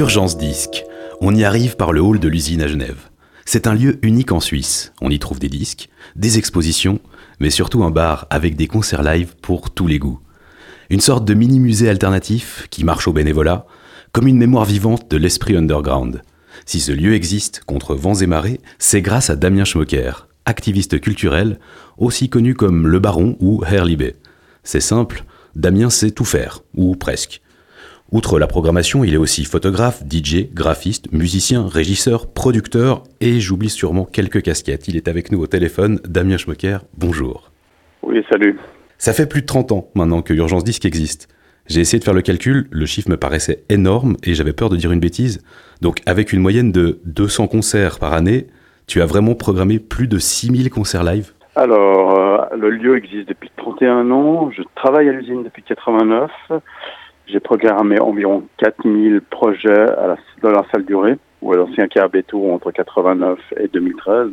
Urgence 0.02 0.36
Disque. 0.36 0.84
On 1.20 1.32
y 1.32 1.44
arrive 1.44 1.76
par 1.76 1.92
le 1.92 2.00
hall 2.00 2.18
de 2.18 2.26
l'usine 2.26 2.60
à 2.60 2.66
Genève. 2.66 3.08
C'est 3.44 3.68
un 3.68 3.74
lieu 3.74 4.00
unique 4.02 4.32
en 4.32 4.40
Suisse. 4.40 4.92
On 5.00 5.10
y 5.10 5.20
trouve 5.20 5.38
des 5.38 5.48
disques, 5.48 5.90
des 6.16 6.38
expositions, 6.38 6.98
mais 7.38 7.50
surtout 7.50 7.84
un 7.84 7.92
bar 7.92 8.26
avec 8.28 8.56
des 8.56 8.66
concerts 8.66 9.04
live 9.04 9.36
pour 9.40 9.70
tous 9.70 9.86
les 9.86 10.00
goûts. 10.00 10.18
Une 10.90 11.00
sorte 11.00 11.24
de 11.24 11.34
mini-musée 11.34 11.88
alternatif 11.88 12.66
qui 12.68 12.82
marche 12.82 13.06
au 13.06 13.12
bénévolat, 13.12 13.64
comme 14.10 14.26
une 14.26 14.38
mémoire 14.38 14.64
vivante 14.64 15.08
de 15.08 15.16
l'esprit 15.16 15.56
underground. 15.56 16.22
Si 16.66 16.80
ce 16.80 16.90
lieu 16.90 17.14
existe 17.14 17.62
contre 17.64 17.94
vents 17.94 18.16
et 18.16 18.26
marées, 18.26 18.60
c'est 18.80 19.02
grâce 19.02 19.30
à 19.30 19.36
Damien 19.36 19.64
Schmocker, 19.64 20.26
activiste 20.46 21.00
culturel, 21.00 21.60
aussi 21.96 22.28
connu 22.28 22.54
comme 22.54 22.88
Le 22.88 22.98
Baron 22.98 23.36
ou 23.38 23.62
Herr 23.64 23.84
Libé. 23.84 24.16
C'est 24.64 24.80
simple, 24.80 25.24
Damien 25.54 25.90
sait 25.90 26.10
tout 26.10 26.24
faire, 26.24 26.64
ou 26.74 26.96
presque. 26.96 27.40
Outre 28.12 28.38
la 28.38 28.46
programmation, 28.46 29.04
il 29.04 29.14
est 29.14 29.16
aussi 29.18 29.46
photographe, 29.46 30.02
DJ, 30.02 30.52
graphiste, 30.52 31.10
musicien, 31.12 31.66
régisseur, 31.66 32.30
producteur 32.30 33.04
et 33.22 33.40
j'oublie 33.40 33.70
sûrement 33.70 34.04
quelques 34.04 34.42
casquettes. 34.42 34.86
Il 34.86 34.96
est 34.96 35.08
avec 35.08 35.32
nous 35.32 35.40
au 35.40 35.46
téléphone. 35.46 35.98
Damien 36.06 36.36
Schmocker, 36.36 36.80
bonjour. 36.98 37.50
Oui, 38.02 38.22
salut. 38.30 38.58
Ça 38.98 39.14
fait 39.14 39.26
plus 39.26 39.40
de 39.40 39.46
30 39.46 39.72
ans 39.72 39.88
maintenant 39.94 40.20
que 40.20 40.34
Urgence 40.34 40.62
Disque 40.62 40.84
existe. 40.84 41.26
J'ai 41.68 41.80
essayé 41.80 42.00
de 42.00 42.04
faire 42.04 42.12
le 42.12 42.20
calcul, 42.20 42.68
le 42.70 42.84
chiffre 42.84 43.08
me 43.08 43.16
paraissait 43.16 43.64
énorme 43.70 44.16
et 44.24 44.34
j'avais 44.34 44.52
peur 44.52 44.68
de 44.68 44.76
dire 44.76 44.92
une 44.92 45.00
bêtise. 45.00 45.42
Donc 45.80 46.02
avec 46.04 46.34
une 46.34 46.40
moyenne 46.40 46.70
de 46.70 47.00
200 47.06 47.46
concerts 47.46 47.98
par 47.98 48.12
année, 48.12 48.48
tu 48.86 49.00
as 49.00 49.06
vraiment 49.06 49.34
programmé 49.34 49.78
plus 49.78 50.06
de 50.06 50.18
6000 50.18 50.68
concerts 50.68 51.04
live? 51.04 51.32
Alors, 51.56 52.18
euh, 52.18 52.56
le 52.56 52.68
lieu 52.68 52.94
existe 52.98 53.30
depuis 53.30 53.50
31 53.56 54.10
ans, 54.10 54.50
je 54.50 54.62
travaille 54.74 55.08
à 55.08 55.12
l'usine 55.12 55.44
depuis 55.44 55.62
89. 55.62 56.30
J'ai 57.32 57.40
programmé 57.40 57.98
environ 57.98 58.42
4000 58.58 59.22
projets 59.22 59.86
dans 60.42 60.50
la 60.50 60.64
salle 60.70 60.84
durée, 60.84 61.16
ou 61.40 61.54
à 61.54 61.56
l'ancien 61.56 61.88
Carbeto 61.88 62.52
entre 62.52 62.70
89 62.70 63.38
et 63.56 63.68
2013. 63.68 64.28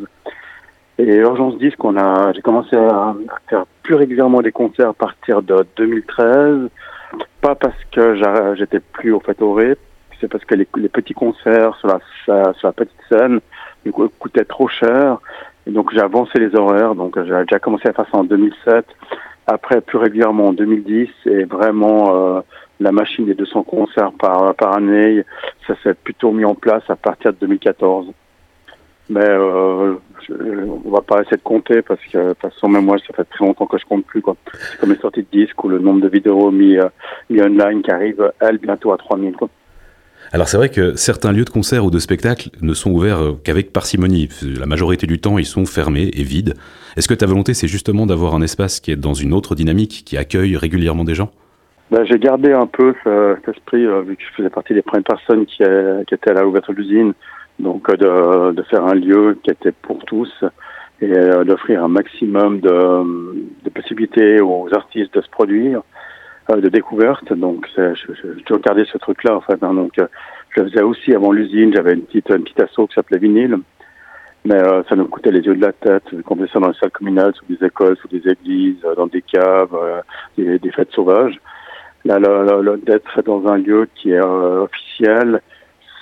Et 0.98 1.16
Urgence 1.16 1.58
Disque, 1.60 1.80
a, 1.86 2.34
j'ai 2.34 2.42
commencé 2.42 2.76
à, 2.76 3.16
faire 3.50 3.66
plus 3.84 3.96
régulièrement 3.96 4.42
des 4.42 4.52
concerts 4.52 4.90
à 4.90 4.94
partir 4.94 5.42
de 5.42 5.66
2013. 5.78 6.70
Pas 7.40 7.56
parce 7.56 7.82
que 7.94 8.22
j'étais 8.58 8.82
plus 8.82 9.14
au 9.14 9.22
fait 9.22 9.42
au 9.42 9.58
c'est 10.20 10.28
parce 10.28 10.44
que 10.44 10.56
les, 10.56 10.66
petits 10.66 11.14
concerts 11.14 11.78
sur 11.78 11.88
la, 11.88 12.00
sur 12.26 12.68
la 12.68 12.74
petite 12.74 13.00
scène 13.10 13.40
coûtaient 14.20 14.44
trop 14.44 14.68
cher. 14.68 15.20
Et 15.66 15.72
donc 15.72 15.94
j'ai 15.94 16.02
avancé 16.02 16.38
les 16.38 16.54
horaires. 16.54 16.96
Donc 16.96 17.16
j'ai 17.16 17.46
déjà 17.46 17.60
commencé 17.60 17.88
à 17.88 17.94
faire 17.94 18.08
ça 18.12 18.18
en 18.18 18.26
2007. 18.26 18.86
Après, 19.48 19.80
plus 19.80 19.98
régulièrement 19.98 20.48
en 20.48 20.54
2010. 20.54 21.08
Et 21.28 21.46
vraiment, 21.46 22.14
euh, 22.14 22.42
la 22.80 22.92
machine 22.92 23.26
des 23.26 23.36
200 23.36 23.63
concerts 23.63 24.12
par, 24.13 24.56
par 24.56 24.76
année, 24.76 25.24
ça 25.68 25.76
s'est 25.84 25.94
plutôt 25.94 26.32
mis 26.32 26.46
en 26.46 26.56
place 26.56 26.84
à 26.89 26.96
partir 26.96 27.34
de 27.34 27.38
2014. 27.39 28.08
Mais 29.10 29.28
euh, 29.28 29.96
je, 30.28 30.34
on 30.86 30.92
va 30.92 31.02
pas 31.02 31.22
essayer 31.22 31.38
de 31.38 31.42
compter 31.42 31.82
parce 31.82 32.00
que 32.12 32.18
de 32.18 32.68
même 32.68 32.86
moi 32.86 32.98
ça 33.00 33.13
fait 33.15 33.24
très 33.24 33.44
longtemps 33.44 33.65
que 33.65 33.80
je 33.80 33.86
compte 33.86 34.06
plus 34.06 34.22
quoi. 34.22 34.36
Comme 34.80 34.92
les 34.92 35.00
sorties 35.00 35.24
de 35.24 35.28
disques 35.32 35.63
ou 35.63 35.68
le 35.68 35.80
nombre 35.80 36.02
de 36.02 36.08
vidéos 36.08 36.52
mis, 36.52 36.78
euh, 36.78 36.89
online 37.32 37.82
qui 37.82 37.89
arrive 37.89 38.32
elle 38.39 38.60
bientôt 38.60 38.92
à 38.92 38.98
3000 38.98 39.34
quoi. 39.34 39.50
Alors 40.32 40.48
c'est 40.48 40.58
vrai 40.58 40.70
que 40.70 40.96
certains 40.96 41.32
lieux 41.32 41.46
de 41.46 41.50
concert 41.50 41.84
ou 41.84 41.89
de 41.89 41.98
spectacle 41.98 42.52
ne 42.62 42.76
sont 42.76 42.92
ouverts 42.92 43.24
euh, 43.24 43.39
qu'avec 43.44 43.74
parcimonie. 43.74 44.30
La 44.60 44.68
majorité 44.68 45.08
du 45.08 45.20
temps, 45.20 45.39
ils 45.39 45.46
sont 45.46 45.65
fermés 45.65 46.12
et 46.13 46.24
vides. 46.24 46.54
Est-ce 46.96 47.08
que 47.08 47.15
ta 47.15 47.26
volonté, 47.26 47.56
c'est 47.56 47.68
justement 47.68 48.06
d'avoir 48.06 48.36
un 48.36 48.42
espace 48.44 48.80
qui 48.80 48.92
est 48.92 48.96
dans 48.96 49.15
une 49.15 49.34
autre 49.34 49.56
dynamique, 49.56 50.04
qui 50.06 50.18
accueille 50.18 50.56
régulièrement 50.56 51.04
des 51.04 51.15
gens? 51.15 51.32
Ben, 51.91 52.06
J'ai 52.06 52.19
gardé 52.19 52.52
un 52.52 52.67
peu 52.67 52.93
cet 53.04 53.47
esprit, 53.47 53.86
euh, 53.86 54.02
vu 54.02 54.15
que 54.15 54.23
je 54.23 54.34
faisais 54.36 54.49
partie 54.49 54.73
des 54.73 54.82
premières 54.82 55.04
personnes 55.04 55.45
qui, 55.45 55.63
qui 56.08 56.13
étaient 56.13 56.30
à 56.30 56.34
la 56.34 56.47
ouverture 56.47 56.73
de 56.73 56.80
l'usine, 56.80 57.13
donc 57.58 57.89
euh, 57.89 58.52
de, 58.52 58.56
de, 58.56 58.63
faire 58.63 58.86
un 58.86 58.93
lieu 58.93 59.38
qui 59.43 59.49
était 59.49 59.71
pour 59.71 60.04
tous 60.06 60.32
et 61.02 61.12
euh, 61.12 61.43
d'offrir 61.43 61.84
un 61.84 61.88
maximum 61.88 62.60
de, 62.60 63.49
de, 63.63 63.69
possibilités 63.69 64.39
aux 64.39 64.67
artistes 64.73 65.13
de 65.15 65.21
se 65.21 65.30
produire, 65.30 65.82
de 66.49 66.69
découvertes. 66.69 67.34
Donc 67.34 67.67
je, 67.75 67.95
je 67.95 68.56
gardé 68.58 68.86
ce 68.91 68.97
truc-là 68.97 69.36
en 69.36 69.41
fait. 69.41 69.62
Hein, 69.63 69.73
donc 69.73 69.93
je 69.97 70.63
faisais 70.63 70.82
aussi 70.82 71.13
avant 71.13 71.32
l'usine, 71.32 71.73
j'avais 71.73 71.93
une 71.93 72.04
petite 72.04 72.30
une 72.30 72.43
petite 72.43 72.62
asso 72.62 72.88
qui 72.88 72.95
s'appelait 72.95 73.19
Vinyle. 73.19 73.58
Mais 74.45 74.60
ça 74.88 74.95
nous 74.95 75.06
coûtait 75.06 75.32
les 75.32 75.41
yeux 75.41 75.54
de 75.54 75.62
la 75.62 75.73
tête, 75.73 76.04
qu'on 76.23 76.38
faisait 76.38 76.47
ça 76.54 76.60
dans 76.60 76.69
les 76.69 76.73
salles 76.75 76.91
communales, 76.91 77.34
sous 77.36 77.45
des 77.54 77.65
écoles, 77.65 77.97
sous 77.97 78.08
des 78.08 78.25
églises, 78.25 78.82
dans 78.95 79.08
des 79.08 79.21
caves, 79.21 79.78
des, 80.38 80.58
des 80.60 80.71
fêtes 80.71 80.91
sauvages 80.91 81.39
d'être 82.06 83.22
dans 83.26 83.48
un 83.48 83.58
lieu 83.58 83.88
qui 83.96 84.12
est 84.12 84.24
euh, 84.24 84.64
officiel, 84.64 85.42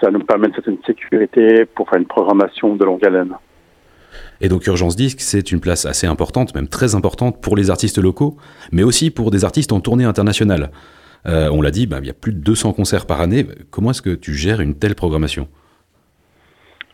ça 0.02 0.12
nous 0.12 0.20
permet 0.20 0.48
une 0.48 0.54
certaine 0.54 0.78
sécurité 0.86 1.66
pour 1.66 1.90
faire 1.90 2.00
une 2.00 2.06
programmation 2.06 2.76
de 2.76 2.86
longue 2.86 3.04
haleine. 3.06 3.34
Et 4.42 4.50
donc 4.50 4.66
Urgence 4.68 4.96
Disque, 4.96 5.22
c'est 5.22 5.52
une 5.52 5.60
place 5.60 5.86
assez 5.86 6.08
importante, 6.08 6.56
même 6.56 6.68
très 6.68 6.96
importante 6.96 7.42
pour 7.42 7.56
les 7.56 7.70
artistes 7.70 7.98
locaux, 8.02 8.38
mais 8.72 8.84
aussi 8.84 9.12
pour 9.12 9.32
des 9.32 9.44
artistes 9.44 9.72
en 9.72 9.80
tournée 9.80 10.06
internationale. 10.06 10.72
Euh, 11.26 11.50
on 11.52 11.62
l'a 11.62 11.72
dit, 11.72 11.88
bah, 11.88 11.98
il 12.00 12.08
y 12.08 12.10
a 12.10 12.14
plus 12.14 12.32
de 12.32 12.40
200 12.40 12.74
concerts 12.74 13.06
par 13.06 13.20
année. 13.20 13.46
Comment 13.72 13.92
est-ce 13.92 14.02
que 14.02 14.16
tu 14.16 14.34
gères 14.34 14.62
une 14.62 14.76
telle 14.76 14.96
programmation? 14.96 15.48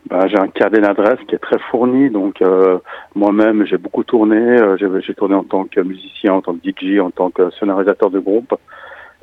Bah, 0.10 0.28
J'ai 0.28 0.38
un 0.38 0.48
carnet 0.48 0.80
d'adresse 0.80 1.20
qui 1.28 1.36
est 1.36 1.40
très 1.40 1.60
fourni, 1.70 2.10
donc 2.10 2.42
euh, 2.42 2.80
moi-même 3.16 3.66
j'ai 3.66 3.78
beaucoup 3.78 4.04
tourné. 4.04 4.58
j'ai 4.80 5.14
tourné 5.14 5.36
en 5.36 5.44
tant 5.44 5.66
que 5.66 5.82
musicien, 5.82 6.34
en 6.34 6.42
tant 6.42 6.56
que 6.56 6.60
DJ, 6.68 7.00
en 7.00 7.12
tant 7.12 7.30
que 7.30 7.52
scénarisateur 7.60 8.10
de 8.10 8.20
groupe. 8.20 8.54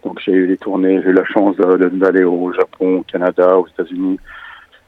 Donc 0.04 0.20
j'ai 0.24 0.32
eu 0.32 0.46
des 0.46 0.56
tournées, 0.56 1.00
j'ai 1.02 1.10
eu 1.10 1.12
la 1.12 1.24
chance 1.24 1.56
d'aller 1.56 2.24
au 2.24 2.52
Japon, 2.52 2.98
au 2.98 3.02
Canada, 3.02 3.58
aux 3.58 3.66
États-Unis, 3.66 4.18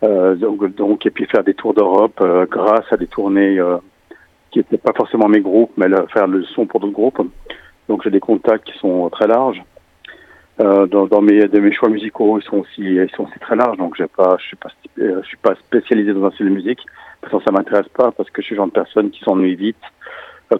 euh, 0.03 0.35
donc, 0.35 1.07
et 1.07 1.11
puis 1.11 1.27
faire 1.27 1.44
des 1.44 1.55
tours 1.55 1.75
d'Europe 1.75 2.18
euh, 2.20 2.46
grâce 2.51 2.90
à 2.90 2.96
des 2.96 3.07
tournées 3.07 3.59
euh, 3.59 3.77
qui 4.51 4.59
n'étaient 4.59 4.79
pas 4.79 4.92
forcément 4.92 5.29
mes 5.29 5.40
groupes, 5.40 5.72
mais 5.77 5.87
faire 6.12 6.27
le 6.27 6.44
son 6.44 6.66
pour 6.66 6.81
d'autres 6.81 6.92
groupes. 6.92 7.20
Donc 7.88 8.03
j'ai 8.03 8.11
des 8.11 8.20
contacts 8.20 8.64
qui 8.64 8.79
sont 8.79 9.09
très 9.11 9.27
larges. 9.27 9.62
Dans, 10.59 11.20
mes, 11.22 11.72
choix 11.72 11.88
musicaux, 11.88 12.38
ils 12.38 12.44
sont 12.44 12.59
aussi, 12.59 12.98
très 13.40 13.57
larges. 13.57 13.79
Donc 13.79 13.96
je 13.96 14.05
suis 14.05 14.57
pas, 14.57 14.77
suis 15.25 15.37
pas 15.38 15.55
spécialisé 15.57 16.12
dans 16.12 16.25
un 16.27 16.31
style 16.31 16.46
de 16.46 16.53
musique. 16.53 16.81
Parce 17.20 17.33
que 17.33 17.42
ça 17.44 17.51
m'intéresse 17.51 17.88
pas 17.88 18.12
parce 18.12 18.31
que 18.31 18.42
je 18.42 18.46
suis 18.46 18.55
le 18.55 18.59
genre 18.59 18.66
de 18.66 18.72
personne 18.72 19.11
qui 19.11 19.20
s'ennuie 19.25 19.57
vite. 19.57 19.83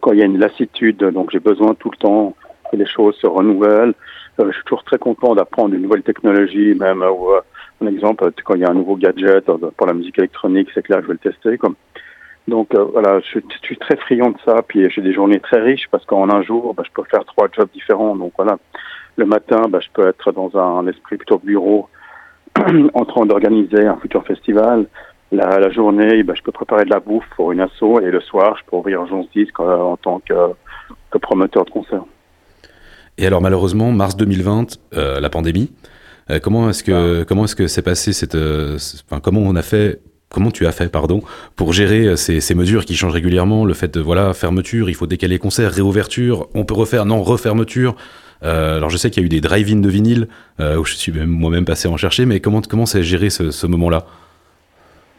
quand 0.01 0.13
il 0.13 0.19
y 0.19 0.23
a 0.23 0.25
une 0.25 0.39
lassitude, 0.39 0.99
donc 0.99 1.31
j'ai 1.31 1.39
besoin 1.39 1.75
tout 1.75 1.91
le 1.91 1.97
temps 1.99 2.35
les 2.73 2.87
choses 2.87 3.17
se 3.17 3.27
renouvellent. 3.27 3.95
Euh, 4.41 4.47
je 4.49 4.53
suis 4.53 4.65
toujours 4.65 4.85
très 4.85 4.99
content 4.99 5.35
d'apprendre 5.35 5.75
une 5.75 5.83
nouvelle 5.83 6.03
technologie, 6.03 6.75
même 6.75 7.03
euh, 7.03 7.41
un 7.81 7.87
exemple, 7.87 8.31
quand 8.45 8.55
il 8.55 8.61
y 8.61 8.65
a 8.65 8.71
un 8.71 8.75
nouveau 8.75 8.97
gadget 8.97 9.45
pour 9.45 9.87
la 9.87 9.93
musique 9.93 10.19
électronique, 10.19 10.69
c'est 10.75 10.83
clair, 10.83 11.01
je 11.03 11.07
vais 11.09 11.15
le 11.15 11.31
tester. 11.31 11.59
Donc 12.49 12.75
euh, 12.75 12.85
voilà, 12.85 13.21
je, 13.21 13.39
suis 13.63 13.77
très 13.77 13.97
friand 13.97 14.31
de 14.31 14.39
ça. 14.45 14.63
Puis 14.67 14.89
j'ai 14.91 15.03
des 15.03 15.13
journées 15.13 15.41
très 15.41 15.61
riches 15.61 15.89
parce 15.91 16.05
qu'en 16.05 16.31
un 16.31 16.43
jour, 16.43 16.75
bah, 16.75 16.83
je 16.87 16.93
peux 16.93 17.07
faire 17.09 17.25
trois 17.25 17.49
jobs 17.53 17.69
différents. 17.73 18.17
Donc 18.17 18.33
voilà, 18.37 18.59
le 19.17 19.27
matin, 19.27 19.63
bah, 19.69 19.81
je 19.81 19.89
peux 19.93 20.09
être 20.09 20.33
dans 20.33 20.57
un, 20.57 20.87
esprit 20.87 21.17
plutôt 21.17 21.39
bureau, 21.39 21.89
en 22.95 23.05
train 23.05 23.27
d'organiser 23.27 23.87
un 23.87 23.97
futur 23.97 24.25
festival. 24.25 24.87
La, 25.31 25.71
journée, 25.71 26.23
bah, 26.25 26.35
je 26.37 26.43
peux 26.43 26.53
préparer 26.53 26.85
de 26.85 26.91
la 26.91 27.01
bouffe 27.01 27.25
pour 27.37 27.53
une 27.53 27.61
asso 27.61 28.01
et 28.03 28.11
le 28.11 28.21
soir, 28.21 28.55
je 28.59 28.71
peux 28.71 28.77
ouvrir 28.77 29.01
un 29.01 29.25
Disque 29.35 29.61
euh, 29.61 29.79
en 29.79 29.97
tant 29.97 30.21
que, 30.21 30.35
que, 31.11 31.17
promoteur 31.17 31.65
de 31.65 31.71
concert. 31.71 32.05
Et 33.19 33.27
alors 33.27 33.41
malheureusement, 33.41 33.93
mars 33.93 34.17
2020, 34.17 34.79
euh, 34.95 35.21
la 35.21 35.31
pandémie. 35.31 35.71
Euh, 36.31 36.39
comment 36.41 36.71
est-ce 36.71 36.85
que 36.85 37.25
comment 37.25 37.45
est-ce 37.45 37.57
que 37.57 37.67
s'est 37.67 37.83
passé 37.83 38.13
cette, 38.13 38.37
euh, 38.37 38.79
enfin, 39.11 39.21
comment 39.21 39.41
on 39.41 39.57
a 39.57 39.63
fait 39.63 40.01
comment 40.33 40.51
tu 40.51 40.67
as 40.67 40.73
fait, 40.73 40.91
pardon, 40.91 41.21
pour 41.57 41.73
gérer 41.73 42.07
euh, 42.07 42.17
ces, 42.17 42.41
ces, 42.41 42.55
mesures 42.55 42.85
qui 42.85 42.95
changent 42.95 43.13
régulièrement, 43.13 43.65
le 43.65 43.75
fait 43.75 43.95
de, 43.95 44.01
voilà, 44.01 44.33
fermeture, 44.33 44.89
il 44.89 44.95
faut 44.95 45.07
décaler 45.07 45.39
concert, 45.39 45.71
réouverture, 45.71 46.49
on 46.55 46.65
peut 46.65 46.75
refaire, 46.75 47.05
non, 47.05 47.23
refermeture. 47.23 47.95
Euh, 48.43 48.79
alors 48.79 48.91
je 48.91 48.97
sais 48.97 49.11
qu'il 49.11 49.23
y 49.23 49.25
a 49.25 49.27
eu 49.27 49.29
des 49.29 49.41
drive-in 49.41 49.81
de 49.81 49.89
vinyle, 49.89 50.29
euh, 50.59 50.77
où 50.77 50.85
je 50.85 50.95
suis 50.95 51.13
moi-même 51.13 51.65
passé 51.65 51.87
en 51.87 51.97
chercher, 51.97 52.27
mais 52.27 52.41
comment 52.41 52.61
comment 52.69 52.87
s'est 52.87 53.03
géré 53.03 53.31
ce, 53.31 53.51
ce 53.51 53.67
moment-là? 53.69 54.05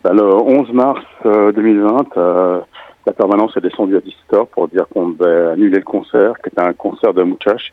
Ben, 0.04 0.14
Le 0.14 0.24
11 0.24 0.74
mars 0.74 1.02
2020, 1.24 2.18
euh, 2.18 2.60
la 3.06 3.14
permanence 3.14 3.56
est 3.56 3.62
descendue 3.62 3.96
à 3.96 4.02
Distor 4.02 4.48
pour 4.48 4.68
dire 4.68 4.86
qu'on 4.94 5.10
devait 5.10 5.52
annuler 5.52 5.78
le 5.78 5.84
concert, 5.84 6.34
qui 6.44 6.50
était 6.50 6.62
un 6.62 6.74
concert 6.74 7.14
de 7.14 7.24
Mouchache, 7.24 7.72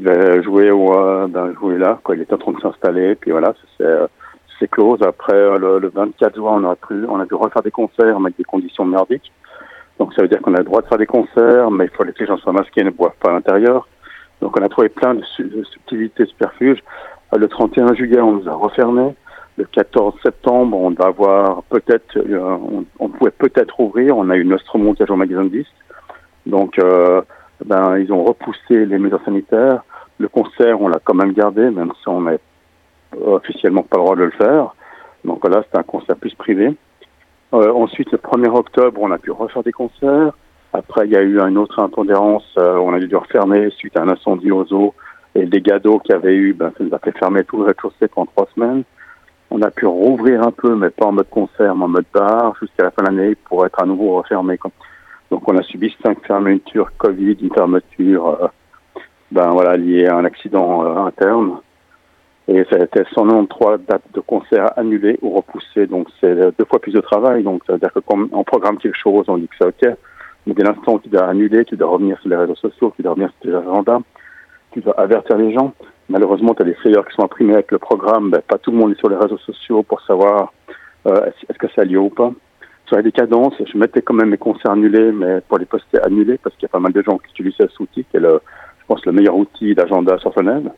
devait 0.00 0.42
jouer, 0.42 0.70
ben, 0.70 1.52
jouer 1.54 1.78
là, 1.78 2.00
il 2.10 2.22
était 2.22 2.34
en 2.34 2.38
train 2.38 2.52
de 2.52 2.60
s'installer, 2.60 3.14
puis 3.14 3.30
voilà, 3.30 3.54
c'est 3.78 3.86
c'est 4.62 4.70
close. 4.70 5.02
Après, 5.02 5.34
euh, 5.34 5.58
le, 5.58 5.78
le, 5.80 5.88
24 5.88 6.36
juin, 6.36 6.62
on 6.62 6.70
a, 6.70 6.76
pu, 6.76 7.34
refaire 7.34 7.62
des 7.62 7.70
concerts 7.70 8.16
avec 8.16 8.36
des 8.36 8.44
conditions 8.44 8.84
merdiques. 8.84 9.32
Donc 9.98 10.14
ça 10.14 10.22
veut 10.22 10.28
dire 10.28 10.40
qu'on 10.40 10.54
a 10.54 10.58
le 10.58 10.64
droit 10.64 10.82
de 10.82 10.86
faire 10.86 10.98
des 10.98 11.06
concerts, 11.06 11.70
mais 11.70 11.84
il 11.86 11.90
fallait 11.90 12.12
que 12.12 12.20
les 12.20 12.26
gens 12.26 12.36
soient 12.38 12.52
masqués 12.52 12.80
et 12.80 12.84
ne 12.84 12.90
boivent 12.90 13.16
pas 13.20 13.30
à 13.30 13.32
l'intérieur. 13.32 13.88
Donc 14.40 14.58
on 14.58 14.62
a 14.62 14.68
trouvé 14.68 14.88
plein 14.88 15.14
de, 15.14 15.22
de 15.38 15.64
subtilités, 15.64 16.26
superfuges. 16.26 16.82
Euh, 17.34 17.38
le 17.38 17.48
31 17.48 17.94
juillet, 17.94 18.20
on 18.20 18.32
nous 18.32 18.48
a 18.48 18.54
refermés. 18.54 19.14
Le 19.56 19.64
14 19.64 20.14
septembre, 20.22 20.78
on 20.78 20.90
va 20.90 21.06
avoir 21.06 21.62
peut-être, 21.64 22.16
euh, 22.16 22.56
on, 22.98 23.08
pouvait 23.08 23.32
peut-être 23.32 23.78
ouvrir. 23.80 24.16
On 24.16 24.30
a 24.30 24.36
eu 24.36 24.50
a 24.52 24.56
joué 24.56 25.10
au 25.10 25.16
magasin 25.16 25.44
de 25.44 25.48
disques. 25.48 25.70
Donc, 26.46 26.78
euh, 26.78 27.20
ben, 27.64 27.98
ils 27.98 28.12
ont 28.12 28.24
repoussé 28.24 28.86
les 28.86 28.98
mesures 28.98 29.22
sanitaires. 29.24 29.82
Le 30.18 30.28
concert, 30.28 30.80
on 30.80 30.88
l'a 30.88 30.98
quand 31.02 31.14
même 31.14 31.32
gardé, 31.32 31.70
même 31.70 31.92
si 32.00 32.08
on 32.08 32.22
n'avait 32.22 32.40
officiellement 33.20 33.82
pas 33.82 33.98
le 33.98 34.02
droit 34.02 34.16
de 34.16 34.24
le 34.24 34.30
faire. 34.30 34.74
Donc 35.24 35.40
voilà, 35.42 35.62
c'était 35.62 35.78
un 35.78 35.82
concert 35.82 36.16
plus 36.16 36.34
privé. 36.34 36.74
Euh, 37.54 37.72
ensuite, 37.72 38.10
le 38.12 38.18
1er 38.18 38.48
octobre, 38.48 39.00
on 39.02 39.10
a 39.10 39.18
pu 39.18 39.30
refaire 39.30 39.62
des 39.62 39.72
concerts. 39.72 40.32
Après, 40.72 41.06
il 41.06 41.12
y 41.12 41.16
a 41.16 41.22
eu 41.22 41.38
une 41.38 41.58
autre 41.58 41.80
impondérance. 41.80 42.46
Euh, 42.58 42.76
on 42.76 42.94
a 42.94 42.98
dû 42.98 43.14
refermer 43.14 43.70
suite 43.70 43.96
à 43.96 44.02
un 44.02 44.08
incendie 44.08 44.50
aux 44.50 44.72
eaux. 44.72 44.94
Et 45.34 45.44
les 45.44 45.60
gados 45.60 45.98
qu'il 46.00 46.14
y 46.14 46.18
avait 46.18 46.34
eu, 46.34 46.54
ben, 46.54 46.72
ça 46.76 46.84
nous 46.84 46.94
a 46.94 46.98
fait 46.98 47.16
fermer 47.18 47.44
tout 47.44 47.58
le 47.58 47.64
rez-de-chaussée 47.64 48.08
pendant 48.08 48.26
trois 48.26 48.48
semaines. 48.54 48.84
On 49.50 49.60
a 49.60 49.70
pu 49.70 49.86
rouvrir 49.86 50.42
un 50.42 50.50
peu, 50.50 50.74
mais 50.74 50.88
pas 50.88 51.06
en 51.06 51.12
mode 51.12 51.28
concert, 51.28 51.74
mais 51.74 51.84
en 51.84 51.88
mode 51.88 52.06
bar, 52.12 52.54
jusqu'à 52.60 52.84
la 52.84 52.90
fin 52.90 53.02
de 53.02 53.08
l'année 53.08 53.34
pour 53.34 53.66
être 53.66 53.82
à 53.82 53.86
nouveau 53.86 54.16
refermé. 54.16 54.58
Donc 55.32 55.50
on 55.50 55.56
a 55.56 55.62
subi 55.62 55.96
cinq 56.04 56.18
fermetures 56.26 56.92
Covid, 56.98 57.38
une 57.40 57.54
fermeture 57.54 58.38
euh, 58.42 58.48
ben, 59.30 59.48
voilà, 59.48 59.78
liée 59.78 60.04
à 60.04 60.16
un 60.16 60.26
accident 60.26 60.84
euh, 60.84 61.06
interne. 61.06 61.56
Et 62.48 62.62
c'était 62.70 63.04
193 63.14 63.80
dates 63.88 64.02
de 64.12 64.20
concerts 64.20 64.78
annulées 64.78 65.18
ou 65.22 65.30
repoussées. 65.30 65.86
Donc, 65.86 66.08
c'est 66.20 66.34
deux 66.34 66.66
fois 66.68 66.80
plus 66.80 66.92
de 66.92 67.00
travail. 67.00 67.44
Donc, 67.44 67.62
ça 67.66 67.72
veut 67.72 67.78
dire 67.78 67.92
que 67.94 68.00
quand 68.00 68.18
on 68.30 68.44
programme 68.44 68.76
quelque 68.76 68.98
chose, 68.98 69.24
on 69.28 69.38
dit 69.38 69.48
que 69.48 69.54
c'est 69.58 69.68
OK. 69.68 69.96
Mais 70.46 70.52
dès 70.52 70.64
l'instant 70.64 70.98
tu 70.98 71.08
dois 71.08 71.24
annuler, 71.24 71.64
tu 71.64 71.78
dois 71.78 71.88
revenir 71.88 72.18
sur 72.20 72.28
les 72.28 72.36
réseaux 72.36 72.56
sociaux, 72.56 72.92
tu 72.94 73.00
dois 73.00 73.12
revenir 73.12 73.30
sur 73.30 73.50
tes 73.50 73.56
agendas, 73.56 74.00
tu 74.72 74.80
dois 74.80 75.00
avertir 75.00 75.38
les 75.38 75.54
gens. 75.54 75.72
Malheureusement, 76.10 76.52
tu 76.52 76.60
as 76.60 76.66
des 76.66 76.74
flyers 76.74 77.06
qui 77.06 77.14
sont 77.14 77.24
imprimés 77.24 77.54
avec 77.54 77.70
le 77.70 77.78
programme. 77.78 78.28
Ben, 78.28 78.42
pas 78.46 78.58
tout 78.58 78.70
le 78.70 78.76
monde 78.76 78.92
est 78.92 78.98
sur 78.98 79.08
les 79.08 79.16
réseaux 79.16 79.38
sociaux 79.38 79.82
pour 79.82 80.02
savoir 80.02 80.52
euh, 81.06 81.30
est-ce 81.48 81.58
que 81.58 81.68
ça 81.74 81.84
lieu 81.84 82.00
ou 82.00 82.10
pas. 82.10 82.32
Sur 82.92 83.00
les 83.00 83.12
cadences, 83.12 83.54
je 83.72 83.78
mettais 83.78 84.02
quand 84.02 84.12
même 84.12 84.28
mes 84.28 84.36
concerts 84.38 84.72
annulés, 84.72 85.12
mais 85.12 85.40
pour 85.48 85.58
les 85.58 85.64
poster 85.64 85.98
annulés, 86.04 86.38
parce 86.38 86.54
qu'il 86.56 86.64
y 86.64 86.66
a 86.66 86.68
pas 86.68 86.78
mal 86.78 86.92
de 86.92 87.02
gens 87.02 87.16
qui 87.16 87.30
utilisent 87.30 87.56
cet 87.56 87.80
outil, 87.80 88.04
qui 88.04 88.16
est, 88.18 88.20
le, 88.20 88.40
je 88.80 88.84
pense, 88.86 89.04
le 89.06 89.12
meilleur 89.12 89.34
outil 89.36 89.74
d'agenda 89.74 90.18
sur 90.18 90.32
Genève 90.34 90.70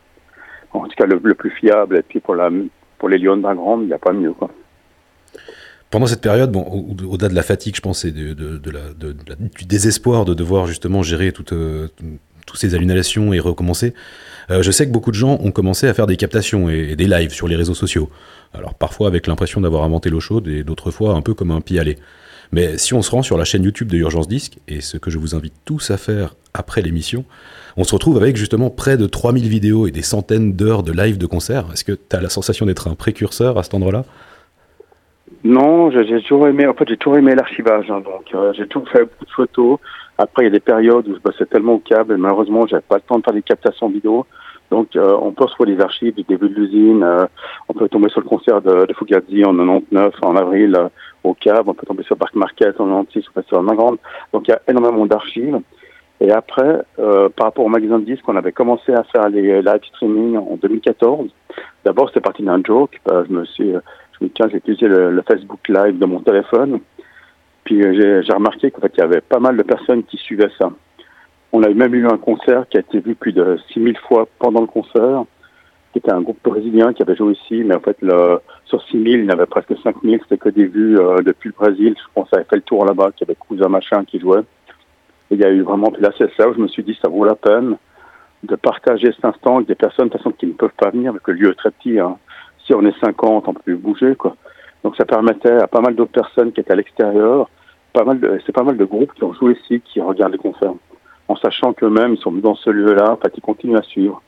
en 0.79 0.87
tout 0.87 0.95
cas 0.97 1.05
le, 1.05 1.19
plus 1.19 1.51
fiable. 1.51 1.97
Et 1.97 2.01
puis 2.01 2.19
pour, 2.19 2.35
la, 2.35 2.49
pour 2.97 3.09
les 3.09 3.17
Lions 3.17 3.37
d'un 3.37 3.55
grand, 3.55 3.81
il 3.81 3.87
n'y 3.87 3.93
a 3.93 3.99
pas 3.99 4.13
mieux. 4.13 4.33
Pendant 5.91 6.07
cette 6.07 6.21
période, 6.21 6.51
bon, 6.51 6.61
au-delà 6.61 7.29
de 7.29 7.35
la 7.35 7.43
fatigue, 7.43 7.75
je 7.75 7.81
pense, 7.81 8.05
et 8.05 8.11
de, 8.11 8.35
la, 8.71 9.35
du 9.57 9.65
désespoir 9.65 10.25
de 10.25 10.33
devoir 10.33 10.67
justement 10.67 11.03
gérer 11.03 11.31
toutes, 11.31 11.53
euh, 11.53 11.87
toutes 12.45 12.59
ces 12.59 12.75
annulations 12.75 13.33
et 13.33 13.39
recommencer, 13.39 13.93
euh, 14.51 14.61
je 14.61 14.71
sais 14.71 14.85
que 14.85 14.91
beaucoup 14.91 15.11
de 15.11 15.15
gens 15.15 15.39
ont 15.41 15.51
commencé 15.51 15.87
à 15.87 15.93
faire 15.93 16.07
des 16.07 16.17
captations 16.17 16.69
et, 16.69 16.95
des 16.95 17.07
lives 17.07 17.31
sur 17.31 17.47
les 17.47 17.55
réseaux 17.55 17.73
sociaux. 17.73 18.09
Alors 18.53 18.73
parfois 18.73 19.07
avec 19.07 19.27
l'impression 19.27 19.61
d'avoir 19.61 19.83
inventé 19.83 20.09
l'eau 20.09 20.19
chaude 20.19 20.47
et 20.47 20.63
d'autres 20.63 20.91
fois 20.91 21.13
un 21.13 21.21
peu 21.21 21.33
comme 21.33 21.51
un 21.51 21.61
pis-aller. 21.61 21.97
Mais 22.51 22.77
si 22.77 22.93
on 22.93 23.01
se 23.01 23.11
rend 23.11 23.23
sur 23.23 23.37
la 23.37 23.43
chaîne 23.43 23.63
YouTube 23.63 23.87
de 23.87 23.97
Urgence 23.97 24.27
Disque, 24.27 24.59
et 24.67 24.79
ce 24.81 24.97
que 24.97 25.09
je 25.09 25.17
vous 25.17 25.35
invite 25.35 25.53
tous 25.65 25.89
à 25.89 25.97
faire 25.97 26.35
après 26.53 26.81
l'émission, 26.81 27.25
on 27.75 27.83
se 27.83 27.93
retrouve 27.93 28.17
avec 28.17 28.37
justement 28.37 28.69
près 28.69 28.97
de 28.97 29.07
3000 29.07 29.47
vidéos 29.49 29.87
et 29.87 29.91
des 29.91 30.03
centaines 30.03 30.53
d'heures 30.53 30.83
de 30.83 30.91
live 30.91 31.17
de 31.17 31.25
concert. 31.25 31.65
Est-ce 31.73 31.83
que 31.83 31.91
tu 31.91 32.15
as 32.15 32.21
la 32.21 32.29
sensation 32.29 32.65
d'être 32.65 32.87
un 32.87 32.95
précurseur 32.95 33.57
à 33.57 33.63
cet 33.63 33.73
endroit-là? 33.73 34.05
Non, 35.43 35.91
j'ai 35.91 36.21
toujours 36.21 36.47
aimé, 36.47 36.65
en 36.65 36.73
fait, 36.73 36.87
j'ai 36.87 36.97
aimé 37.17 37.35
l'archivage. 37.35 37.91
Hein, 37.91 38.01
donc, 38.01 38.33
euh, 38.33 38.53
j'ai 38.53 38.67
toujours 38.67 38.89
fait 38.89 39.01
beaucoup 39.01 39.25
de 39.25 39.31
photos. 39.31 39.79
Après, 40.17 40.43
il 40.43 40.45
y 40.45 40.47
a 40.47 40.51
des 40.51 40.59
périodes 40.59 41.07
où 41.07 41.15
je 41.15 41.19
bossais 41.19 41.45
tellement 41.45 41.73
au 41.73 41.79
câble, 41.79 42.13
et 42.13 42.17
malheureusement, 42.17 42.65
j'avais 42.67 42.81
pas 42.81 42.95
le 42.95 43.01
temps 43.01 43.17
de 43.17 43.23
faire 43.23 43.33
des 43.33 43.41
captations 43.41 43.89
vidéo. 43.89 44.25
Donc, 44.71 44.95
euh, 44.95 45.17
on 45.21 45.31
peut 45.31 45.43
retrouver 45.43 45.73
les 45.73 45.81
archives 45.81 46.15
du 46.15 46.23
début 46.23 46.49
de 46.49 46.55
l'usine. 46.55 47.03
Euh, 47.03 47.25
on 47.69 47.73
peut 47.73 47.87
tomber 47.87 48.09
sur 48.09 48.21
le 48.21 48.27
concert 48.27 48.61
de, 48.61 48.85
de 48.85 48.93
Fugazi 48.93 49.45
en 49.45 49.53
99, 49.55 50.13
en 50.23 50.35
avril, 50.35 50.75
euh, 50.75 50.87
au 51.23 51.33
Cave. 51.33 51.63
On 51.67 51.73
peut 51.73 51.85
tomber 51.85 52.03
sur 52.03 52.17
Parc 52.17 52.33
Marquette 52.35 52.79
en 52.79 52.87
96, 52.87 53.23
au 53.27 53.31
Festival 53.33 53.63
Magrande. 53.63 53.97
Donc, 54.33 54.47
il 54.47 54.51
y 54.51 54.53
a 54.53 54.61
énormément 54.67 55.05
d'archives. 55.05 55.59
Et 56.21 56.31
après, 56.31 56.81
euh, 56.97 57.29
par 57.29 57.47
rapport 57.47 57.65
au 57.65 57.69
magasin 57.69 57.99
de 57.99 58.05
disques, 58.05 58.27
on 58.27 58.37
avait 58.37 58.53
commencé 58.53 58.93
à 58.93 59.03
faire 59.03 59.29
les 59.29 59.61
live 59.61 59.83
streaming 59.93 60.37
en 60.37 60.55
2014. 60.55 61.29
D'abord, 61.83 62.07
c'était 62.07 62.21
parti 62.21 62.41
d'un 62.41 62.61
joke. 62.63 62.99
je 63.05 63.31
me 63.31 63.45
suis, 63.45 63.71
je 63.71 64.25
me 64.25 64.29
tiens, 64.29 64.47
j'ai 64.49 64.57
utilisé 64.57 64.87
le, 64.87 65.11
le, 65.11 65.21
Facebook 65.21 65.67
Live 65.67 65.99
de 65.99 66.05
mon 66.05 66.21
téléphone. 66.21 66.79
Puis 67.65 67.81
j'ai 67.81 68.33
remarqué 68.33 68.71
qu'en 68.71 68.81
fait, 68.81 68.93
il 68.95 69.01
y 69.01 69.03
avait 69.03 69.21
pas 69.21 69.39
mal 69.39 69.57
de 69.57 69.63
personnes 69.63 70.03
qui 70.03 70.17
suivaient 70.17 70.51
ça. 70.57 70.69
On 71.51 71.63
a 71.63 71.69
même 71.69 71.95
eu 71.95 72.07
un 72.07 72.17
concert 72.17 72.67
qui 72.69 72.77
a 72.77 72.81
été 72.81 72.99
vu 72.99 73.15
plus 73.15 73.33
de 73.33 73.57
6000 73.73 73.97
fois 74.07 74.27
pendant 74.39 74.61
le 74.61 74.67
concert, 74.67 75.23
qui 75.91 75.99
était 75.99 76.13
un 76.13 76.21
groupe 76.21 76.37
brésilien 76.43 76.93
qui 76.93 77.01
avait 77.01 77.15
joué 77.15 77.33
ici, 77.33 77.63
mais 77.65 77.75
en 77.75 77.79
fait, 77.79 77.97
le, 78.01 78.39
sur 78.65 78.83
6000, 78.83 79.19
il 79.19 79.25
y 79.25 79.27
en 79.27 79.29
avait 79.29 79.47
presque 79.47 79.73
5000, 79.81 80.19
c'était 80.23 80.37
que 80.37 80.49
des 80.49 80.65
vues 80.65 80.99
euh, 80.99 81.21
depuis 81.23 81.49
le 81.49 81.55
Brésil. 81.57 81.95
Je 81.97 82.03
pense 82.13 82.25
que 82.25 82.31
ça 82.31 82.37
avait 82.37 82.49
fait 82.49 82.57
le 82.57 82.61
tour 82.61 82.85
là-bas, 82.85 83.11
qu'il 83.11 83.27
y 83.27 83.31
avait 83.31 83.37
Cousin 83.39 83.69
Machin 83.69 84.05
qui 84.05 84.19
jouait. 84.19 84.41
Et 85.31 85.35
il 85.35 85.39
y 85.39 85.45
a 85.45 85.49
eu 85.49 85.61
vraiment, 85.61 85.89
puis 85.91 86.03
là, 86.03 86.11
c'est 86.17 86.37
là 86.37 86.49
où 86.49 86.53
je 86.53 86.59
me 86.59 86.67
suis 86.67 86.83
dit, 86.83 86.97
ça 87.01 87.09
vaut 87.09 87.25
la 87.25 87.35
peine 87.35 87.77
de 88.43 88.55
partager 88.55 89.11
cet 89.11 89.25
instant 89.25 89.55
avec 89.55 89.67
des 89.67 89.75
personnes, 89.75 90.07
de 90.07 90.11
toute 90.11 90.21
façon, 90.21 90.35
qui 90.35 90.45
ne 90.45 90.53
peuvent 90.53 90.75
pas 90.77 90.91
venir, 90.91 91.13
parce 91.13 91.23
que 91.23 91.31
le 91.31 91.37
lieu 91.37 91.49
est 91.49 91.55
très 91.55 91.71
petit. 91.71 91.99
Hein. 91.99 92.17
Si 92.65 92.75
on 92.75 92.85
est 92.85 92.99
50, 92.99 93.47
on 93.47 93.53
peut 93.53 93.61
plus 93.63 93.75
bouger, 93.75 94.15
quoi. 94.15 94.35
Donc 94.85 94.95
ça 94.95 95.03
permettait 95.03 95.57
à 95.57 95.67
pas 95.67 95.81
mal 95.81 95.95
d'autres 95.95 96.11
personnes 96.11 96.53
qui 96.53 96.61
étaient 96.61 96.71
à 96.71 96.75
l'extérieur, 96.75 97.49
c'est 97.93 98.51
pas 98.53 98.63
mal 98.63 98.77
de 98.77 98.85
groupes 98.85 99.13
qui 99.15 99.23
ont 99.23 99.33
joué 99.33 99.57
ici, 99.59 99.81
qui 99.81 99.99
regardent 99.99 100.33
les 100.33 100.37
concerts 100.37 100.75
en 101.27 101.35
sachant 101.35 101.73
qu'eux-mêmes, 101.73 102.13
ils 102.13 102.19
sont 102.19 102.31
dans 102.31 102.55
ce 102.55 102.69
lieu-là, 102.69 103.13
en 103.13 103.17
fait, 103.17 103.33
ils 103.35 103.41
continuent 103.41 103.77
à 103.77 103.81
suivre. 103.81 104.21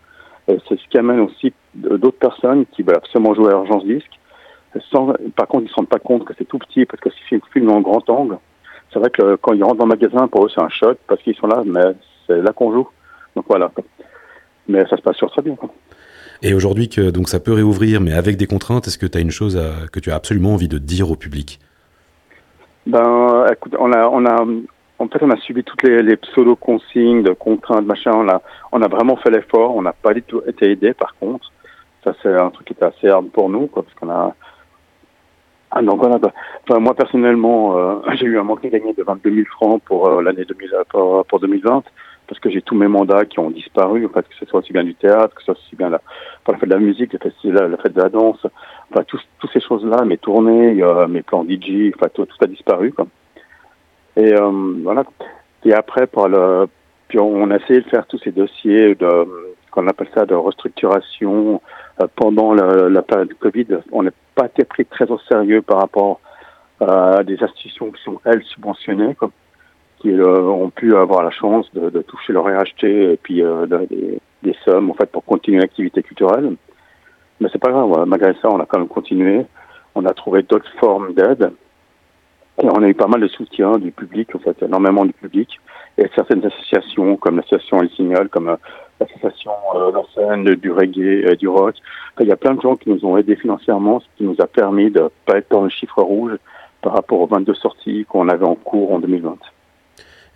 C'est 0.48 0.80
ce 0.80 0.88
qui 0.90 0.98
amène 0.98 1.20
aussi 1.20 1.54
d'autres 1.76 2.18
personnes 2.18 2.66
qui 2.72 2.82
veulent 2.82 2.96
absolument 2.96 3.36
jouer 3.36 3.52
à 3.54 3.58
Urgence 3.58 3.84
Disque. 3.86 4.20
Sans, 4.92 5.14
par 5.36 5.48
contre, 5.48 5.64
ils 5.64 5.68
ne 5.68 5.70
se 5.70 5.76
rendent 5.76 5.90
pas 5.90 6.00
compte 6.00 6.26
que 6.26 6.34
c'est 6.38 6.46
tout 6.46 6.58
petit 6.58 6.86
parce 6.86 7.00
que 7.02 7.10
si 7.10 7.20
c'est 7.30 7.44
film 7.52 7.70
en 7.70 7.82
grand 7.82 8.08
angle, 8.10 8.38
c'est 8.92 9.00
vrai 9.00 9.10
que 9.10 9.36
quand 9.36 9.54
ils 9.54 9.64
rentrent 9.64 9.78
dans 9.78 9.86
le 9.86 9.90
magasin, 9.90 10.28
pour 10.28 10.46
eux, 10.46 10.50
c'est 10.54 10.62
un 10.62 10.70
choc 10.70 10.98
parce 11.08 11.22
qu'ils 11.22 11.36
sont 11.36 11.48
là, 11.48 11.64
mais 11.66 11.96
c'est 12.26 12.42
là 12.42 12.52
qu'on 12.54 12.72
joue. 12.72 12.88
Donc 13.36 13.46
voilà. 13.48 13.72
Mais 14.68 14.86
ça 14.88 14.98
se 14.98 15.02
passe 15.02 15.18
sur 15.18 15.30
très 15.32 15.42
bien. 15.42 15.56
Et 16.42 16.54
aujourd'hui 16.54 16.90
donc 17.14 17.30
ça 17.30 17.40
peut 17.40 17.54
réouvrir, 17.54 18.02
mais 18.02 18.14
avec 18.14 18.38
des 18.38 18.48
contraintes, 18.48 18.88
est-ce 18.88 18.98
que 18.98 19.06
tu 19.06 19.18
as 19.18 19.22
une 19.22 19.32
chose 19.32 19.60
que 19.92 20.00
tu 20.00 20.12
as 20.12 20.16
absolument 20.16 20.54
envie 20.54 20.68
de 20.68 20.78
dire 20.78 21.10
au 21.12 21.16
public? 21.16 21.60
Ben, 22.86 23.46
écoute, 23.52 23.76
on 23.78 23.92
a, 23.92 24.08
en 25.00 25.08
fait, 25.08 25.22
on 25.22 25.30
a 25.30 25.38
subi 25.38 25.64
toutes 25.64 25.84
les, 25.84 26.02
les 26.02 26.18
pseudo-consignes 26.18 27.22
de 27.22 27.34
contraintes, 27.34 27.86
machin. 27.86 28.12
On 28.72 28.82
a, 28.82 28.88
vraiment 28.88 29.16
fait 29.18 29.30
l'effort. 29.30 29.76
On 29.76 29.82
n'a 29.82 29.94
pas 29.94 30.14
du 30.14 30.24
tout 30.24 30.42
été 30.48 30.72
aidé, 30.72 30.94
par 30.94 31.16
contre. 31.16 31.52
Ça, 32.04 32.14
c'est 32.24 32.34
un 32.34 32.50
truc 32.50 32.68
qui 32.68 32.74
était 32.74 32.86
assez 32.86 33.08
hard 33.08 33.30
pour 33.30 33.50
nous, 33.50 33.68
quoi, 33.68 33.84
parce 33.84 33.94
qu'on 33.96 34.10
a. 34.10 34.34
Ah 35.70 35.82
donc 35.82 36.02
on 36.02 36.16
a. 36.16 36.20
Enfin, 36.64 36.80
moi 36.80 36.96
personnellement, 36.96 37.78
euh, 37.78 37.96
j'ai 38.16 38.26
eu 38.26 38.40
un 38.40 38.44
manque 38.44 38.64
à 38.64 38.70
gagner 38.70 38.94
de 38.94 39.04
22 39.04 39.30
000 39.30 39.46
francs 39.52 39.82
pour 39.84 40.08
euh, 40.08 40.22
l'année 40.22 40.46
2000, 40.46 40.72
pour, 40.90 41.26
pour 41.26 41.40
2020, 41.42 41.84
parce 42.28 42.40
que 42.40 42.50
j'ai 42.50 42.62
tous 42.62 42.76
mes 42.76 42.88
mandats 42.88 43.26
qui 43.26 43.40
ont 43.40 43.52
disparu. 43.52 44.06
En 44.06 44.10
fait, 44.10 44.28
que 44.28 44.36
ce 44.40 44.46
soit 44.46 44.62
aussi 44.62 44.72
bien 44.72 44.86
du 44.86 44.96
théâtre, 44.96 45.36
que 45.36 45.42
ce 45.42 45.46
soit 45.48 45.56
aussi 45.56 45.76
bien 45.76 45.90
la, 45.90 46.02
la 46.52 46.58
fête 46.58 46.70
de 46.70 46.74
la 46.76 46.80
musique, 46.80 47.14
le 47.14 47.20
festival, 47.20 47.72
la 47.72 47.78
fête 47.78 47.94
de 47.94 48.02
la 48.02 48.10
danse, 48.10 48.46
enfin, 48.92 49.04
toutes 49.04 49.52
ces 49.52 49.62
choses-là, 49.62 50.06
mes 50.06 50.18
tournées, 50.18 50.82
euh, 50.82 51.08
mes 51.08 51.22
plans 51.22 51.44
DJ, 51.44 51.92
enfin, 51.96 52.08
tout, 52.14 52.28
a 52.42 52.48
disparu. 52.48 52.94
Et 54.16 54.34
euh, 54.34 54.74
voilà. 54.84 55.04
Et 55.66 55.74
après, 55.74 56.08
puis 57.08 57.20
on 57.20 57.52
a 57.52 57.56
essayé 57.58 57.82
de 57.82 57.90
faire 57.90 58.06
tous 58.08 58.20
ces 58.20 58.32
dossiers 58.32 58.96
de, 58.96 59.28
qu'on 59.78 59.88
appelle 59.88 60.10
ça 60.16 60.26
de 60.26 60.34
restructuration 60.34 61.62
euh, 62.02 62.08
pendant 62.16 62.54
la, 62.54 63.02
période 63.04 63.28
du 63.28 63.36
Covid. 63.36 63.68
On 63.92 64.04
n'a 64.04 64.12
pas 64.34 64.48
été 64.48 64.64
pris 64.64 64.86
très 64.86 65.10
au 65.12 65.20
sérieux 65.20 65.62
par 65.62 65.80
rapport 65.80 66.20
à 66.80 67.24
des 67.24 67.42
institutions 67.44 67.92
qui 67.92 68.02
sont 68.04 68.20
elles 68.26 68.44
subventionnées, 68.44 69.16
qui 70.00 70.12
euh, 70.12 70.42
ont 70.42 70.70
pu 70.70 70.96
avoir 70.96 71.24
la 71.24 71.32
chance 71.32 71.72
de, 71.74 71.90
de 71.90 72.02
toucher 72.02 72.34
leur 72.34 72.46
RHT 72.46 72.84
et 72.86 73.20
puis 73.22 73.44
euh, 73.44 73.66
de- 73.68 73.86
des, 73.86 74.20
des 74.44 74.56
sommes 74.66 74.92
en 74.92 74.94
fait 74.94 75.12
pour 75.12 75.24
continuer 75.26 75.60
l'activité 75.60 76.04
culturelle. 76.04 76.56
Mais 77.40 77.50
c'est 77.52 77.62
pas 77.62 77.72
grave. 77.72 78.06
Malgré 78.08 78.34
ça, 78.42 78.50
on 78.50 78.60
a 78.60 78.66
quand 78.66 78.80
même 78.80 78.88
continué. 78.88 79.46
On 79.96 80.06
a 80.06 80.14
trouvé 80.14 80.44
d'autres 80.44 80.72
formes 80.80 81.14
d'aide. 81.14 81.52
Et 82.62 82.66
on 82.66 82.82
a 82.82 82.88
eu 82.88 82.96
pas 82.96 83.08
mal 83.08 83.22
de 83.22 83.28
soutien 83.28 83.78
du 83.78 83.92
public, 83.92 84.34
en 84.36 84.40
fait, 84.40 84.64
énormément 84.64 85.06
du 85.06 85.14
public, 85.14 85.60
et 86.00 86.10
certaines 86.16 86.44
associations, 86.44 87.16
comme 87.16 87.38
l'association 87.38 87.82
El 87.84 87.90
Signal, 87.92 88.30
comme 88.30 88.50
euh, 88.50 88.56
l'association 89.00 89.52
euh, 89.76 89.92
Scène, 90.16 90.44
du 90.56 90.72
reggae, 90.72 91.24
euh, 91.26 91.36
du 91.36 91.48
rock. 91.48 91.76
Enfin, 92.16 92.24
il 92.24 92.28
y 92.28 92.32
a 92.32 92.36
plein 92.36 92.56
de 92.56 92.62
gens 92.62 92.76
qui 92.76 92.90
nous 92.90 93.06
ont 93.06 93.16
aidés 93.16 93.36
financièrement, 93.36 94.00
ce 94.00 94.08
qui 94.18 94.24
nous 94.24 94.36
a 94.40 94.48
permis 94.48 94.90
de 94.90 95.08
pas 95.28 95.38
être 95.38 95.52
dans 95.52 95.62
le 95.62 95.70
chiffre 95.70 96.02
rouge 96.02 96.36
par 96.82 96.94
rapport 96.94 97.20
aux 97.20 97.28
22 97.28 97.54
sorties 97.54 98.06
qu'on 98.10 98.28
avait 98.28 98.46
en 98.46 98.56
cours 98.56 98.92
en 98.92 99.00
2020. 99.00 99.38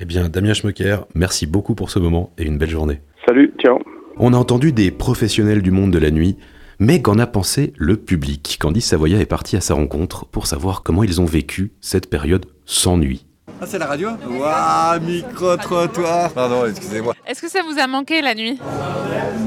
Eh 0.04 0.06
bien, 0.06 0.30
Damien 0.30 0.56
Schmecker, 0.56 1.06
merci 1.14 1.46
beaucoup 1.46 1.76
pour 1.76 1.92
ce 1.92 2.00
moment 2.00 2.32
et 2.40 2.44
une 2.44 2.58
belle 2.58 2.72
journée. 2.72 3.02
Salut, 3.28 3.54
ciao. 3.60 3.78
On 4.18 4.34
a 4.34 4.38
entendu 4.38 4.72
des 4.72 4.90
professionnels 4.90 5.62
du 5.62 5.70
monde 5.70 5.92
de 5.92 6.00
la 6.00 6.10
nuit, 6.10 6.38
mais 6.80 7.04
qu'en 7.04 7.20
a 7.20 7.28
pensé 7.28 7.72
le 7.78 7.98
public 7.98 8.58
Candice 8.60 8.88
Savoya 8.88 9.20
est 9.20 9.28
partie 9.28 9.58
à 9.58 9.62
sa 9.62 9.76
rencontre 9.76 10.26
pour 10.26 10.48
savoir 10.48 10.82
comment 10.82 11.04
ils 11.04 11.22
ont 11.22 11.26
vécu 11.26 11.72
cette 11.82 12.10
période 12.10 12.48
sans 12.66 12.98
nuit. 12.98 13.28
Ah, 13.62 13.66
c'est 13.68 13.78
la 13.78 13.86
radio 13.86 14.10
Waouh, 14.28 15.02
micro-trottoir 15.02 16.32
Pardon, 16.32 16.66
excusez-moi. 16.66 17.14
Est-ce 17.28 17.40
que 17.44 17.48
ça 17.48 17.60
vous 17.62 17.80
a 17.80 17.86
manqué 17.86 18.24
la 18.24 18.34
nuit? 18.34 18.58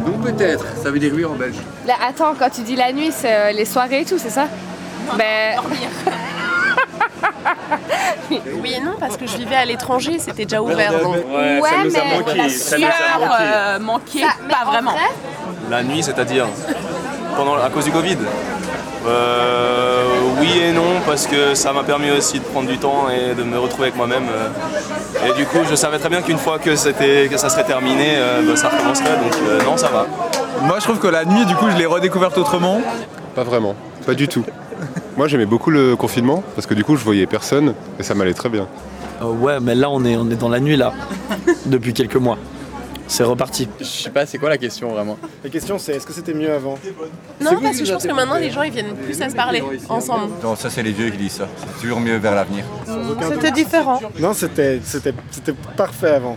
Donc 0.07 0.23
peut-être, 0.23 0.65
ça 0.77 0.93
veut 0.93 1.01
dire 1.01 1.13
oui 1.13 1.25
en 1.25 1.35
belge. 1.35 1.57
Là, 1.85 1.95
attends, 2.07 2.35
quand 2.39 2.51
tu 2.51 2.63
dis 2.63 2.77
la 2.77 2.93
nuit, 2.93 3.11
c'est 3.11 3.35
euh, 3.35 3.51
les 3.51 3.65
soirées 3.65 4.03
et 4.03 4.05
tout, 4.05 4.19
c'est 4.19 4.31
ça? 4.31 4.47
Ben. 5.19 5.59
Oui 8.31 8.75
et 8.77 8.81
non, 8.81 8.93
parce 8.99 9.17
que 9.17 9.27
je 9.27 9.37
vivais 9.37 9.55
à 9.57 9.65
l'étranger, 9.65 10.19
c'était 10.19 10.45
déjà 10.45 10.63
ouvert. 10.63 10.93
donc. 11.01 11.15
Ouais, 11.17 11.61
Ouais, 11.61 11.69
ça 11.71 11.77
nous 11.85 11.97
a 11.97 11.99
mais- 12.05 12.19
manqué, 12.19 12.39
La 12.39 12.49
ça 12.49 12.79
nous 12.79 12.85
a 12.87 12.91
sueur 12.93 13.19
manqué. 13.21 13.43
euh, 13.43 13.79
manquait 13.79 14.19
Ça- 14.21 14.27
mais 14.47 14.53
pas 14.55 14.61
en 14.67 14.71
vraiment. 14.71 14.91
vrai, 14.93 15.01
La 15.71 15.83
nuit, 15.83 16.03
c'est-à-dire 16.03 16.47
pendant 17.37 17.55
à 17.55 17.69
cause 17.71 17.85
du 17.85 17.91
Covid. 17.91 18.19
Euh, 19.07 20.05
oui 20.41 20.59
et 20.59 20.73
non 20.73 21.01
parce 21.07 21.27
que 21.27 21.55
ça 21.55 21.73
m'a 21.75 21.83
permis 21.83 22.11
aussi 22.11 22.39
de 22.39 22.45
prendre 22.45 22.69
du 22.69 22.79
temps 22.79 23.07
et 23.11 23.35
de 23.35 23.43
me 23.43 23.59
retrouver 23.59 23.85
avec 23.89 23.97
moi-même. 23.97 24.25
euh. 24.29 25.29
Et 25.29 25.33
du 25.35 25.45
coup, 25.47 25.59
je 25.69 25.75
savais 25.75 25.99
très 25.99 26.09
bien 26.09 26.23
qu'une 26.23 26.39
fois 26.39 26.59
que 26.59 26.75
c'était 26.77 27.29
que 27.31 27.37
ça 27.37 27.49
serait 27.51 27.65
terminé, 27.65 28.15
euh, 28.17 28.43
bah, 28.47 28.57
ça 28.57 28.69
recommencerait. 28.69 29.17
Donc 29.19 29.35
euh, 29.47 29.63
non, 29.63 29.77
ça 29.77 29.89
va. 29.89 30.07
Moi, 30.63 30.77
je 30.79 30.85
trouve 30.85 30.99
que 30.99 31.07
la 31.09 31.25
nuit, 31.25 31.45
du 31.45 31.55
coup, 31.55 31.69
je 31.71 31.77
l'ai 31.77 31.87
redécouverte 31.87 32.39
autrement. 32.39 32.81
Pas 33.35 33.43
vraiment, 33.45 33.75
pas 34.07 34.15
du 34.15 34.27
tout. 34.29 34.45
Moi 35.17 35.29
j'aimais 35.29 35.47
beaucoup 35.47 35.71
le 35.71 35.95
confinement 35.95 36.43
parce 36.55 36.67
que 36.67 36.75
du 36.75 36.83
coup 36.85 36.97
je 36.97 37.05
voyais 37.05 37.27
personne 37.27 37.75
et 37.99 38.03
ça 38.03 38.15
m'allait 38.15 38.35
très 38.35 38.49
bien. 38.49 38.67
Euh, 39.23 39.27
ouais, 39.27 39.61
mais 39.61 39.75
là 39.75 39.89
on 39.91 40.05
est, 40.05 40.17
on 40.17 40.29
est 40.31 40.37
dans 40.37 40.49
la 40.49 40.59
nuit 40.61 40.77
là, 40.77 40.93
depuis 41.67 41.93
quelques 41.93 42.17
mois. 42.17 42.37
C'est 43.07 43.23
reparti. 43.23 43.69
Je 43.79 43.85
sais 43.85 44.11
pas, 44.11 44.25
c'est 44.27 44.39
quoi 44.39 44.49
la 44.49 44.59
question 44.59 44.89
vraiment 44.89 45.19
La 45.45 45.51
question 45.51 45.79
c'est 45.79 45.93
est-ce 45.93 46.07
que 46.07 46.13
c'était 46.13 46.35
mieux 46.35 46.51
avant 46.51 46.79
Non, 47.41 47.61
parce 47.63 47.79
que 47.79 47.85
je 47.85 47.93
pense 47.93 48.05
que 48.07 48.13
maintenant 48.13 48.39
les 48.39 48.51
gens 48.51 48.63
ils 48.63 48.73
viennent 48.73 48.95
plus 48.95 49.21
à 49.23 49.29
se 49.29 49.37
parler 49.37 49.63
ensemble. 49.89 50.33
Non, 50.43 50.57
ça, 50.57 50.69
c'est 50.71 50.83
les 50.83 50.93
vieux 50.93 51.11
qui 51.11 51.19
disent 51.19 51.33
ça. 51.33 51.49
C'est 51.59 51.83
toujours 51.83 52.01
mieux 52.01 52.17
vers 52.17 52.35
l'avenir. 52.35 52.65
C'était 53.31 53.53
différent. 53.53 54.01
Non, 54.19 54.33
c'était 54.33 54.81
c'était 54.83 55.15
c'était 55.31 55.55
parfait 55.77 56.13
avant. 56.15 56.37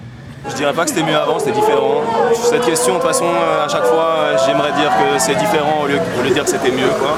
Je 0.50 0.56
dirais 0.56 0.74
pas 0.74 0.84
que 0.84 0.90
c'était 0.92 1.04
mieux 1.04 1.16
avant, 1.16 1.40
c'était 1.40 1.52
différent. 1.54 2.02
Cette 2.34 2.64
question, 2.64 2.94
de 2.96 3.00
toute 3.00 3.08
façon, 3.08 3.26
euh, 3.26 3.66
à 3.66 3.68
chaque 3.68 3.84
fois, 3.84 4.16
euh, 4.18 4.38
j'aimerais 4.46 4.72
dire 4.74 4.90
que 4.92 5.20
c'est 5.20 5.36
différent 5.36 5.84
au 5.84 5.88
lieu, 5.88 5.98
au 6.20 6.24
lieu 6.24 6.30
de 6.30 6.34
dire 6.36 6.44
que 6.46 6.50
c'était 6.50 6.72
mieux, 6.72 6.88
quoi. 7.00 7.18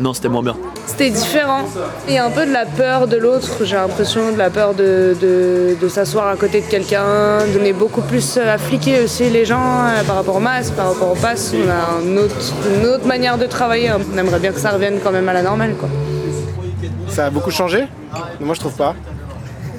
Non, 0.00 0.14
c'était 0.14 0.28
moins 0.28 0.42
bien. 0.42 0.56
C'était 0.86 1.10
différent. 1.10 1.62
Il 2.06 2.14
y 2.14 2.18
a 2.18 2.24
un 2.24 2.30
peu 2.30 2.46
de 2.46 2.52
la 2.52 2.66
peur 2.66 3.08
de 3.08 3.16
l'autre, 3.16 3.64
j'ai 3.64 3.74
l'impression, 3.76 4.32
de 4.32 4.38
la 4.38 4.48
peur 4.48 4.74
de, 4.74 5.16
de, 5.20 5.76
de 5.80 5.88
s'asseoir 5.88 6.28
à 6.28 6.36
côté 6.36 6.60
de 6.60 6.66
quelqu'un. 6.66 7.38
On 7.60 7.64
est 7.64 7.72
beaucoup 7.72 8.00
plus 8.02 8.38
à 8.38 8.58
fliquer 8.58 9.02
aussi 9.02 9.28
les 9.28 9.44
gens 9.44 9.60
euh, 9.86 10.02
par 10.04 10.16
rapport 10.16 10.36
au 10.36 10.40
masque, 10.40 10.74
par 10.74 10.88
rapport 10.92 11.10
au 11.12 11.16
pass. 11.16 11.52
On 11.54 11.68
a 11.68 11.98
un 12.00 12.16
autre- 12.16 12.34
une 12.80 12.86
autre 12.86 13.06
manière 13.06 13.38
de 13.38 13.46
travailler. 13.46 13.90
On 13.92 14.16
aimerait 14.18 14.38
bien 14.38 14.52
que 14.52 14.60
ça 14.60 14.70
revienne 14.70 15.00
quand 15.02 15.10
même 15.10 15.28
à 15.28 15.32
la 15.32 15.42
normale. 15.42 15.74
Quoi. 15.74 15.88
Ça 17.08 17.26
a 17.26 17.30
beaucoup 17.30 17.50
changé? 17.50 17.86
Moi 18.40 18.54
je 18.54 18.60
trouve 18.60 18.74
pas. 18.74 18.94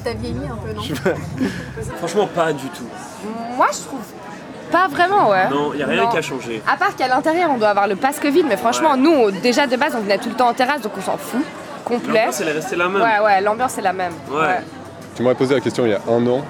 T'as 0.04 0.14
vieilli 0.14 0.36
un 0.50 0.56
peu, 0.56 0.74
non? 0.74 0.82
Franchement, 1.98 2.28
pas 2.34 2.54
du 2.54 2.68
tout. 2.70 2.86
Moi, 3.58 3.68
je 3.74 3.80
trouve 3.80 4.00
pas 4.72 4.88
vraiment, 4.88 5.30
ouais. 5.30 5.50
Non, 5.50 5.74
y 5.74 5.84
a 5.84 5.88
rien 5.88 6.04
Non. 6.04 6.10
qui 6.10 6.18
a 6.18 6.22
changé. 6.22 6.62
À 6.72 6.78
part 6.78 6.96
qu'à 6.96 7.08
l'intérieur, 7.08 7.50
on 7.54 7.58
doit 7.58 7.70
avoir 7.70 7.88
le 7.88 7.96
pass 7.96 8.20
Covid, 8.20 8.44
mais 8.48 8.58
franchement, 8.58 8.96
nous, 8.98 9.32
déjà 9.32 9.68
de 9.68 9.76
base, 9.76 9.94
on 9.98 10.02
venait 10.02 10.18
tout 10.18 10.30
le 10.30 10.36
temps 10.36 10.48
en 10.50 10.54
terrasse, 10.54 10.82
donc 10.82 10.94
on 10.98 11.02
s'en 11.02 11.18
fout. 11.18 11.42
Complet. 11.86 12.20
L'ambiance, 12.26 12.42
elle 12.42 12.48
est 12.50 12.52
restée 12.54 12.76
la 12.76 12.88
même. 12.90 13.02
Ouais, 13.02 13.20
ouais, 13.26 13.42
l'ambiance 13.42 13.78
est 13.78 13.82
la 13.82 13.94
même. 13.94 14.14
Ouais. 14.32 14.60
Tu 15.16 15.24
m'aurais 15.24 15.36
posé 15.36 15.56
la 15.56 15.62
question 15.62 15.86
il 15.86 15.92
y 15.92 15.94
a 15.94 16.02
un 16.08 16.26
an, 16.28 16.44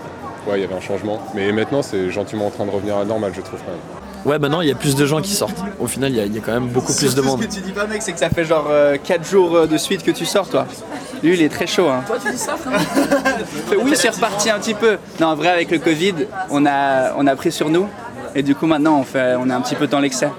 ouais 0.48 0.58
il 0.58 0.62
y 0.62 0.64
avait 0.64 0.76
un 0.76 0.82
changement, 0.82 1.20
mais 1.34 1.52
maintenant 1.52 1.82
c'est 1.82 2.12
gentiment 2.12 2.48
en 2.48 2.50
train 2.52 2.66
de 2.66 2.72
revenir 2.72 2.96
à 2.98 3.00
la 3.00 3.06
normale 3.06 3.32
je 3.36 3.42
trouve 3.42 3.60
quand 3.60 3.72
même. 3.72 3.80
Ouais, 4.26 4.38
maintenant 4.38 4.60
il 4.62 4.68
y 4.68 4.72
a 4.72 4.76
plus 4.76 4.96
de 4.96 5.06
gens 5.06 5.22
qui 5.22 5.32
sortent. 5.34 5.64
Au 5.80 5.88
final, 5.88 6.12
il 6.12 6.18
y, 6.18 6.20
a- 6.20 6.26
il 6.26 6.36
y 6.36 6.38
a 6.38 6.42
quand 6.42 6.52
même 6.52 6.68
beaucoup 6.68 6.94
plus 6.94 7.16
de 7.16 7.22
monde. 7.22 7.42
Ce 7.42 7.48
que 7.48 7.54
tu 7.54 7.62
dis 7.62 7.72
pas, 7.72 7.86
mec, 7.88 8.02
c'est 8.02 8.12
que 8.12 8.20
ça 8.20 8.30
fait 8.30 8.44
genre 8.44 8.68
4 9.02 9.26
jours 9.26 9.56
euh, 9.56 9.66
de 9.66 9.78
suite 9.78 10.04
que 10.04 10.12
tu 10.12 10.26
sors, 10.26 10.48
toi. 10.50 10.66
Lui, 11.24 11.36
il 11.36 11.42
est 11.42 11.48
très 11.50 11.68
chaud. 11.68 11.88
Hein. 11.88 12.04
Toi 12.06 12.18
tu 12.24 12.30
dis 12.32 12.38
ça 12.38 12.56
Oui, 13.82 13.92
c'est 13.96 14.10
reparti 14.10 14.50
un 14.50 14.60
petit 14.60 14.74
peu. 14.74 14.98
Non, 15.20 15.28
en 15.28 15.36
vrai, 15.36 15.48
avec 15.50 15.72
le 15.72 15.80
Covid, 15.80 16.16
on 16.50 16.66
a, 16.66 17.14
on 17.18 17.28
a 17.28 17.36
pris 17.38 17.52
sur 17.52 17.70
nous. 17.70 17.88
Et 18.36 18.44
du 18.44 18.56
coup, 18.56 18.66
maintenant, 18.68 18.98
on, 19.00 19.04
fait, 19.04 19.36
on 19.40 19.50
est 19.50 19.54
un 19.54 19.62
petit 19.62 19.76
peu 19.76 19.88
dans 19.88 20.00
l'excès. 20.00 20.30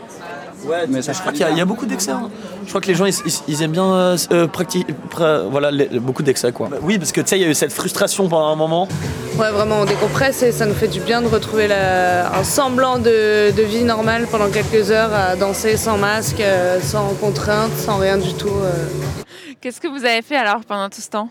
Ouais, 0.66 0.84
mais 0.90 1.00
ça 1.00 1.14
je 1.14 1.20
crois 1.20 1.32
qu'il 1.32 1.40
y, 1.40 1.44
a- 1.44 1.50
il 1.50 1.56
y 1.56 1.60
a 1.62 1.64
beaucoup 1.64 1.86
d'excès. 1.86 2.10
hein. 2.10 2.28
Je 2.64 2.68
crois 2.68 2.82
que 2.82 2.86
les 2.86 2.94
gens 2.94 3.06
ils, 3.06 3.14
ils- 3.24 3.32
ils 3.48 3.62
aiment 3.62 3.70
bien 3.72 3.94
euh, 3.94 4.16
euh, 4.30 4.46
pra- 4.46 5.48
voilà, 5.50 5.70
les- 5.70 5.88
beaucoup 5.98 6.22
d'excès 6.22 6.52
quoi. 6.52 6.68
Oui, 6.82 6.98
parce 6.98 7.12
que 7.12 7.22
tu 7.22 7.28
sais, 7.28 7.38
il 7.38 7.42
y 7.42 7.46
a 7.46 7.48
eu 7.48 7.54
cette 7.54 7.72
frustration 7.72 8.28
pendant 8.28 8.48
un 8.48 8.56
moment. 8.56 8.86
Ouais, 9.38 9.50
vraiment, 9.50 9.76
on 9.80 9.84
décompresse 9.86 10.42
et 10.42 10.52
ça 10.52 10.66
nous 10.66 10.74
fait 10.74 10.88
du 10.88 11.00
bien 11.00 11.22
de 11.22 11.28
retrouver 11.28 11.66
la- 11.66 12.30
un 12.36 12.44
semblant 12.44 12.98
de, 12.98 13.50
de 13.56 13.62
vie 13.62 13.84
normale 13.84 14.26
pendant 14.30 14.50
quelques 14.50 14.90
heures 14.90 15.14
à 15.14 15.34
danser 15.34 15.78
sans 15.78 15.96
masque, 15.96 16.40
euh, 16.40 16.78
sans 16.82 17.14
contrainte, 17.14 17.72
sans 17.78 17.96
rien 17.96 18.18
du 18.18 18.34
tout. 18.34 18.48
euh. 18.48 18.72
Qu'est-ce 19.62 19.80
que 19.80 19.88
vous 19.88 20.04
avez 20.04 20.20
fait 20.20 20.36
alors 20.36 20.60
pendant 20.68 20.90
tout 20.90 21.00
ce 21.00 21.08
temps? 21.08 21.30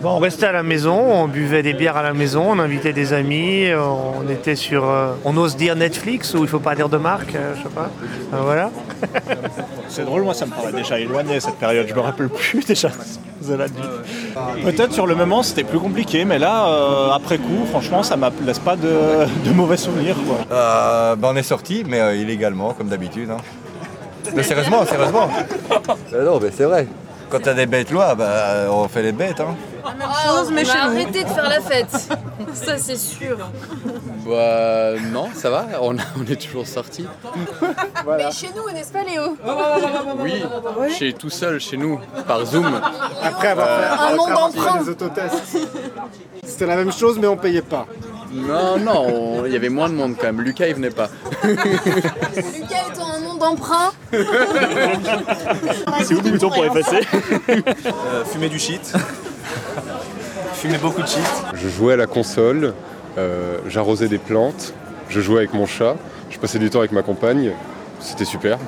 Bon, 0.00 0.10
on 0.10 0.18
restait 0.18 0.46
à 0.46 0.52
la 0.52 0.62
maison, 0.62 0.94
on 0.96 1.26
buvait 1.26 1.62
des 1.64 1.72
bières 1.72 1.96
à 1.96 2.02
la 2.04 2.12
maison, 2.12 2.44
on 2.50 2.58
invitait 2.60 2.92
des 2.92 3.12
amis, 3.12 3.66
on 3.74 4.28
était 4.30 4.54
sur, 4.54 4.88
euh, 4.88 5.12
on 5.24 5.36
ose 5.36 5.56
dire 5.56 5.74
Netflix 5.74 6.34
ou 6.34 6.42
il 6.44 6.48
faut 6.48 6.60
pas 6.60 6.76
dire 6.76 6.88
de 6.88 6.98
marque, 6.98 7.34
euh, 7.34 7.54
je 7.56 7.62
sais 7.64 7.74
pas. 7.74 7.90
Euh, 8.32 8.40
voilà. 8.42 8.70
C'est 9.88 10.04
drôle, 10.04 10.22
moi 10.22 10.34
ça 10.34 10.46
me 10.46 10.52
paraît 10.52 10.70
déjà 10.72 11.00
éloigné 11.00 11.40
cette 11.40 11.56
période, 11.56 11.86
je 11.88 11.94
me 11.94 12.00
rappelle 12.00 12.28
plus 12.28 12.64
déjà 12.66 12.90
de 13.42 13.54
la 13.54 13.66
nuit. 13.66 14.62
Peut-être 14.64 14.92
sur 14.92 15.06
le 15.06 15.16
moment 15.16 15.42
c'était 15.42 15.64
plus 15.64 15.80
compliqué, 15.80 16.24
mais 16.24 16.38
là, 16.38 16.68
euh, 16.68 17.10
après 17.10 17.38
coup, 17.38 17.66
franchement, 17.68 18.04
ça 18.04 18.16
ne 18.16 18.28
laisse 18.46 18.60
pas 18.60 18.76
de, 18.76 18.88
de 19.44 19.50
mauvais 19.52 19.76
souvenirs. 19.76 20.14
Quoi. 20.28 20.36
Euh, 20.56 21.16
ben, 21.16 21.30
on 21.32 21.36
est 21.36 21.42
sorti, 21.42 21.82
mais 21.84 21.98
euh, 22.00 22.14
illégalement, 22.14 22.72
comme 22.72 22.88
d'habitude. 22.88 23.30
hein. 23.30 23.38
Mais 24.34 24.44
sérieusement, 24.44 24.84
sérieusement. 24.84 25.28
Euh, 26.12 26.24
non, 26.24 26.38
mais 26.40 26.50
c'est 26.56 26.64
vrai. 26.64 26.86
Quand 27.30 27.40
t'as 27.42 27.54
des 27.54 27.66
bêtes 27.66 27.90
lois, 27.90 28.14
bah, 28.14 28.66
on 28.70 28.88
fait 28.88 29.02
les 29.02 29.12
bêtes. 29.12 29.40
Hein. 29.40 29.54
Chose, 30.26 30.50
mais 30.52 30.62
on 30.62 30.64
chez 30.64 30.70
a 30.78 30.84
nous. 30.86 30.90
arrêté 30.92 31.24
de 31.24 31.28
faire 31.28 31.48
la 31.48 31.60
fête. 31.60 31.90
ça, 32.54 32.78
c'est 32.78 32.96
sûr. 32.96 33.36
Bah, 34.26 34.92
non, 35.12 35.28
ça 35.34 35.50
va, 35.50 35.66
on, 35.80 35.96
on 35.96 36.30
est 36.30 36.36
toujours 36.40 36.66
sortis. 36.66 37.06
Mais 38.06 38.30
chez 38.32 38.48
nous, 38.56 38.70
n'est-ce 38.72 38.92
pas, 38.92 39.02
Léo? 39.04 39.36
Oui, 40.18 40.42
chez 40.98 41.12
tout 41.12 41.30
seul, 41.30 41.60
chez 41.60 41.76
nous, 41.76 42.00
par 42.26 42.44
Zoom. 42.44 42.80
Après 43.22 43.48
avoir 43.48 43.66
Euh, 43.68 43.80
fait, 43.82 44.16
monde 44.16 44.20
après 44.20 44.32
avoir 44.32 44.50
fait 44.50 44.56
d'emprunt. 44.58 44.82
des 44.82 44.88
autotests. 44.90 45.58
C'était 46.44 46.66
la 46.66 46.76
même 46.76 46.92
chose 46.92 47.18
mais 47.20 47.26
on 47.26 47.36
payait 47.36 47.62
pas. 47.62 47.86
Non, 48.32 48.78
non, 48.78 49.06
on- 49.08 49.46
il 49.46 49.52
y 49.52 49.56
avait 49.56 49.68
moins 49.70 49.88
de 49.88 49.94
monde 49.94 50.14
quand 50.18 50.26
même. 50.26 50.40
Lucas, 50.42 50.66
il 50.66 50.74
venait 50.74 50.90
pas. 50.90 51.08
Lucas 51.42 51.56
est 52.34 53.00
un 53.00 53.20
monde 53.20 53.38
d'emprunt. 53.38 53.90
C'est 56.02 56.14
où 56.14 56.20
le 56.20 56.30
bouton 56.32 56.50
pour 56.50 56.64
effacer 56.64 57.00
Euh, 57.48 58.24
fumer 58.26 58.48
du 58.48 58.58
shit. 58.58 58.92
fumer 60.54 60.78
beaucoup 60.78 61.02
de 61.02 61.06
shit. 61.08 61.20
Je 61.54 61.68
jouais 61.68 61.94
à 61.94 61.96
la 61.96 62.06
console, 62.06 62.74
euh, 63.16 63.58
j'arrosais 63.68 64.08
des 64.08 64.18
plantes, 64.18 64.72
je 65.08 65.20
jouais 65.20 65.38
avec 65.38 65.54
mon 65.54 65.66
chat, 65.66 65.96
je 66.30 66.38
passais 66.38 66.58
du 66.58 66.70
temps 66.70 66.80
avec 66.80 66.92
ma 66.92 67.02
compagne, 67.02 67.52
c'était 68.00 68.24
super. 68.24 68.58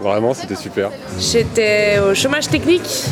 Vraiment, 0.00 0.34
c'était 0.34 0.56
super. 0.56 0.90
J'étais 1.16 2.00
au 2.00 2.12
chômage 2.12 2.48
technique, 2.48 3.04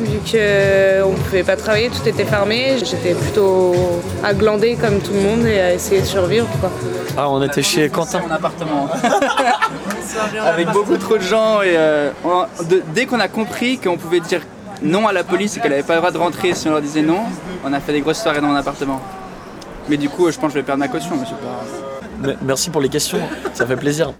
vu 0.00 0.16
qu'on 0.20 1.10
ne 1.12 1.16
pouvait 1.26 1.42
pas 1.42 1.56
travailler, 1.56 1.90
tout 1.90 2.08
était 2.08 2.24
fermé. 2.24 2.76
J'étais 2.82 3.12
plutôt 3.12 3.74
à 4.24 4.32
glander 4.32 4.76
comme 4.76 4.98
tout 5.00 5.12
le 5.12 5.20
monde 5.20 5.44
et 5.44 5.60
à 5.60 5.74
essayer 5.74 6.00
de 6.00 6.06
survivre. 6.06 6.46
Quoi. 6.58 6.70
Ah, 7.18 7.28
on 7.28 7.42
était 7.42 7.62
chez 7.62 7.90
Quentin. 7.90 8.22
Mon 8.26 8.34
appartement. 8.34 8.88
Avec 10.42 10.68
beaucoup 10.70 10.96
trop 10.96 11.18
de 11.18 11.22
gens 11.22 11.60
et 11.60 11.74
euh, 11.76 12.10
on- 12.24 12.46
de- 12.64 12.82
dès 12.94 13.04
qu'on 13.04 13.20
a 13.20 13.28
compris 13.28 13.76
qu'on 13.76 13.98
pouvait 13.98 14.20
dire 14.20 14.40
non 14.82 15.06
à 15.06 15.12
la 15.12 15.24
police 15.24 15.56
et 15.56 15.60
qu'elle 15.60 15.70
n'avait 15.70 15.82
pas 15.82 15.94
le 15.94 16.00
droit 16.00 16.10
de 16.10 16.18
rentrer 16.18 16.54
si 16.54 16.68
on 16.68 16.72
leur 16.72 16.82
disait 16.82 17.02
non, 17.02 17.20
On 17.64 17.72
a 17.72 17.80
fait 17.80 17.92
des 17.92 18.00
grosses 18.00 18.22
soirées 18.22 18.40
dans 18.40 18.48
mon 18.48 18.54
appartement. 18.54 19.00
Mais 19.88 19.96
du 19.96 20.08
coup, 20.08 20.30
je 20.30 20.36
pense 20.38 20.48
que 20.48 20.54
je 20.54 20.58
vais 20.58 20.62
perdre 20.62 20.80
ma 20.80 20.88
caution, 20.88 21.16
pas. 21.16 22.34
Merci 22.42 22.70
pour 22.70 22.80
les 22.80 22.88
questions, 22.88 23.20
ça 23.54 23.66
fait 23.66 23.76
plaisir. 23.76 24.12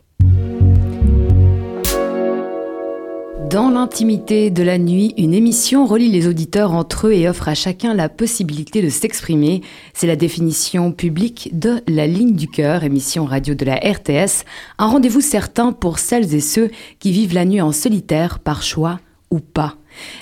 Dans 3.50 3.70
l'intimité 3.70 4.50
de 4.50 4.62
la 4.62 4.76
nuit, 4.76 5.14
une 5.16 5.32
émission 5.32 5.86
relie 5.86 6.10
les 6.10 6.28
auditeurs 6.28 6.74
entre 6.74 7.06
eux 7.06 7.14
et 7.14 7.30
offre 7.30 7.48
à 7.48 7.54
chacun 7.54 7.94
la 7.94 8.10
possibilité 8.10 8.82
de 8.82 8.90
s'exprimer. 8.90 9.62
C'est 9.94 10.06
la 10.06 10.16
définition 10.16 10.92
publique 10.92 11.48
de 11.54 11.80
La 11.88 12.06
Ligne 12.06 12.34
du 12.34 12.46
Cœur, 12.46 12.84
émission 12.84 13.24
radio 13.24 13.54
de 13.54 13.64
la 13.64 13.76
RTS. 13.76 14.44
Un 14.76 14.88
rendez-vous 14.88 15.22
certain 15.22 15.72
pour 15.72 15.98
celles 15.98 16.34
et 16.34 16.40
ceux 16.40 16.70
qui 16.98 17.10
vivent 17.10 17.32
la 17.32 17.46
nuit 17.46 17.62
en 17.62 17.72
solitaire, 17.72 18.38
par 18.38 18.62
choix 18.62 19.00
ou 19.30 19.40
pas. 19.40 19.77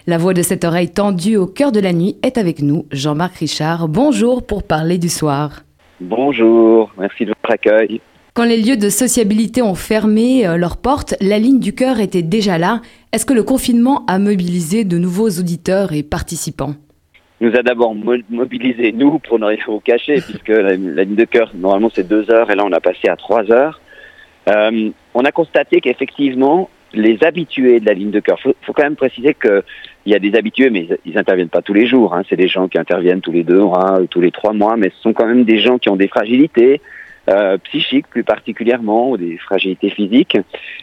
La 0.07 0.19
voix 0.19 0.35
de 0.35 0.43
cette 0.43 0.65
oreille 0.65 0.91
tendue 0.91 1.37
au 1.37 1.47
cœur 1.47 1.73
de 1.73 1.81
la 1.81 1.93
nuit 1.93 2.17
est 2.23 2.39
avec 2.39 2.61
nous, 2.63 2.87
Jean-Marc 2.93 3.37
Richard. 3.37 3.89
Bonjour 3.89 4.47
pour 4.47 4.63
parler 4.63 4.99
du 4.99 5.09
soir. 5.09 5.63
Bonjour, 6.01 6.93
merci 6.99 7.25
de 7.25 7.31
votre 7.31 7.51
accueil. 7.51 8.01
Quand 8.37 8.45
les 8.45 8.61
lieux 8.61 8.77
de 8.77 8.91
sociabilité 8.91 9.63
ont 9.63 9.75
fermé 9.75 10.47
euh, 10.47 10.59
leurs 10.59 10.77
portes, 10.77 11.15
la 11.23 11.39
ligne 11.39 11.59
du 11.59 11.75
cœur 11.75 12.01
était 12.01 12.21
déjà 12.21 12.59
là. 12.59 12.83
Est-ce 13.13 13.25
que 13.25 13.33
le 13.33 13.43
confinement 13.43 14.05
a 14.09 14.19
mobilisé 14.19 14.85
de 14.85 14.99
nouveaux 14.99 15.31
auditeurs 15.31 15.95
et 15.95 16.03
participants? 16.03 16.75
Nous 17.41 17.57
a 17.57 17.63
d'abord 17.63 17.95
mobilisé, 17.95 18.93
nous, 18.93 19.19
pour 19.21 19.39
ne 19.39 19.47
rien 19.47 19.59
vous 19.67 19.81
cacher, 19.81 20.21
puisque 20.21 20.49
la, 20.49 20.75
ligne 20.77 21.15
de 21.15 21.25
cœur, 21.25 21.53
normalement, 21.55 21.91
c'est 21.95 22.07
deux 22.07 22.31
heures, 22.31 22.51
et 22.51 22.55
là, 22.55 22.65
on 22.67 22.73
a 22.73 22.81
passé 22.81 23.09
à 23.09 23.17
trois 23.17 23.51
heures. 23.51 23.81
Euh, 24.49 24.91
on 25.15 25.25
a 25.25 25.33
constaté 25.33 25.81
qu'effectivement, 25.81 26.69
les 26.93 27.23
habitués 27.25 27.81
de 27.81 27.87
la 27.87 27.95
ligne 27.95 28.11
de 28.11 28.21
cœur, 28.21 28.39
il 28.45 28.55
faut, 28.63 28.73
quand 28.73 28.83
même 28.83 28.97
préciser 28.97 29.35
qu'il 29.35 29.63
y 30.07 30.15
a 30.15 30.19
des 30.19 30.35
habitués, 30.35 30.71
mais 30.71 30.89
ils 31.05 31.15
n'interviennent 31.15 31.49
pas 31.49 31.63
tous 31.63 31.75
les 31.75 31.87
jours. 31.87 32.15
Hein. 32.15 32.23
C'est 32.29 32.37
des 32.37 32.49
gens 32.49 32.69
qui 32.69 32.79
interviennent 32.79 33.21
tous 33.21 33.33
les 33.33 33.45
deux 33.45 33.63
tous 34.11 34.21
les 34.21 34.31
trois 34.31 34.53
mois, 34.53 34.77
mais 34.77 34.91
ce 34.91 35.03
sont 35.03 35.13
quand 35.13 35.27
même 35.27 35.45
des 35.45 35.59
gens 35.59 35.79
qui 35.79 35.89
ont 35.89 35.97
des 35.97 36.09
fragilités, 36.09 36.81
euh, 37.29 37.59
psychiques 37.59 38.07
plus 38.09 38.25
particulièrement, 38.25 39.11
ou 39.11 39.17
des 39.17 39.37
fragilités 39.39 39.91
physiques. 39.91 40.39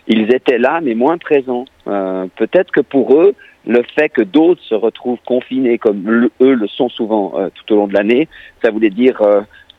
Ils 0.08 0.34
étaient 0.34 0.58
là, 0.58 0.82
mais 0.82 0.93
moins 0.93 1.18
présents. 1.18 1.66
Euh, 1.88 2.26
peut-être 2.36 2.72
que 2.72 2.82
pour 2.82 3.16
eux, 3.20 3.34
le 3.66 3.82
fait 3.95 4.10
que 4.10 4.22
d'autres 4.22 4.62
se 4.62 4.76
retrouvent 4.76 5.22
confinés 5.26 5.78
comme 5.78 6.30
eux 6.41 6.54
le 6.54 6.68
sont 6.68 6.89
souvent 6.89 7.34
euh, 7.38 7.47
tout 7.56 7.74
au 7.74 7.78
long 7.78 7.88
de 7.88 7.93
l'année, 7.93 8.28
ça 8.62 8.72
voulait 8.72 8.89
dire 8.89 9.22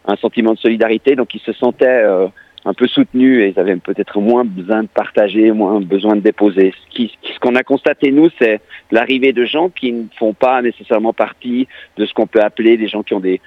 un 0.06 0.16
sentiment 0.16 0.54
de 0.54 0.58
solidarité. 0.58 1.16
Donc 1.16 1.34
ils 1.34 1.40
se 1.40 1.52
sentaient 1.52 2.02
un 2.64 2.74
peu 2.74 2.86
soutenus 2.86 3.42
et 3.42 3.48
ils 3.48 3.60
avaient 3.60 3.76
peut-être 3.76 4.20
moins 4.20 4.44
besoin 4.44 4.82
de 4.82 4.88
partager, 4.88 5.52
moins 5.52 5.80
besoin 5.80 6.16
de 6.16 6.20
déposer. 6.20 6.72
Ce 6.96 7.38
qu'on 7.40 7.54
a 7.56 7.62
constaté, 7.62 8.10
nous, 8.10 8.30
c'est 8.38 8.60
l'arrivée 8.90 9.32
de 9.32 9.44
gens 9.44 9.68
qui 9.68 9.92
ne 9.92 10.04
font 10.18 10.32
pas 10.32 10.62
nécessairement 10.62 11.12
partie 11.12 11.68
de 11.96 12.06
ce 12.06 12.14
qu'on 12.14 12.26
peut 12.26 12.40
appeler 12.40 12.76
des 12.76 12.88
gens 12.88 13.02
qui 13.02 13.14
ont 13.14 13.20
des 13.20 13.40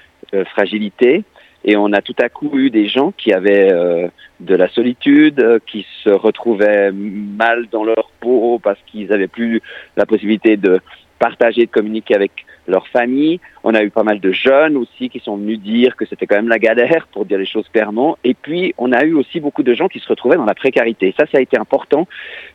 fragilités, 0.52 1.24
et 1.68 1.76
on 1.76 1.92
a 1.92 2.02
tout 2.02 2.16
à 2.20 2.30
coup 2.30 2.58
eu 2.58 2.70
des 2.70 2.88
gens 2.88 3.12
qui 3.12 3.34
avaient 3.34 3.72
euh, 3.72 4.08
de 4.40 4.56
la 4.56 4.70
solitude, 4.70 5.40
euh, 5.40 5.60
qui 5.66 5.86
se 6.04 6.10
retrouvaient 6.10 6.92
mal 6.94 7.68
dans 7.72 7.84
leur 7.84 8.10
peau 8.22 8.60
parce 8.64 8.80
qu'ils 8.86 9.08
n'avaient 9.08 9.28
plus 9.28 9.62
la 9.98 10.06
possibilité 10.06 10.56
de 10.56 10.80
partager, 11.20 11.66
de 11.66 11.72
communiquer 11.72 12.16
avec 12.16 12.32
leur 12.68 12.88
famille. 12.88 13.40
On 13.64 13.74
a 13.74 13.84
eu 13.84 13.90
pas 13.90 14.04
mal 14.04 14.20
de 14.20 14.32
jeunes 14.32 14.78
aussi 14.78 15.10
qui 15.10 15.20
sont 15.20 15.38
venus 15.38 15.60
dire 15.60 15.96
que 15.96 16.06
c'était 16.06 16.28
quand 16.28 16.36
même 16.36 16.50
la 16.50 16.60
galère, 16.60 17.08
pour 17.12 17.26
dire 17.26 17.38
les 17.38 17.46
choses 17.46 17.68
clairement. 17.70 18.18
Et 18.24 18.34
puis, 18.34 18.74
on 18.78 18.92
a 18.92 19.04
eu 19.04 19.14
aussi 19.14 19.40
beaucoup 19.40 19.64
de 19.64 19.74
gens 19.74 19.88
qui 19.88 20.00
se 20.00 20.08
retrouvaient 20.08 20.36
dans 20.38 20.46
la 20.46 20.56
précarité. 20.56 21.14
Ça, 21.18 21.26
ça 21.32 21.38
a 21.38 21.42
été 21.42 21.58
important 21.58 22.08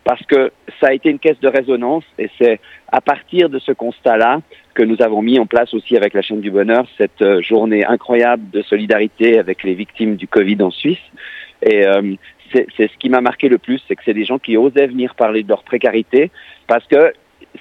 parce 0.05 0.25
que 0.27 0.53
ça 0.81 0.89
a 0.89 0.93
été 0.93 1.11
une 1.11 1.19
caisse 1.19 1.41
de 1.41 1.49
résonance 1.49 2.05
et 2.19 2.31
c'est 2.39 2.61
à 2.91 3.01
partir 3.01 3.49
de 3.49 3.59
ce 3.59 3.73
constat-là 3.73 4.41
que 4.75 4.83
nous 4.83 5.03
avons 5.03 5.23
mis 5.23 5.39
en 5.39 5.47
place 5.47 5.75
aussi 5.75 5.97
avec 5.97 6.15
la 6.15 6.23
chaîne 6.23 6.41
du 6.41 6.51
bonheur 6.51 6.87
cette 6.99 7.23
euh, 7.23 7.43
journée 7.43 7.85
incroyable 7.85 8.51
de 8.51 8.63
solidarité 8.63 9.39
avec 9.39 9.63
les 9.63 9.75
victimes 9.75 10.17
du 10.17 10.29
Covid 10.29 10.63
en 10.63 10.71
Suisse. 10.71 10.99
Et 11.63 11.87
euh, 11.87 12.15
c'est 12.53 12.67
ce 12.79 12.99
qui 12.99 13.09
m'a 13.09 13.21
marqué 13.21 13.49
le 13.49 13.59
plus, 13.59 13.81
c'est 13.89 13.97
que 13.97 14.03
c'est 14.05 14.15
des 14.15 14.25
gens 14.25 14.39
qui 14.39 14.57
osaient 14.57 14.87
venir 14.87 15.15
parler 15.15 15.43
de 15.43 15.49
leur 15.49 15.63
précarité 15.63 16.31
parce 16.67 16.87
que 16.87 17.13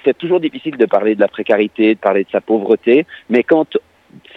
c'est 0.04 0.16
toujours 0.16 0.40
difficile 0.40 0.76
de 0.76 0.86
parler 0.86 1.14
de 1.14 1.20
la 1.20 1.28
précarité, 1.28 1.94
de 1.94 2.00
parler 2.00 2.24
de 2.24 2.30
sa 2.30 2.40
pauvreté, 2.40 3.06
mais 3.28 3.42
quand 3.42 3.78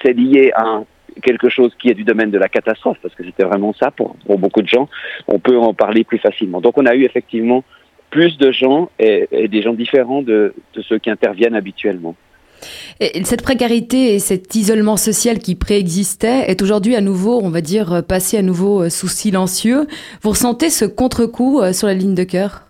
c'est 0.02 0.14
lié 0.14 0.52
à 0.56 0.84
quelque 1.22 1.50
chose 1.50 1.74
qui 1.80 1.90
est 1.90 1.94
du 1.94 2.04
domaine 2.04 2.32
de 2.32 2.38
la 2.38 2.50
catastrophe, 2.50 2.98
parce 3.02 3.16
que 3.16 3.24
c'était 3.24 3.46
vraiment 3.46 3.74
ça 3.74 3.92
pour, 3.92 4.16
beaucoup 4.28 4.62
de 4.62 4.68
gens, 4.68 4.90
on 5.28 5.40
peut 5.40 5.58
en 5.58 5.74
parler 5.74 6.04
plus 6.04 6.18
facilement. 6.18 6.62
Donc 6.62 6.78
on 6.78 6.86
a 6.86 6.96
eu 6.96 7.04
effectivement 7.04 7.64
plus 8.10 8.38
de 8.38 8.52
gens 8.52 8.90
et, 9.00 9.48
des 9.48 9.62
gens 9.62 9.74
différents 9.74 10.22
de 10.22 10.54
ceux 10.88 11.00
qui 11.00 11.10
interviennent 11.10 11.56
habituellement 11.56 12.16
cette 13.24 13.42
précarité 13.42 14.16
et 14.16 14.20
cet 14.20 14.56
isolement 14.56 14.98
social 14.98 15.40
qui 15.40 15.56
préexistait 15.56 16.50
est 16.50 16.62
aujourd'hui 16.62 16.96
à 16.96 17.02
nouveau, 17.02 17.40
on 17.44 17.50
va 17.50 17.62
dire, 17.62 18.04
passé 18.08 18.38
à 18.38 18.42
nouveau 18.42 18.84
euh, 18.84 18.90
sous 18.90 19.08
silencieux. 19.08 19.88
Vous 20.22 20.30
ressentez 20.30 20.70
ce 20.70 20.86
contre-coup 20.86 21.62
euh, 21.62 21.74
sur 21.74 21.88
la 21.88 21.94
ligne 21.94 22.16
de 22.16 22.24
cœur? 22.24 22.64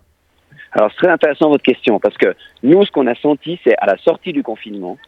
Alors, 0.76 0.90
c'est 0.90 0.98
très 0.98 1.08
intéressant 1.08 1.48
votre 1.48 1.62
question 1.62 1.98
parce 1.98 2.18
que 2.18 2.34
nous, 2.62 2.84
ce 2.84 2.92
qu'on 2.92 3.06
a 3.06 3.14
senti, 3.14 3.58
c'est 3.64 3.74
à 3.78 3.86
la 3.86 3.96
sortie 3.96 4.34
du 4.34 4.42
confinement, 4.42 4.98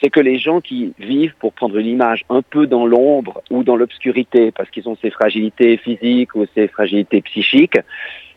c'est 0.00 0.08
que 0.08 0.18
les 0.18 0.38
gens 0.38 0.62
qui 0.62 0.94
vivent, 0.98 1.34
pour 1.38 1.52
prendre 1.52 1.76
une 1.76 1.88
image, 1.88 2.24
un 2.30 2.40
peu 2.40 2.66
dans 2.66 2.86
l'ombre 2.86 3.42
ou 3.50 3.62
dans 3.62 3.76
l'obscurité, 3.76 4.50
parce 4.50 4.70
qu'ils 4.70 4.88
ont 4.88 4.96
ces 5.02 5.10
fragilités 5.10 5.76
physiques 5.76 6.34
ou 6.34 6.46
ces 6.54 6.68
fragilités 6.68 7.20
psychiques, 7.20 7.78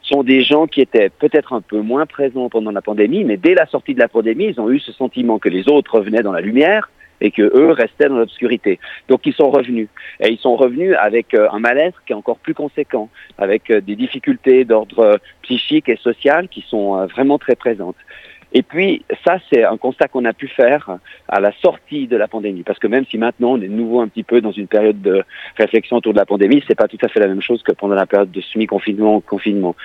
sont 0.02 0.24
des 0.24 0.44
gens 0.44 0.68
qui 0.68 0.82
étaient 0.82 1.08
peut-être 1.08 1.54
un 1.54 1.62
peu 1.62 1.80
moins 1.80 2.06
présents 2.06 2.50
pendant 2.50 2.72
la 2.72 2.82
pandémie, 2.82 3.24
mais 3.24 3.38
dès 3.38 3.56
la 3.56 3.66
sortie 3.66 3.94
de 3.94 4.00
la 4.00 4.10
pandémie, 4.10 4.48
ils 4.48 4.60
ont 4.60 4.70
eu 4.70 4.80
ce 4.80 4.92
sentiment 4.92 5.40
que 5.40 5.48
les 5.48 5.70
autres 5.70 6.00
revenaient 6.00 6.22
dans 6.22 6.34
la 6.34 6.42
lumière 6.42 6.90
et 7.22 7.32
que 7.32 7.42
eux 7.42 7.72
restaient 7.72 8.10
dans 8.10 8.18
l'obscurité. 8.18 8.80
Donc 9.08 9.26
ils 9.26 9.34
sont 9.34 9.50
revenus. 9.50 9.88
Et 10.20 10.30
ils 10.30 10.38
sont 10.38 10.56
revenus 10.56 10.96
avec 11.00 11.34
euh, 11.34 11.48
un 11.52 11.60
mal-être 11.60 12.04
qui 12.06 12.14
est 12.14 12.16
encore 12.16 12.38
plus 12.38 12.54
conséquent, 12.54 13.10
avec 13.38 13.70
euh, 13.70 13.82
des 13.82 13.96
difficultés 13.96 14.66
d'ordre 14.66 15.00
euh, 15.00 15.18
psychique 15.44 15.90
et 15.90 15.98
social 15.98 16.48
qui 16.48 16.62
sont 16.68 17.06
vraiment 17.08 17.38
très 17.38 17.56
présentes. 17.56 17.96
Et 18.56 18.62
puis, 18.62 19.04
ça, 19.26 19.38
c'est 19.52 19.64
un 19.64 19.78
constat 19.78 20.08
qu'on 20.08 20.26
a 20.26 20.34
pu 20.34 20.48
faire 20.48 21.00
à 21.28 21.40
la 21.40 21.52
sortie 21.54 22.06
de 22.06 22.16
la 22.16 22.28
pandémie. 22.28 22.62
Parce 22.62 22.78
que 22.78 22.86
même 22.86 23.04
si 23.10 23.18
maintenant 23.18 23.54
on 23.54 23.58
est 23.58 23.68
de 23.68 23.74
nouveau 23.74 24.00
un 24.00 24.08
petit 24.08 24.22
peu 24.22 24.42
dans 24.42 24.52
une 24.52 24.68
période 24.68 25.02
de 25.02 25.24
réflexion 25.58 25.98
autour 25.98 26.14
de 26.14 26.20
la 26.20 26.26
pandémie, 26.28 26.64
c'est 26.68 26.76
pas 26.76 26.88
tout 26.88 27.00
à 27.02 27.08
fait 27.08 27.20
la 27.20 27.28
même 27.28 27.42
chose 27.42 27.64
que 27.64 27.72
pendant 27.72 27.96
la 27.96 28.06
période 28.06 28.32
de 28.32 28.42
semi-confinement 28.42 29.22
confinement. 29.22 29.76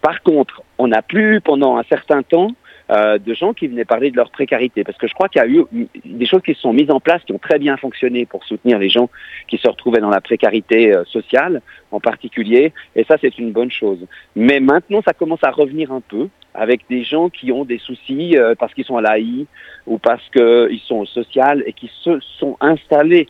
Par 0.00 0.22
contre, 0.22 0.62
on 0.78 0.88
n'a 0.88 1.02
plus 1.02 1.42
pendant 1.42 1.76
un 1.76 1.82
certain 1.84 2.22
temps 2.22 2.52
euh, 2.88 3.18
de 3.18 3.34
gens 3.34 3.52
qui 3.52 3.66
venaient 3.66 3.84
parler 3.84 4.12
de 4.12 4.16
leur 4.16 4.30
précarité. 4.30 4.84
Parce 4.84 4.96
que 4.96 5.08
je 5.08 5.14
crois 5.14 5.28
qu'il 5.28 5.42
y 5.42 5.44
a 5.44 5.48
eu 5.48 5.64
des 6.04 6.24
choses 6.24 6.42
qui 6.42 6.54
se 6.54 6.60
sont 6.60 6.72
mises 6.72 6.92
en 6.92 7.00
place, 7.00 7.20
qui 7.24 7.32
ont 7.32 7.38
très 7.38 7.58
bien 7.58 7.76
fonctionné 7.76 8.26
pour 8.26 8.44
soutenir 8.44 8.78
les 8.78 8.88
gens 8.88 9.10
qui 9.48 9.58
se 9.58 9.66
retrouvaient 9.66 9.98
dans 9.98 10.10
la 10.10 10.20
précarité 10.20 10.94
euh, 10.94 11.04
sociale 11.06 11.62
en 11.90 11.98
particulier. 11.98 12.72
Et 12.94 13.02
ça, 13.02 13.16
c'est 13.20 13.38
une 13.38 13.50
bonne 13.50 13.72
chose. 13.72 14.06
Mais 14.36 14.60
maintenant, 14.60 15.02
ça 15.04 15.14
commence 15.14 15.42
à 15.42 15.50
revenir 15.50 15.90
un 15.90 16.00
peu 16.00 16.28
avec 16.54 16.82
des 16.88 17.02
gens 17.02 17.28
qui 17.28 17.50
ont 17.50 17.64
des 17.64 17.78
soucis 17.78 18.36
euh, 18.36 18.54
parce 18.56 18.72
qu'ils 18.72 18.84
sont 18.84 18.98
à 18.98 19.02
l'AI 19.02 19.46
ou 19.88 19.98
parce 19.98 20.22
qu'ils 20.28 20.80
sont 20.86 20.98
au 20.98 21.06
social 21.06 21.64
et 21.66 21.72
qui 21.72 21.90
se 22.04 22.20
sont 22.38 22.56
installés, 22.60 23.26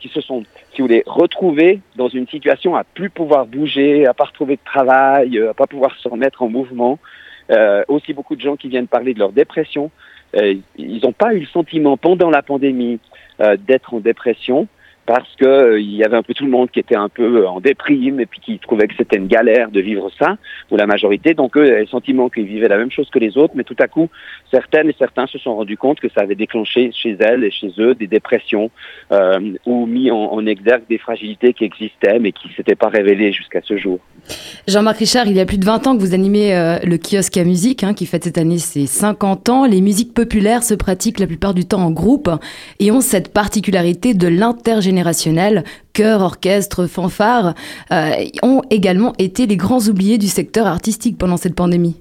qui 0.00 0.08
se 0.08 0.20
sont, 0.20 0.42
si 0.74 0.80
vous 0.80 0.88
voulez, 0.88 1.04
retrouvés 1.06 1.78
dans 1.94 2.08
une 2.08 2.26
situation 2.26 2.74
à 2.74 2.82
plus 2.82 3.10
pouvoir 3.10 3.46
bouger, 3.46 4.06
à 4.06 4.12
pas 4.12 4.24
retrouver 4.24 4.56
de 4.56 4.64
travail, 4.64 5.38
à 5.38 5.54
pas 5.54 5.68
pouvoir 5.68 5.94
se 5.98 6.08
remettre 6.08 6.42
en 6.42 6.48
mouvement. 6.48 6.98
Euh, 7.50 7.82
aussi 7.88 8.12
beaucoup 8.12 8.36
de 8.36 8.40
gens 8.40 8.56
qui 8.56 8.68
viennent 8.68 8.86
parler 8.86 9.14
de 9.14 9.18
leur 9.18 9.32
dépression. 9.32 9.90
Euh, 10.36 10.54
ils 10.76 11.00
n'ont 11.02 11.12
pas 11.12 11.34
eu 11.34 11.40
le 11.40 11.46
sentiment 11.46 11.96
pendant 11.96 12.30
la 12.30 12.42
pandémie 12.42 13.00
euh, 13.40 13.56
d'être 13.56 13.94
en 13.94 14.00
dépression 14.00 14.68
parce 15.06 15.34
que 15.36 15.44
euh, 15.44 15.80
y 15.80 16.04
avait 16.04 16.16
un 16.16 16.22
peu 16.22 16.34
tout 16.34 16.44
le 16.44 16.50
monde 16.50 16.70
qui 16.70 16.78
était 16.78 16.96
un 16.96 17.08
peu 17.08 17.42
euh, 17.42 17.48
en 17.48 17.60
déprime 17.60 18.20
et 18.20 18.26
puis 18.26 18.40
qui 18.40 18.58
trouvait 18.58 18.86
que 18.86 18.94
c'était 18.96 19.16
une 19.16 19.26
galère 19.26 19.70
de 19.70 19.80
vivre 19.80 20.10
ça, 20.18 20.36
ou 20.70 20.76
la 20.76 20.86
majorité. 20.86 21.34
Donc 21.34 21.56
eux 21.56 21.62
avaient 21.62 21.80
le 21.80 21.86
sentiment 21.86 22.28
qu'ils 22.28 22.46
vivaient 22.46 22.68
la 22.68 22.76
même 22.76 22.90
chose 22.90 23.10
que 23.10 23.18
les 23.18 23.36
autres, 23.36 23.54
mais 23.56 23.64
tout 23.64 23.76
à 23.80 23.88
coup, 23.88 24.08
certaines 24.50 24.90
et 24.90 24.94
certains 24.98 25.26
se 25.26 25.38
sont 25.38 25.56
rendus 25.56 25.76
compte 25.76 25.98
que 25.98 26.08
ça 26.08 26.20
avait 26.20 26.36
déclenché 26.36 26.92
chez 26.92 27.16
elles 27.18 27.44
et 27.44 27.50
chez 27.50 27.72
eux 27.78 27.94
des 27.94 28.06
dépressions 28.06 28.70
euh, 29.10 29.40
ou 29.66 29.86
mis 29.86 30.10
en, 30.10 30.42
exergue 30.46 30.82
des 30.88 30.98
fragilités 30.98 31.52
qui 31.52 31.64
existaient 31.64 32.18
mais 32.18 32.32
qui 32.32 32.48
ne 32.48 32.52
s'étaient 32.54 32.74
pas 32.74 32.88
révélées 32.88 33.32
jusqu'à 33.32 33.60
ce 33.62 33.76
jour. 33.76 34.00
Jean-Marc 34.66 34.98
Richard, 34.98 35.26
il 35.26 35.36
y 35.36 35.40
a 35.40 35.46
plus 35.46 35.58
de 35.58 35.64
20 35.64 35.86
ans 35.86 35.96
que 35.96 36.00
vous 36.00 36.14
animez 36.14 36.78
le 36.84 36.96
kiosque 36.96 37.36
à 37.36 37.44
musique, 37.44 37.84
hein, 37.84 37.94
qui 37.94 38.06
fête 38.06 38.24
cette 38.24 38.38
année 38.38 38.58
ses 38.58 38.86
50 38.86 39.48
ans. 39.48 39.66
Les 39.66 39.80
musiques 39.80 40.14
populaires 40.14 40.64
se 40.64 40.74
pratiquent 40.74 41.20
la 41.20 41.28
plupart 41.28 41.54
du 41.54 41.64
temps 41.64 41.80
en 41.80 41.90
groupe 41.92 42.28
et 42.80 42.90
ont 42.90 43.00
cette 43.00 43.32
particularité 43.32 44.14
de 44.14 44.26
l'intergénération 44.26 44.91
générationnel, 44.92 45.64
chœur, 45.94 46.20
orchestre, 46.20 46.86
fanfare, 46.86 47.54
euh, 47.90 48.24
ont 48.42 48.62
également 48.68 49.14
été 49.18 49.46
les 49.46 49.56
grands 49.56 49.80
oubliés 49.88 50.18
du 50.18 50.28
secteur 50.28 50.66
artistique 50.66 51.16
pendant 51.16 51.38
cette 51.38 51.54
pandémie. 51.54 51.96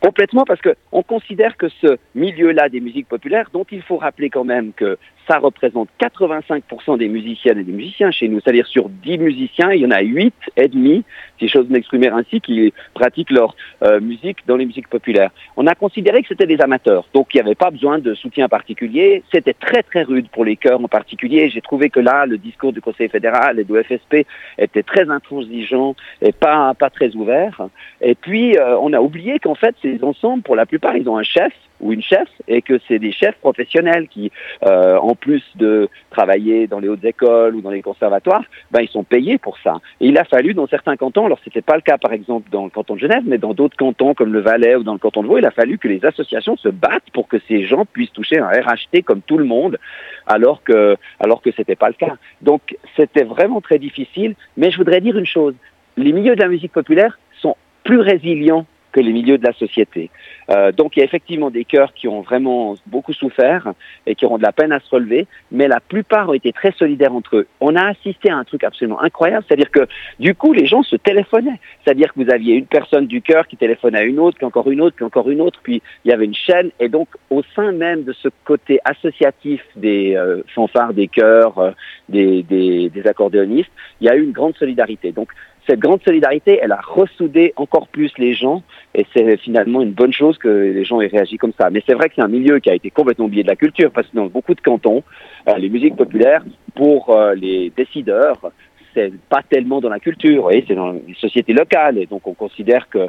Complètement, 0.00 0.44
parce 0.44 0.60
que 0.60 0.74
on 0.92 1.02
considère 1.02 1.56
que 1.56 1.68
ce 1.68 1.98
milieu-là 2.14 2.68
des 2.68 2.80
musiques 2.80 3.08
populaires, 3.08 3.50
dont 3.52 3.66
il 3.70 3.82
faut 3.82 3.98
rappeler 3.98 4.30
quand 4.30 4.44
même 4.44 4.72
que 4.72 4.98
ça 5.28 5.38
représente 5.38 5.88
85% 6.00 6.98
des 6.98 7.08
musiciennes 7.08 7.58
et 7.58 7.64
des 7.64 7.72
musiciens 7.72 8.10
chez 8.10 8.26
nous. 8.28 8.40
C'est-à-dire 8.40 8.66
sur 8.66 8.88
10 8.88 9.18
musiciens, 9.18 9.70
il 9.72 9.82
y 9.82 9.86
en 9.86 9.92
a 9.92 10.00
8 10.00 10.34
et 10.56 10.68
demi, 10.68 11.04
si 11.38 11.46
j'ose 11.46 11.68
m'exprimer 11.68 12.08
ainsi, 12.08 12.40
qui 12.40 12.72
pratiquent 12.94 13.30
leur 13.30 13.54
euh, 13.84 14.00
musique 14.00 14.38
dans 14.48 14.56
les 14.56 14.66
musiques 14.66 14.88
populaires. 14.88 15.30
On 15.56 15.66
a 15.68 15.74
considéré 15.74 16.22
que 16.22 16.28
c'était 16.28 16.46
des 16.46 16.60
amateurs, 16.60 17.06
donc 17.14 17.28
il 17.32 17.36
n'y 17.36 17.42
avait 17.42 17.54
pas 17.54 17.70
besoin 17.70 17.98
de 17.98 18.14
soutien 18.14 18.48
particulier. 18.48 19.22
C'était 19.32 19.54
très 19.54 19.82
très 19.82 20.02
rude 20.02 20.28
pour 20.30 20.44
les 20.44 20.56
chœurs 20.56 20.82
en 20.82 20.88
particulier. 20.88 21.48
J'ai 21.50 21.60
trouvé 21.60 21.90
que 21.90 22.00
là, 22.00 22.26
le 22.26 22.38
discours 22.38 22.72
du 22.72 22.80
Conseil 22.80 23.08
fédéral 23.08 23.60
et 23.60 23.64
de 23.64 23.82
FSP 23.82 24.26
était 24.58 24.82
très 24.82 25.08
intransigeant 25.10 25.94
et 26.22 26.32
pas, 26.32 26.74
pas 26.74 26.90
très 26.90 27.14
ouvert. 27.14 27.68
Et 28.00 28.14
puis, 28.14 28.56
euh, 28.56 28.76
on 28.80 28.92
a 28.92 29.00
oublié 29.00 29.38
qu'en 29.38 29.54
fait, 29.54 29.76
ces 29.98 30.04
ensembles, 30.04 30.42
pour 30.42 30.56
la 30.56 30.66
plupart, 30.66 30.96
ils 30.96 31.08
ont 31.08 31.16
un 31.16 31.22
chef 31.22 31.52
ou 31.80 31.92
une 31.92 32.02
chef 32.02 32.28
et 32.46 32.60
que 32.60 32.78
c'est 32.86 32.98
des 32.98 33.12
chefs 33.12 33.36
professionnels 33.36 34.06
qui, 34.08 34.30
euh, 34.66 34.96
en 34.98 35.14
plus 35.14 35.42
de 35.54 35.88
travailler 36.10 36.66
dans 36.66 36.78
les 36.78 36.88
hautes 36.88 37.04
écoles 37.04 37.54
ou 37.54 37.62
dans 37.62 37.70
les 37.70 37.80
conservatoires, 37.80 38.44
ben, 38.70 38.80
ils 38.82 38.88
sont 38.88 39.02
payés 39.02 39.38
pour 39.38 39.56
ça. 39.58 39.78
Il 39.98 40.18
a 40.18 40.24
fallu 40.24 40.52
dans 40.52 40.66
certains 40.66 40.96
cantons, 40.96 41.24
alors 41.26 41.38
c'était 41.42 41.62
pas 41.62 41.76
le 41.76 41.80
cas 41.80 41.96
par 41.96 42.12
exemple 42.12 42.50
dans 42.50 42.64
le 42.64 42.70
canton 42.70 42.94
de 42.94 43.00
Genève, 43.00 43.22
mais 43.24 43.38
dans 43.38 43.54
d'autres 43.54 43.76
cantons 43.76 44.14
comme 44.14 44.32
le 44.32 44.40
Valais 44.40 44.76
ou 44.76 44.82
dans 44.82 44.92
le 44.92 44.98
canton 44.98 45.22
de 45.22 45.28
Vaud, 45.28 45.38
il 45.38 45.46
a 45.46 45.50
fallu 45.50 45.78
que 45.78 45.88
les 45.88 46.04
associations 46.04 46.56
se 46.56 46.68
battent 46.68 47.10
pour 47.14 47.28
que 47.28 47.38
ces 47.48 47.64
gens 47.64 47.86
puissent 47.86 48.12
toucher 48.12 48.38
un 48.38 48.48
RHT 48.48 49.02
comme 49.04 49.22
tout 49.22 49.38
le 49.38 49.44
monde, 49.44 49.78
alors 50.26 50.62
que 50.62 50.96
alors 51.18 51.40
que 51.40 51.50
c'était 51.52 51.76
pas 51.76 51.88
le 51.88 51.94
cas. 51.94 52.16
Donc 52.42 52.76
c'était 52.96 53.24
vraiment 53.24 53.62
très 53.62 53.78
difficile. 53.78 54.34
Mais 54.58 54.70
je 54.70 54.76
voudrais 54.76 55.00
dire 55.00 55.16
une 55.16 55.26
chose 55.26 55.54
les 55.96 56.12
milieux 56.12 56.34
de 56.34 56.40
la 56.40 56.48
musique 56.48 56.72
populaire 56.72 57.18
sont 57.40 57.56
plus 57.84 58.00
résilients 58.00 58.66
que 58.92 59.00
les 59.00 59.12
milieux 59.12 59.38
de 59.38 59.44
la 59.44 59.52
société. 59.52 60.10
Euh, 60.50 60.72
donc 60.72 60.96
il 60.96 61.00
y 61.00 61.02
a 61.02 61.04
effectivement 61.04 61.50
des 61.50 61.64
chœurs 61.64 61.92
qui 61.94 62.08
ont 62.08 62.22
vraiment 62.22 62.74
beaucoup 62.86 63.12
souffert 63.12 63.72
et 64.06 64.14
qui 64.14 64.24
auront 64.24 64.38
de 64.38 64.42
la 64.42 64.52
peine 64.52 64.72
à 64.72 64.80
se 64.80 64.90
relever, 64.90 65.26
mais 65.52 65.68
la 65.68 65.80
plupart 65.80 66.28
ont 66.28 66.34
été 66.34 66.52
très 66.52 66.72
solidaires 66.72 67.14
entre 67.14 67.36
eux. 67.36 67.46
On 67.60 67.76
a 67.76 67.86
assisté 67.88 68.30
à 68.30 68.36
un 68.36 68.44
truc 68.44 68.64
absolument 68.64 69.00
incroyable, 69.00 69.44
c'est-à-dire 69.46 69.70
que 69.70 69.86
du 70.18 70.34
coup 70.34 70.52
les 70.52 70.66
gens 70.66 70.82
se 70.82 70.96
téléphonaient, 70.96 71.60
c'est-à-dire 71.84 72.12
que 72.12 72.22
vous 72.22 72.30
aviez 72.30 72.54
une 72.54 72.66
personne 72.66 73.06
du 73.06 73.22
chœur 73.22 73.46
qui 73.46 73.56
téléphonait 73.56 73.98
à 73.98 74.02
une 74.02 74.18
autre, 74.18 74.36
puis 74.36 74.46
encore 74.46 74.70
une 74.70 74.80
autre, 74.80 74.96
puis 74.96 75.04
encore 75.04 75.30
une 75.30 75.40
autre, 75.40 75.60
puis 75.62 75.82
il 76.04 76.10
y 76.10 76.12
avait 76.12 76.24
une 76.24 76.34
chaîne, 76.34 76.70
et 76.80 76.88
donc 76.88 77.08
au 77.30 77.42
sein 77.54 77.72
même 77.72 78.04
de 78.04 78.12
ce 78.12 78.28
côté 78.44 78.80
associatif 78.84 79.60
des 79.76 80.16
euh, 80.16 80.42
fanfares, 80.54 80.94
des 80.94 81.08
chœurs, 81.08 81.58
euh, 81.58 81.70
des, 82.08 82.42
des, 82.42 82.88
des 82.90 83.06
accordéonistes, 83.06 83.70
il 84.00 84.06
y 84.06 84.10
a 84.10 84.16
eu 84.16 84.22
une 84.22 84.32
grande 84.32 84.56
solidarité. 84.56 85.12
Donc 85.12 85.30
cette 85.66 85.80
grande 85.80 86.02
solidarité, 86.02 86.58
elle 86.62 86.72
a 86.72 86.80
ressoudé 86.80 87.52
encore 87.56 87.88
plus 87.88 88.12
les 88.18 88.34
gens 88.34 88.62
et 88.94 89.06
c'est 89.14 89.36
finalement 89.36 89.82
une 89.82 89.92
bonne 89.92 90.12
chose 90.12 90.38
que 90.38 90.48
les 90.48 90.84
gens 90.84 91.00
aient 91.00 91.06
réagi 91.08 91.36
comme 91.36 91.52
ça. 91.58 91.70
Mais 91.70 91.82
c'est 91.86 91.94
vrai 91.94 92.08
que 92.08 92.14
c'est 92.16 92.22
un 92.22 92.28
milieu 92.28 92.58
qui 92.58 92.70
a 92.70 92.74
été 92.74 92.90
complètement 92.90 93.26
oublié 93.26 93.42
de 93.42 93.48
la 93.48 93.56
culture 93.56 93.90
parce 93.90 94.06
que 94.08 94.16
dans 94.16 94.26
beaucoup 94.26 94.54
de 94.54 94.60
cantons, 94.60 95.02
euh, 95.48 95.56
les 95.58 95.68
musiques 95.68 95.96
populaires, 95.96 96.44
pour 96.74 97.10
euh, 97.10 97.34
les 97.34 97.70
décideurs, 97.76 98.52
c'est 98.94 99.12
pas 99.28 99.42
tellement 99.48 99.80
dans 99.80 99.88
la 99.88 100.00
culture, 100.00 100.50
c'est 100.50 100.74
dans 100.74 100.92
les 100.92 101.14
sociétés 101.20 101.52
locales 101.52 101.98
et 101.98 102.06
donc 102.06 102.26
on 102.26 102.34
considère 102.34 102.88
que 102.88 103.08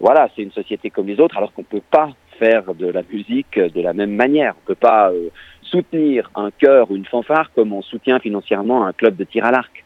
voilà, 0.00 0.28
c'est 0.34 0.42
une 0.42 0.52
société 0.52 0.90
comme 0.90 1.06
les 1.06 1.20
autres 1.20 1.36
alors 1.36 1.52
qu'on 1.52 1.62
peut 1.62 1.82
pas 1.90 2.10
faire 2.38 2.74
de 2.74 2.88
la 2.88 3.02
musique 3.10 3.58
de 3.58 3.80
la 3.80 3.92
même 3.92 4.14
manière. 4.14 4.54
On 4.62 4.66
peut 4.66 4.74
pas 4.74 5.10
euh, 5.10 5.28
soutenir 5.62 6.30
un 6.34 6.50
chœur 6.50 6.90
ou 6.90 6.96
une 6.96 7.06
fanfare 7.06 7.50
comme 7.54 7.72
on 7.72 7.82
soutient 7.82 8.18
financièrement 8.18 8.84
un 8.84 8.92
club 8.92 9.16
de 9.16 9.24
tir 9.24 9.44
à 9.44 9.52
l'arc. 9.52 9.81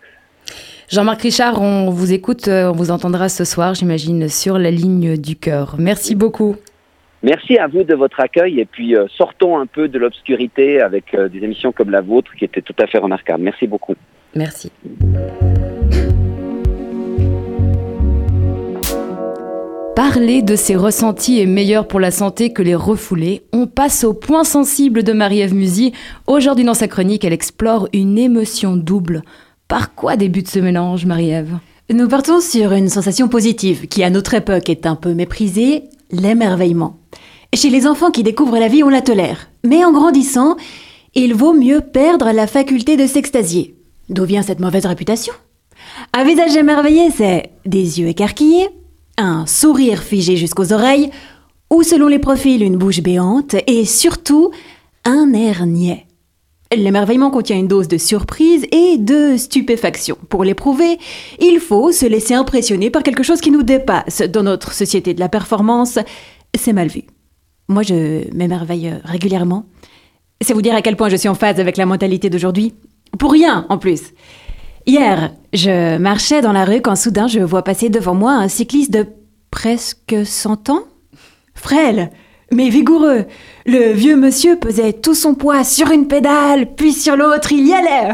Jean-Marc 0.88 1.22
Richard, 1.22 1.60
on 1.60 1.90
vous 1.90 2.12
écoute, 2.12 2.46
euh, 2.46 2.70
on 2.70 2.72
vous 2.72 2.92
entendra 2.92 3.28
ce 3.28 3.44
soir, 3.44 3.74
j'imagine, 3.74 4.28
sur 4.28 4.56
la 4.56 4.70
ligne 4.70 5.16
du 5.16 5.34
cœur. 5.34 5.74
Merci 5.78 6.14
beaucoup. 6.14 6.54
Merci 7.24 7.58
à 7.58 7.66
vous 7.66 7.82
de 7.82 7.94
votre 7.94 8.20
accueil 8.20 8.60
et 8.60 8.66
puis 8.66 8.94
euh, 8.94 9.06
sortons 9.16 9.58
un 9.58 9.66
peu 9.66 9.88
de 9.88 9.98
l'obscurité 9.98 10.80
avec 10.80 11.12
euh, 11.14 11.28
des 11.28 11.38
émissions 11.38 11.72
comme 11.72 11.90
la 11.90 12.02
vôtre 12.02 12.30
qui 12.38 12.44
étaient 12.44 12.62
tout 12.62 12.74
à 12.80 12.86
fait 12.86 12.98
remarquables. 12.98 13.42
Merci 13.42 13.66
beaucoup. 13.66 13.96
Merci. 14.36 14.70
Parler 19.96 20.42
de 20.42 20.54
ses 20.54 20.76
ressentis 20.76 21.40
est 21.40 21.46
meilleur 21.46 21.88
pour 21.88 21.98
la 21.98 22.12
santé 22.12 22.52
que 22.52 22.62
les 22.62 22.74
refouler. 22.76 23.42
On 23.52 23.66
passe 23.66 24.04
au 24.04 24.14
point 24.14 24.44
sensible 24.44 25.02
de 25.02 25.12
Marie-Ève 25.12 25.54
Musy. 25.54 25.92
Aujourd'hui 26.28 26.64
dans 26.64 26.74
sa 26.74 26.86
chronique, 26.86 27.24
elle 27.24 27.32
explore 27.32 27.88
une 27.92 28.18
émotion 28.18 28.76
double. 28.76 29.22
Par 29.68 29.96
quoi 29.96 30.16
débute 30.16 30.48
ce 30.48 30.60
mélange, 30.60 31.06
Marie-Ève? 31.06 31.58
Nous 31.92 32.06
partons 32.06 32.40
sur 32.40 32.72
une 32.72 32.88
sensation 32.88 33.26
positive 33.26 33.88
qui, 33.88 34.04
à 34.04 34.10
notre 34.10 34.34
époque, 34.34 34.68
est 34.68 34.86
un 34.86 34.94
peu 34.94 35.12
méprisée, 35.12 35.84
l'émerveillement. 36.12 36.98
Chez 37.52 37.70
les 37.70 37.86
enfants 37.88 38.12
qui 38.12 38.22
découvrent 38.22 38.58
la 38.58 38.68
vie, 38.68 38.84
on 38.84 38.88
la 38.88 39.02
tolère. 39.02 39.48
Mais 39.64 39.84
en 39.84 39.92
grandissant, 39.92 40.56
il 41.16 41.34
vaut 41.34 41.52
mieux 41.52 41.80
perdre 41.80 42.30
la 42.30 42.46
faculté 42.46 42.96
de 42.96 43.08
s'extasier. 43.08 43.74
D'où 44.08 44.24
vient 44.24 44.42
cette 44.42 44.60
mauvaise 44.60 44.86
réputation? 44.86 45.34
Un 46.12 46.22
visage 46.22 46.56
émerveillé, 46.56 47.10
c'est 47.10 47.50
des 47.64 48.00
yeux 48.00 48.06
écarquillés, 48.06 48.68
un 49.18 49.46
sourire 49.46 50.02
figé 50.02 50.36
jusqu'aux 50.36 50.72
oreilles, 50.72 51.10
ou 51.70 51.82
selon 51.82 52.06
les 52.06 52.20
profils, 52.20 52.62
une 52.62 52.76
bouche 52.76 53.00
béante, 53.00 53.56
et 53.66 53.84
surtout, 53.84 54.52
un 55.04 55.32
air 55.32 55.66
niais. 55.66 56.05
L'émerveillement 56.76 57.30
contient 57.30 57.56
une 57.56 57.68
dose 57.68 57.88
de 57.88 57.96
surprise 57.96 58.66
et 58.70 58.98
de 58.98 59.36
stupéfaction. 59.36 60.16
Pour 60.28 60.44
l'éprouver, 60.44 60.98
il 61.40 61.58
faut 61.58 61.90
se 61.90 62.06
laisser 62.06 62.34
impressionner 62.34 62.90
par 62.90 63.02
quelque 63.02 63.22
chose 63.22 63.40
qui 63.40 63.50
nous 63.50 63.62
dépasse. 63.62 64.22
Dans 64.22 64.42
notre 64.42 64.72
société 64.72 65.14
de 65.14 65.20
la 65.20 65.28
performance, 65.28 65.98
c'est 66.54 66.72
mal 66.72 66.88
vu. 66.88 67.04
Moi, 67.68 67.82
je 67.82 68.32
m'émerveille 68.34 68.94
régulièrement. 69.04 69.66
C'est 70.40 70.52
vous 70.52 70.62
dire 70.62 70.74
à 70.74 70.82
quel 70.82 70.96
point 70.96 71.08
je 71.08 71.16
suis 71.16 71.28
en 71.28 71.34
phase 71.34 71.58
avec 71.60 71.76
la 71.76 71.86
mentalité 71.86 72.30
d'aujourd'hui. 72.30 72.74
Pour 73.18 73.32
rien, 73.32 73.66
en 73.68 73.78
plus. 73.78 74.12
Hier, 74.86 75.32
je 75.52 75.96
marchais 75.98 76.42
dans 76.42 76.52
la 76.52 76.64
rue 76.64 76.80
quand 76.80 76.94
soudain 76.94 77.26
je 77.26 77.40
vois 77.40 77.64
passer 77.64 77.88
devant 77.88 78.14
moi 78.14 78.32
un 78.32 78.48
cycliste 78.48 78.92
de 78.92 79.06
presque 79.50 80.14
100 80.24 80.70
ans. 80.70 80.84
Frêle, 81.54 82.10
mais 82.52 82.68
vigoureux. 82.68 83.26
Le 83.66 83.92
vieux 83.92 84.16
monsieur 84.16 84.56
pesait 84.56 84.92
tout 84.92 85.14
son 85.14 85.34
poids 85.34 85.64
sur 85.64 85.90
une 85.90 86.08
pédale, 86.08 86.74
puis 86.74 86.92
sur 86.92 87.16
l'autre, 87.16 87.52
il 87.52 87.66
y 87.66 87.72
allait. 87.72 88.12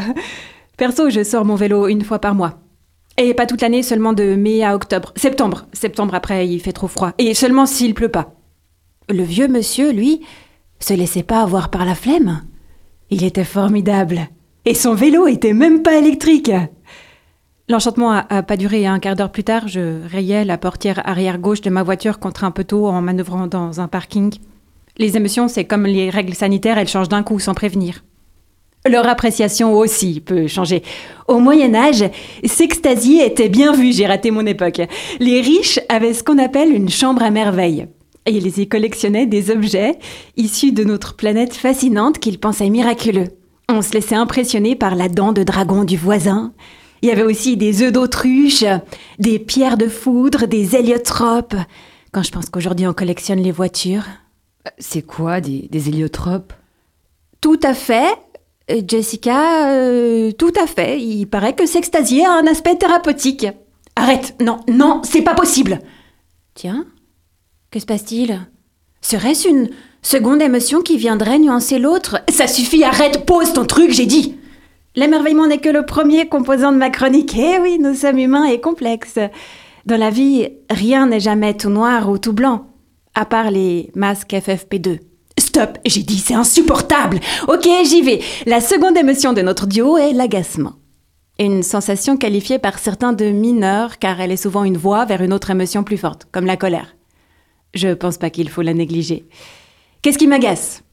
Perso, 0.77 1.09
je 1.09 1.23
sors 1.23 1.45
mon 1.45 1.55
vélo 1.55 1.87
une 1.87 2.03
fois 2.03 2.19
par 2.19 2.35
mois. 2.35 2.59
Et 3.17 3.33
pas 3.33 3.45
toute 3.45 3.61
l'année, 3.61 3.83
seulement 3.83 4.13
de 4.13 4.35
mai 4.35 4.63
à 4.63 4.73
octobre. 4.73 5.13
Septembre. 5.15 5.67
Septembre 5.71 6.15
après, 6.15 6.47
il 6.47 6.59
fait 6.59 6.71
trop 6.71 6.87
froid. 6.87 7.11
Et 7.19 7.33
seulement 7.35 7.67
s'il 7.67 7.93
pleut 7.93 8.09
pas. 8.09 8.33
Le 9.09 9.23
vieux 9.23 9.47
monsieur, 9.47 9.91
lui, 9.91 10.21
se 10.79 10.93
laissait 10.93 11.23
pas 11.23 11.41
avoir 11.41 11.69
par 11.69 11.85
la 11.85 11.95
flemme. 11.95 12.41
Il 13.11 13.23
était 13.23 13.43
formidable. 13.43 14.29
Et 14.65 14.73
son 14.73 14.95
vélo 14.95 15.27
était 15.27 15.53
même 15.53 15.83
pas 15.83 15.97
électrique. 15.97 16.51
L'enchantement 17.69 18.11
a, 18.11 18.43
pas 18.43 18.57
duré. 18.57 18.85
Un 18.85 18.99
quart 18.99 19.15
d'heure 19.15 19.31
plus 19.31 19.45
tard, 19.45 19.67
je 19.67 20.05
rayais 20.11 20.43
la 20.43 20.57
portière 20.57 21.01
arrière 21.07 21.39
gauche 21.39 21.61
de 21.61 21.69
ma 21.69 21.81
voiture 21.81 22.19
contre 22.19 22.43
un 22.43 22.51
poteau 22.51 22.87
en 22.87 23.01
manœuvrant 23.01 23.47
dans 23.47 23.79
un 23.79 23.87
parking. 23.87 24.33
Les 24.97 25.15
émotions, 25.15 25.47
c'est 25.47 25.63
comme 25.63 25.85
les 25.85 26.09
règles 26.09 26.35
sanitaires, 26.35 26.77
elles 26.77 26.89
changent 26.89 27.09
d'un 27.09 27.23
coup 27.23 27.39
sans 27.39 27.53
prévenir. 27.53 28.03
Leur 28.85 29.07
appréciation 29.07 29.73
aussi 29.73 30.19
peut 30.19 30.47
changer. 30.47 30.83
Au 31.29 31.39
Moyen 31.39 31.73
Âge, 31.73 32.03
s'extasier 32.43 33.25
était 33.25 33.47
bien 33.47 33.71
vu, 33.71 33.93
j'ai 33.93 34.05
raté 34.05 34.29
mon 34.29 34.45
époque. 34.45 34.81
Les 35.21 35.39
riches 35.39 35.79
avaient 35.87 36.13
ce 36.13 36.21
qu'on 36.21 36.37
appelle 36.37 36.73
une 36.73 36.89
chambre 36.89 37.23
à 37.23 37.31
merveille. 37.31 37.87
Et 38.25 38.31
ils 38.31 38.59
y 38.59 38.67
collectionnaient 38.67 39.25
des 39.25 39.51
objets 39.51 39.97
issus 40.35 40.73
de 40.73 40.83
notre 40.83 41.15
planète 41.15 41.53
fascinante 41.53 42.19
qu'ils 42.19 42.39
pensaient 42.39 42.69
miraculeux. 42.69 43.29
On 43.69 43.81
se 43.81 43.93
laissait 43.93 44.15
impressionner 44.15 44.75
par 44.75 44.95
la 44.95 45.07
dent 45.07 45.31
de 45.31 45.43
dragon 45.43 45.85
du 45.85 45.95
voisin, 45.95 46.53
il 47.03 47.09
y 47.09 47.11
avait 47.11 47.23
aussi 47.23 47.57
des 47.57 47.83
œufs 47.83 47.91
d'autruche, 47.91 48.63
des 49.19 49.37
pierres 49.37 49.77
de 49.77 49.89
foudre, 49.89 50.47
des 50.47 50.77
héliotropes. 50.77 51.55
Quand 52.13 52.23
je 52.23 52.31
pense 52.31 52.49
qu'aujourd'hui 52.49 52.87
on 52.87 52.93
collectionne 52.93 53.43
les 53.43 53.51
voitures. 53.51 54.05
C'est 54.79 55.01
quoi 55.01 55.41
des, 55.41 55.67
des 55.69 55.89
héliotropes? 55.89 56.53
Tout 57.41 57.59
à 57.61 57.73
fait. 57.73 58.15
Euh, 58.71 58.81
Jessica, 58.87 59.71
euh, 59.71 60.31
tout 60.31 60.53
à 60.57 60.65
fait. 60.65 61.01
Il 61.01 61.25
paraît 61.25 61.53
que 61.53 61.65
s'extasier 61.65 62.25
a 62.25 62.31
un 62.31 62.47
aspect 62.47 62.77
thérapeutique. 62.77 63.47
Arrête, 63.97 64.35
non, 64.39 64.61
non, 64.69 65.01
c'est 65.03 65.23
pas 65.23 65.35
possible. 65.35 65.81
Tiens, 66.55 66.85
que 67.69 67.81
se 67.81 67.85
passe-t-il? 67.85 68.39
Serait-ce 69.01 69.49
une 69.49 69.69
seconde 70.01 70.41
émotion 70.41 70.81
qui 70.81 70.95
viendrait 70.95 71.39
nuancer 71.39 71.79
l'autre? 71.79 72.21
Ça 72.29 72.47
suffit, 72.47 72.85
arrête, 72.85 73.25
pose 73.25 73.51
ton 73.51 73.65
truc, 73.65 73.91
j'ai 73.91 74.05
dit. 74.05 74.37
L'émerveillement 74.95 75.47
n'est 75.47 75.57
que 75.57 75.69
le 75.69 75.85
premier 75.85 76.27
composant 76.27 76.71
de 76.71 76.77
ma 76.77 76.91
chronique. 76.91 77.35
Eh 77.35 77.59
oui, 77.59 77.79
nous 77.79 77.95
sommes 77.95 78.19
humains 78.19 78.45
et 78.45 78.61
complexes. 78.61 79.19
Dans 79.85 79.97
la 79.97 80.11
vie, 80.11 80.49
rien 80.69 81.07
n'est 81.07 81.19
jamais 81.19 81.55
tout 81.55 81.69
noir 81.69 82.09
ou 82.09 82.19
tout 82.19 82.33
blanc, 82.33 82.67
à 83.15 83.25
part 83.25 83.49
les 83.49 83.89
masques 83.95 84.33
FFP2. 84.33 84.99
Stop, 85.39 85.79
j'ai 85.85 86.03
dit, 86.03 86.19
c'est 86.19 86.35
insupportable. 86.35 87.19
Ok, 87.47 87.67
j'y 87.85 88.01
vais. 88.03 88.21
La 88.45 88.61
seconde 88.61 88.95
émotion 88.95 89.33
de 89.33 89.41
notre 89.41 89.65
duo 89.65 89.97
est 89.97 90.13
l'agacement. 90.13 90.73
Une 91.39 91.63
sensation 91.63 92.15
qualifiée 92.15 92.59
par 92.59 92.77
certains 92.77 93.13
de 93.13 93.25
mineure, 93.25 93.97
car 93.97 94.21
elle 94.21 94.31
est 94.31 94.37
souvent 94.37 94.63
une 94.63 94.77
voie 94.77 95.05
vers 95.05 95.23
une 95.23 95.33
autre 95.33 95.49
émotion 95.49 95.83
plus 95.83 95.97
forte, 95.97 96.27
comme 96.31 96.45
la 96.45 96.57
colère. 96.57 96.95
Je 97.73 97.89
pense 97.95 98.19
pas 98.19 98.29
qu'il 98.29 98.49
faut 98.49 98.61
la 98.61 98.75
négliger. 98.75 99.25
Qu'est-ce 100.03 100.19
qui 100.19 100.27
m'agace? 100.27 100.83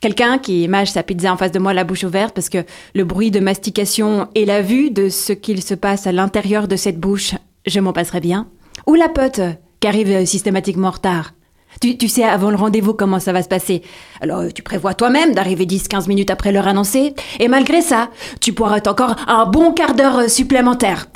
Quelqu'un 0.00 0.38
qui 0.38 0.66
mâche 0.66 0.90
sa 0.90 1.02
pizza 1.02 1.30
en 1.30 1.36
face 1.36 1.52
de 1.52 1.58
moi 1.58 1.74
la 1.74 1.84
bouche 1.84 2.04
ouverte 2.04 2.34
parce 2.34 2.48
que 2.48 2.64
le 2.94 3.04
bruit 3.04 3.30
de 3.30 3.38
mastication 3.38 4.28
et 4.34 4.46
la 4.46 4.62
vue 4.62 4.90
de 4.90 5.10
ce 5.10 5.34
qu'il 5.34 5.62
se 5.62 5.74
passe 5.74 6.06
à 6.06 6.12
l'intérieur 6.12 6.68
de 6.68 6.76
cette 6.76 6.98
bouche, 6.98 7.34
je 7.66 7.80
m'en 7.80 7.92
passerais 7.92 8.20
bien. 8.20 8.48
Ou 8.86 8.94
la 8.94 9.10
pote 9.10 9.42
qui 9.78 9.88
arrive 9.88 10.24
systématiquement 10.24 10.88
en 10.88 10.92
retard. 10.92 11.34
Tu, 11.82 11.98
tu, 11.98 12.08
sais 12.08 12.24
avant 12.24 12.50
le 12.50 12.56
rendez-vous 12.56 12.94
comment 12.94 13.20
ça 13.20 13.32
va 13.32 13.42
se 13.42 13.48
passer. 13.48 13.82
Alors 14.22 14.50
tu 14.52 14.62
prévois 14.62 14.94
toi-même 14.94 15.34
d'arriver 15.34 15.66
10-15 15.66 16.08
minutes 16.08 16.30
après 16.30 16.50
l'heure 16.50 16.66
annoncée. 16.66 17.14
Et 17.38 17.48
malgré 17.48 17.82
ça, 17.82 18.08
tu 18.40 18.54
pourras 18.54 18.80
encore 18.86 19.16
un 19.26 19.44
bon 19.46 19.72
quart 19.72 19.94
d'heure 19.94 20.30
supplémentaire. 20.30 21.08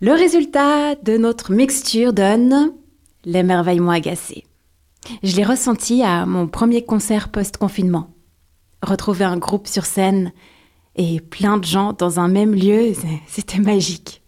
Le 0.00 0.12
résultat 0.12 0.94
de 1.02 1.16
notre 1.18 1.52
mixture 1.52 2.12
donne 2.12 2.72
l'émerveillement 3.24 3.90
agacé. 3.90 4.44
Je 5.22 5.36
l'ai 5.36 5.44
ressenti 5.44 6.02
à 6.02 6.26
mon 6.26 6.46
premier 6.46 6.84
concert 6.84 7.28
post-confinement. 7.30 8.10
Retrouver 8.82 9.24
un 9.24 9.36
groupe 9.36 9.66
sur 9.66 9.84
scène 9.84 10.32
et 10.96 11.20
plein 11.20 11.58
de 11.58 11.64
gens 11.64 11.92
dans 11.92 12.20
un 12.20 12.28
même 12.28 12.54
lieu, 12.54 12.92
c'était 13.26 13.58
magique. 13.58 14.22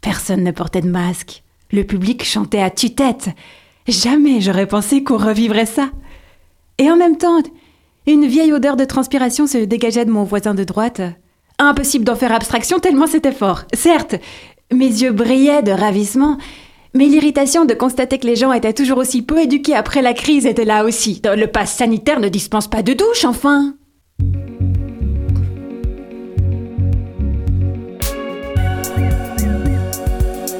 Personne 0.00 0.42
ne 0.42 0.50
portait 0.50 0.80
de 0.80 0.90
masque. 0.90 1.42
Le 1.70 1.84
public 1.84 2.24
chantait 2.24 2.60
à 2.60 2.70
tue-tête. 2.70 3.30
Jamais 3.88 4.40
j'aurais 4.40 4.66
pensé 4.66 5.02
qu'on 5.02 5.16
revivrait 5.16 5.66
ça. 5.66 5.90
Et 6.78 6.90
en 6.90 6.96
même 6.96 7.16
temps, 7.16 7.42
une 8.06 8.26
vieille 8.26 8.52
odeur 8.52 8.76
de 8.76 8.84
transpiration 8.84 9.46
se 9.46 9.58
dégageait 9.58 10.04
de 10.04 10.10
mon 10.10 10.24
voisin 10.24 10.54
de 10.54 10.64
droite. 10.64 11.00
Impossible 11.58 12.04
d'en 12.04 12.16
faire 12.16 12.32
abstraction 12.32 12.78
tellement 12.80 13.06
c'était 13.06 13.32
fort. 13.32 13.62
Certes, 13.72 14.16
mes 14.72 14.86
yeux 14.86 15.12
brillaient 15.12 15.62
de 15.62 15.72
ravissement, 15.72 16.38
mais 16.94 17.06
l'irritation 17.06 17.64
de 17.64 17.74
constater 17.74 18.18
que 18.18 18.26
les 18.26 18.36
gens 18.36 18.52
étaient 18.52 18.72
toujours 18.72 18.98
aussi 18.98 19.22
peu 19.22 19.40
éduqués 19.40 19.74
après 19.74 20.02
la 20.02 20.12
crise 20.12 20.46
était 20.46 20.64
là 20.64 20.84
aussi. 20.84 21.22
Le 21.24 21.46
pass 21.46 21.72
sanitaire 21.72 22.20
ne 22.20 22.28
dispense 22.28 22.68
pas 22.68 22.82
de 22.82 22.92
douche, 22.92 23.24
enfin. 23.24 23.74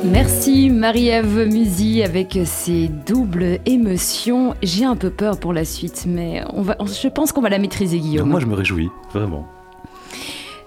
Merci 0.04 0.68
Marie-Ève 0.68 1.48
Musy 1.48 2.02
avec 2.02 2.38
ses 2.44 2.88
doubles 3.06 3.58
émotions. 3.66 4.54
J'ai 4.62 4.84
un 4.84 4.96
peu 4.96 5.10
peur 5.10 5.38
pour 5.38 5.52
la 5.52 5.64
suite, 5.64 6.04
mais 6.06 6.42
on 6.52 6.62
va, 6.62 6.76
je 6.80 7.08
pense 7.08 7.32
qu'on 7.32 7.40
va 7.40 7.48
la 7.48 7.58
maîtriser, 7.58 7.98
Guillaume. 7.98 8.28
Moi, 8.28 8.40
je 8.40 8.46
me 8.46 8.54
réjouis, 8.54 8.90
vraiment. 9.12 9.46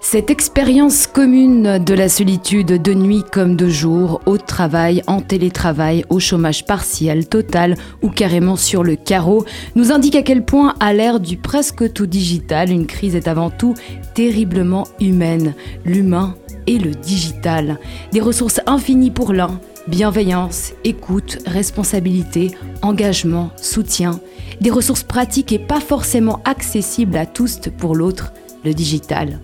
Cette 0.08 0.30
expérience 0.30 1.08
commune 1.08 1.78
de 1.78 1.92
la 1.92 2.08
solitude 2.08 2.80
de 2.80 2.94
nuit 2.94 3.24
comme 3.32 3.56
de 3.56 3.68
jour, 3.68 4.20
au 4.24 4.38
travail, 4.38 5.02
en 5.08 5.20
télétravail, 5.20 6.04
au 6.10 6.20
chômage 6.20 6.64
partiel, 6.64 7.28
total 7.28 7.74
ou 8.02 8.10
carrément 8.10 8.54
sur 8.54 8.84
le 8.84 8.94
carreau, 8.94 9.44
nous 9.74 9.90
indique 9.90 10.14
à 10.14 10.22
quel 10.22 10.44
point, 10.44 10.76
à 10.78 10.92
l'ère 10.92 11.18
du 11.18 11.36
presque 11.36 11.92
tout 11.92 12.06
digital, 12.06 12.70
une 12.70 12.86
crise 12.86 13.16
est 13.16 13.26
avant 13.26 13.50
tout 13.50 13.74
terriblement 14.14 14.86
humaine. 15.00 15.54
L'humain 15.84 16.36
et 16.68 16.78
le 16.78 16.92
digital. 16.92 17.76
Des 18.12 18.20
ressources 18.20 18.60
infinies 18.66 19.10
pour 19.10 19.32
l'un, 19.32 19.58
bienveillance, 19.88 20.72
écoute, 20.84 21.38
responsabilité, 21.46 22.52
engagement, 22.80 23.50
soutien. 23.56 24.20
Des 24.60 24.70
ressources 24.70 25.02
pratiques 25.02 25.50
et 25.50 25.58
pas 25.58 25.80
forcément 25.80 26.40
accessibles 26.44 27.16
à 27.16 27.26
tous 27.26 27.58
pour 27.76 27.96
l'autre, 27.96 28.32
le 28.64 28.72
digital. 28.72 29.40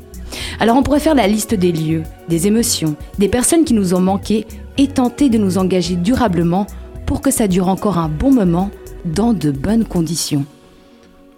Alors 0.60 0.76
on 0.76 0.82
pourrait 0.82 1.00
faire 1.00 1.14
la 1.14 1.26
liste 1.26 1.54
des 1.54 1.72
lieux, 1.72 2.02
des 2.28 2.46
émotions, 2.46 2.96
des 3.18 3.28
personnes 3.28 3.64
qui 3.64 3.74
nous 3.74 3.94
ont 3.94 4.00
manqué 4.00 4.46
et 4.78 4.88
tenter 4.88 5.28
de 5.28 5.38
nous 5.38 5.58
engager 5.58 5.96
durablement 5.96 6.66
pour 7.06 7.20
que 7.20 7.30
ça 7.30 7.48
dure 7.48 7.68
encore 7.68 7.98
un 7.98 8.08
bon 8.08 8.32
moment 8.32 8.70
dans 9.04 9.32
de 9.32 9.50
bonnes 9.50 9.84
conditions. 9.84 10.44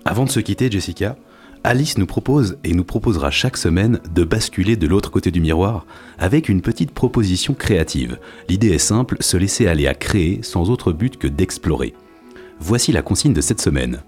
Avant 0.05 0.25
de 0.25 0.31
se 0.31 0.41
quitter, 0.41 0.71
Jessica, 0.71 1.17
Alice 1.67 1.97
nous 1.97 2.05
propose 2.05 2.59
et 2.63 2.75
nous 2.75 2.85
proposera 2.85 3.31
chaque 3.31 3.57
semaine 3.57 3.99
de 4.15 4.23
basculer 4.23 4.77
de 4.77 4.87
l'autre 4.87 5.11
côté 5.11 5.31
du 5.31 5.41
miroir 5.41 5.87
avec 6.19 6.51
une 6.51 6.61
petite 6.61 6.91
proposition 6.91 7.55
créative. 7.55 8.19
L'idée 8.51 8.69
est 8.69 8.79
simple, 8.79 9.17
se 9.21 9.39
laisser 9.39 9.67
aller 9.67 9.87
à 9.87 9.95
créer 9.95 10.41
sans 10.43 10.69
autre 10.69 10.93
but 10.93 11.17
que 11.17 11.27
d'explorer. 11.27 11.95
Voici 12.61 12.93
la 12.93 13.01
consigne 13.01 13.33
de 13.33 13.41
cette 13.41 13.63
semaine. 13.63 14.03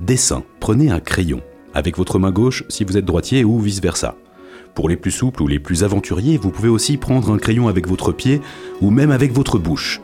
Dessin. 0.00 0.44
Prenez 0.60 0.90
un 0.90 1.00
crayon, 1.00 1.42
avec 1.74 1.96
votre 1.96 2.18
main 2.18 2.30
gauche 2.30 2.64
si 2.68 2.84
vous 2.84 2.96
êtes 2.96 3.04
droitier 3.04 3.44
ou 3.44 3.58
vice-versa. 3.58 4.16
Pour 4.74 4.88
les 4.88 4.96
plus 4.96 5.10
souples 5.10 5.42
ou 5.42 5.48
les 5.48 5.58
plus 5.58 5.84
aventuriers, 5.84 6.38
vous 6.38 6.50
pouvez 6.50 6.68
aussi 6.68 6.96
prendre 6.96 7.32
un 7.32 7.38
crayon 7.38 7.68
avec 7.68 7.86
votre 7.86 8.12
pied 8.12 8.40
ou 8.80 8.90
même 8.90 9.10
avec 9.10 9.32
votre 9.32 9.58
bouche. 9.58 10.00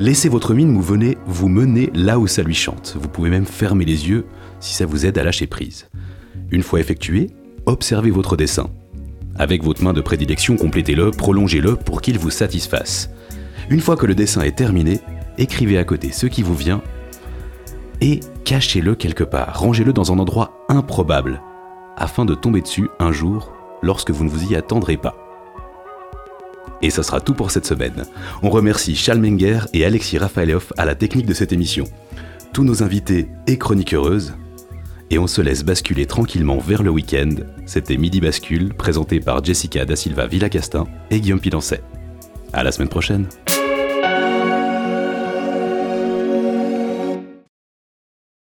Laissez 0.00 0.28
votre 0.28 0.54
mine 0.54 0.74
vous, 0.74 0.82
venez, 0.82 1.18
vous 1.26 1.48
mener 1.48 1.90
là 1.94 2.18
où 2.18 2.26
ça 2.26 2.42
lui 2.42 2.54
chante. 2.54 2.96
Vous 3.00 3.08
pouvez 3.08 3.30
même 3.30 3.46
fermer 3.46 3.84
les 3.84 4.08
yeux 4.08 4.24
si 4.58 4.74
ça 4.74 4.86
vous 4.86 5.06
aide 5.06 5.18
à 5.18 5.22
lâcher 5.22 5.46
prise. 5.46 5.88
Une 6.50 6.62
fois 6.62 6.80
effectué, 6.80 7.30
observez 7.66 8.10
votre 8.10 8.36
dessin. 8.36 8.70
Avec 9.36 9.62
votre 9.62 9.82
main 9.82 9.92
de 9.92 10.00
prédilection, 10.00 10.56
complétez-le, 10.56 11.10
prolongez-le 11.10 11.76
pour 11.76 12.02
qu'il 12.02 12.18
vous 12.18 12.30
satisfasse. 12.30 13.10
Une 13.70 13.80
fois 13.80 13.96
que 13.96 14.06
le 14.06 14.14
dessin 14.14 14.42
est 14.42 14.56
terminé, 14.56 15.00
écrivez 15.38 15.78
à 15.78 15.84
côté 15.84 16.10
ce 16.10 16.26
qui 16.26 16.42
vous 16.42 16.54
vient 16.54 16.82
et 18.02 18.18
cachez-le 18.44 18.96
quelque 18.96 19.22
part, 19.22 19.60
rangez-le 19.60 19.92
dans 19.92 20.12
un 20.12 20.18
endroit 20.18 20.66
improbable, 20.68 21.40
afin 21.96 22.24
de 22.24 22.34
tomber 22.34 22.60
dessus 22.60 22.90
un 22.98 23.12
jour 23.12 23.52
lorsque 23.80 24.10
vous 24.10 24.24
ne 24.24 24.28
vous 24.28 24.50
y 24.50 24.56
attendrez 24.56 24.96
pas. 24.96 25.16
Et 26.82 26.90
ce 26.90 27.02
sera 27.02 27.20
tout 27.20 27.34
pour 27.34 27.52
cette 27.52 27.64
semaine. 27.64 28.04
On 28.42 28.50
remercie 28.50 28.96
Charles 28.96 29.20
Menger 29.20 29.60
et 29.72 29.84
Alexis 29.84 30.18
Rafaelov 30.18 30.72
à 30.76 30.84
la 30.84 30.96
technique 30.96 31.26
de 31.26 31.34
cette 31.34 31.52
émission. 31.52 31.84
Tous 32.52 32.64
nos 32.64 32.82
invités 32.82 33.28
et 33.46 33.56
chroniques 33.56 33.94
heureuses. 33.94 34.34
Et 35.10 35.18
on 35.18 35.28
se 35.28 35.40
laisse 35.40 35.62
basculer 35.62 36.06
tranquillement 36.06 36.58
vers 36.58 36.82
le 36.82 36.90
week-end. 36.90 37.36
C'était 37.66 37.98
Midi 37.98 38.20
Bascule, 38.20 38.74
présenté 38.74 39.20
par 39.20 39.44
Jessica 39.44 39.84
Da 39.84 39.94
Silva 39.94 40.26
Villacastin 40.26 40.88
et 41.12 41.20
Guillaume 41.20 41.40
Pilancet. 41.40 41.82
À 42.52 42.64
la 42.64 42.72
semaine 42.72 42.88
prochaine. 42.88 43.28